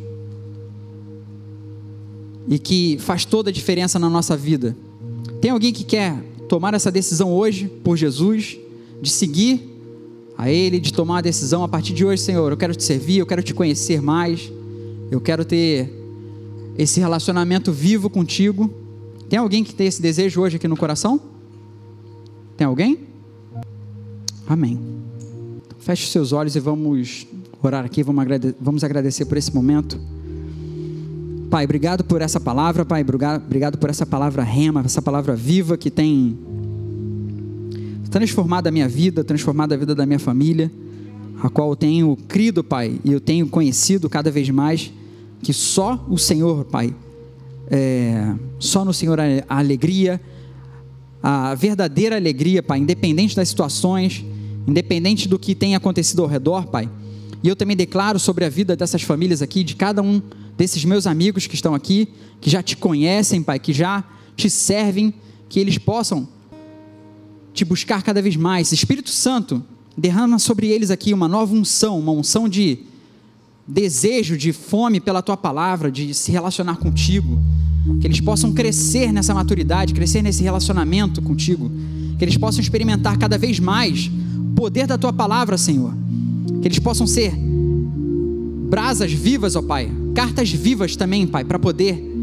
e 2.48 2.60
que 2.60 2.98
faz 3.00 3.26
toda 3.26 3.50
a 3.50 3.54
diferença 3.54 3.98
na 3.98 4.10
nossa 4.10 4.36
vida. 4.38 4.76
Tem 5.42 5.52
alguém 5.52 5.74
que 5.74 5.84
quer 5.84 6.16
tomar 6.48 6.74
essa 6.74 6.92
decisão 6.92 7.34
hoje 7.34 7.68
por 7.84 7.98
Jesus, 7.98 8.58
de 9.02 9.10
seguir 9.10 9.62
a 10.38 10.50
Ele, 10.50 10.80
de 10.80 10.94
tomar 10.94 11.20
a 11.20 11.22
decisão 11.22 11.64
a 11.64 11.68
partir 11.68 11.94
de 11.94 12.06
hoje, 12.06 12.22
Senhor, 12.22 12.52
eu 12.52 12.58
quero 12.58 12.76
te 12.76 12.84
servir, 12.84 13.20
eu 13.20 13.26
quero 13.26 13.42
te 13.42 13.54
conhecer 13.54 14.02
mais, 14.02 14.52
eu 15.10 15.22
quero 15.22 15.46
ter 15.46 15.92
esse 16.78 17.00
relacionamento 17.00 17.72
vivo 17.72 18.10
contigo. 18.10 18.72
Tem 19.30 19.40
alguém 19.40 19.64
que 19.64 19.74
tem 19.74 19.88
esse 19.88 20.02
desejo 20.02 20.42
hoje 20.42 20.58
aqui 20.58 20.68
no 20.68 20.78
coração? 20.78 21.20
Tem 22.58 22.68
alguém? 22.68 23.00
Amém. 24.48 24.80
Feche 25.80 26.08
seus 26.08 26.32
olhos 26.32 26.56
e 26.56 26.60
vamos 26.60 27.28
orar 27.62 27.86
aqui, 27.86 28.04
vamos 28.04 28.84
agradecer 28.84 29.26
por 29.26 29.38
esse 29.38 29.54
momento. 29.54 30.00
Pai, 31.56 31.64
obrigado 31.64 32.04
por 32.04 32.22
essa 32.22 32.38
palavra, 32.38 32.84
Pai, 32.84 33.02
obrigado 33.02 33.78
por 33.78 33.90
essa 33.90 34.06
palavra 34.06 34.44
rema, 34.44 34.82
essa 34.84 35.02
palavra 35.02 35.38
viva 35.38 35.78
que 35.78 35.90
tem 35.90 36.38
transformado 38.12 38.68
a 38.68 38.72
minha 38.72 38.90
vida, 38.90 39.24
transformado 39.24 39.72
a 39.72 39.78
vida 39.78 39.96
da 39.96 40.06
minha 40.06 40.20
família, 40.20 40.70
a 41.42 41.50
qual 41.50 41.70
eu 41.70 41.76
tenho 41.78 42.18
crido, 42.28 42.62
Pai, 42.62 43.00
e 43.06 43.14
eu 43.14 43.22
tenho 43.22 43.48
conhecido 43.48 44.10
cada 44.10 44.30
vez 44.30 44.50
mais 44.50 44.92
que 45.42 45.54
só 45.54 46.06
o 46.10 46.18
Senhor, 46.18 46.66
Pai, 46.66 46.94
é, 47.72 48.34
só 48.60 48.84
no 48.84 48.94
Senhor 48.94 49.18
a 49.18 49.58
alegria, 49.58 50.20
a 51.24 51.56
verdadeira 51.56 52.18
alegria, 52.18 52.62
Pai, 52.62 52.80
independente 52.80 53.34
das 53.34 53.48
situações, 53.48 54.26
independente 54.68 55.26
do 55.26 55.40
que 55.40 55.56
tem 55.56 55.74
acontecido 55.74 56.22
ao 56.22 56.28
redor, 56.28 56.68
Pai. 56.68 56.90
E 57.42 57.48
eu 57.48 57.56
também 57.56 57.78
declaro 57.78 58.20
sobre 58.20 58.44
a 58.44 58.50
vida 58.50 58.76
dessas 58.76 59.04
famílias 59.04 59.42
aqui, 59.42 59.64
de 59.64 59.78
cada 59.78 60.02
um 60.02 60.22
desses 60.58 60.84
meus 60.86 61.06
amigos 61.06 61.48
que 61.48 61.56
estão 61.56 61.74
aqui, 61.74 62.08
que 62.40 62.50
já 62.50 62.64
te 62.64 62.78
conhecem, 62.78 63.44
Pai, 63.44 63.60
que 63.60 63.74
já 63.74 64.04
te 64.36 64.50
servem, 64.50 65.14
que 65.50 65.60
eles 65.60 65.78
possam 65.78 66.28
te 67.54 67.64
buscar 67.64 68.04
cada 68.04 68.22
vez 68.22 68.36
mais. 68.36 68.72
Espírito 68.72 69.10
Santo, 69.10 69.64
derrama 69.98 70.40
sobre 70.40 70.68
eles 70.68 70.92
aqui 70.92 71.14
uma 71.14 71.28
nova 71.28 71.54
unção, 71.54 71.98
uma 72.00 72.12
unção 72.12 72.50
de 72.50 72.80
desejo, 73.68 74.38
de 74.38 74.52
fome 74.54 75.00
pela 75.00 75.22
tua 75.22 75.38
palavra, 75.38 75.92
de 75.92 76.14
se 76.14 76.32
relacionar 76.32 76.78
contigo, 76.78 77.40
que 78.00 78.08
eles 78.08 78.20
possam 78.20 78.54
crescer 78.54 79.12
nessa 79.12 79.34
maturidade, 79.34 79.94
crescer 79.94 80.22
nesse 80.22 80.44
relacionamento 80.44 81.22
contigo, 81.22 81.72
que 82.18 82.24
eles 82.24 82.38
possam 82.38 82.62
experimentar 82.62 83.18
cada 83.18 83.38
vez 83.38 83.60
mais 83.60 84.12
o 84.38 84.56
poder 84.56 84.86
da 84.86 84.98
tua 84.98 85.14
palavra, 85.14 85.58
Senhor, 85.58 85.94
que 86.62 86.68
eles 86.68 86.80
possam 86.80 87.08
ser 87.08 87.34
brasas 88.70 89.12
vivas, 89.12 89.56
ó 89.56 89.62
Pai, 89.62 89.90
cartas 90.14 90.52
vivas 90.52 90.96
também, 90.96 91.26
Pai, 91.26 91.44
para 91.44 91.60
poder 91.60 92.14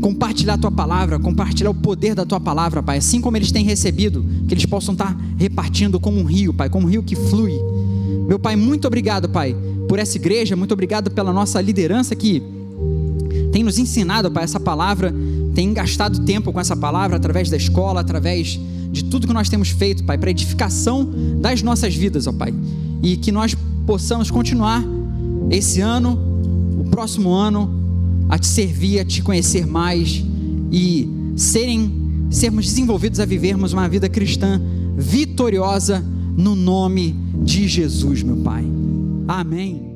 compartilhar 0.00 0.54
a 0.54 0.58
tua 0.58 0.70
palavra, 0.70 1.18
compartilhar 1.18 1.70
o 1.70 1.74
poder 1.74 2.14
da 2.14 2.26
tua 2.26 2.40
palavra, 2.40 2.82
Pai, 2.82 2.98
assim 2.98 3.20
como 3.20 3.36
eles 3.36 3.50
têm 3.50 3.64
recebido, 3.64 4.24
que 4.46 4.54
eles 4.54 4.66
possam 4.66 4.92
estar 4.92 5.16
repartindo 5.36 5.98
como 5.98 6.18
um 6.18 6.24
rio, 6.24 6.52
Pai, 6.52 6.68
como 6.68 6.86
um 6.86 6.90
rio 6.90 7.02
que 7.02 7.16
flui 7.16 7.52
meu 8.26 8.38
Pai, 8.38 8.56
muito 8.56 8.86
obrigado, 8.86 9.28
Pai, 9.28 9.54
por 9.86 9.98
essa 9.98 10.16
igreja, 10.16 10.56
muito 10.56 10.72
obrigado 10.72 11.10
pela 11.10 11.32
nossa 11.32 11.60
liderança 11.60 12.16
que 12.16 12.42
tem 13.52 13.62
nos 13.62 13.78
ensinado, 13.78 14.30
Pai, 14.30 14.44
essa 14.44 14.58
palavra, 14.58 15.14
tem 15.54 15.72
gastado 15.74 16.24
tempo 16.24 16.52
com 16.52 16.58
essa 16.58 16.74
palavra 16.74 17.16
através 17.16 17.50
da 17.50 17.56
escola, 17.56 18.00
através 18.00 18.58
de 18.90 19.04
tudo 19.04 19.26
que 19.26 19.32
nós 19.32 19.48
temos 19.48 19.68
feito, 19.68 20.04
Pai, 20.04 20.16
para 20.16 20.30
edificação 20.30 21.08
das 21.40 21.62
nossas 21.62 21.94
vidas, 21.94 22.26
ó 22.26 22.32
Pai. 22.32 22.54
E 23.02 23.16
que 23.16 23.30
nós 23.30 23.54
possamos 23.86 24.30
continuar 24.30 24.84
esse 25.50 25.80
ano, 25.80 26.18
o 26.78 26.84
próximo 26.90 27.32
ano, 27.32 27.70
a 28.28 28.38
te 28.38 28.46
servir, 28.46 29.00
a 29.00 29.04
te 29.04 29.22
conhecer 29.22 29.66
mais 29.66 30.24
e 30.72 31.08
serem 31.36 32.26
sermos 32.30 32.66
desenvolvidos 32.66 33.20
a 33.20 33.24
vivermos 33.24 33.72
uma 33.72 33.88
vida 33.88 34.08
cristã 34.08 34.60
vitoriosa 34.96 36.04
no 36.36 36.54
nome 36.54 37.14
de 37.42 37.68
Jesus, 37.68 38.22
meu 38.22 38.36
Pai. 38.38 38.64
Amém. 39.28 39.93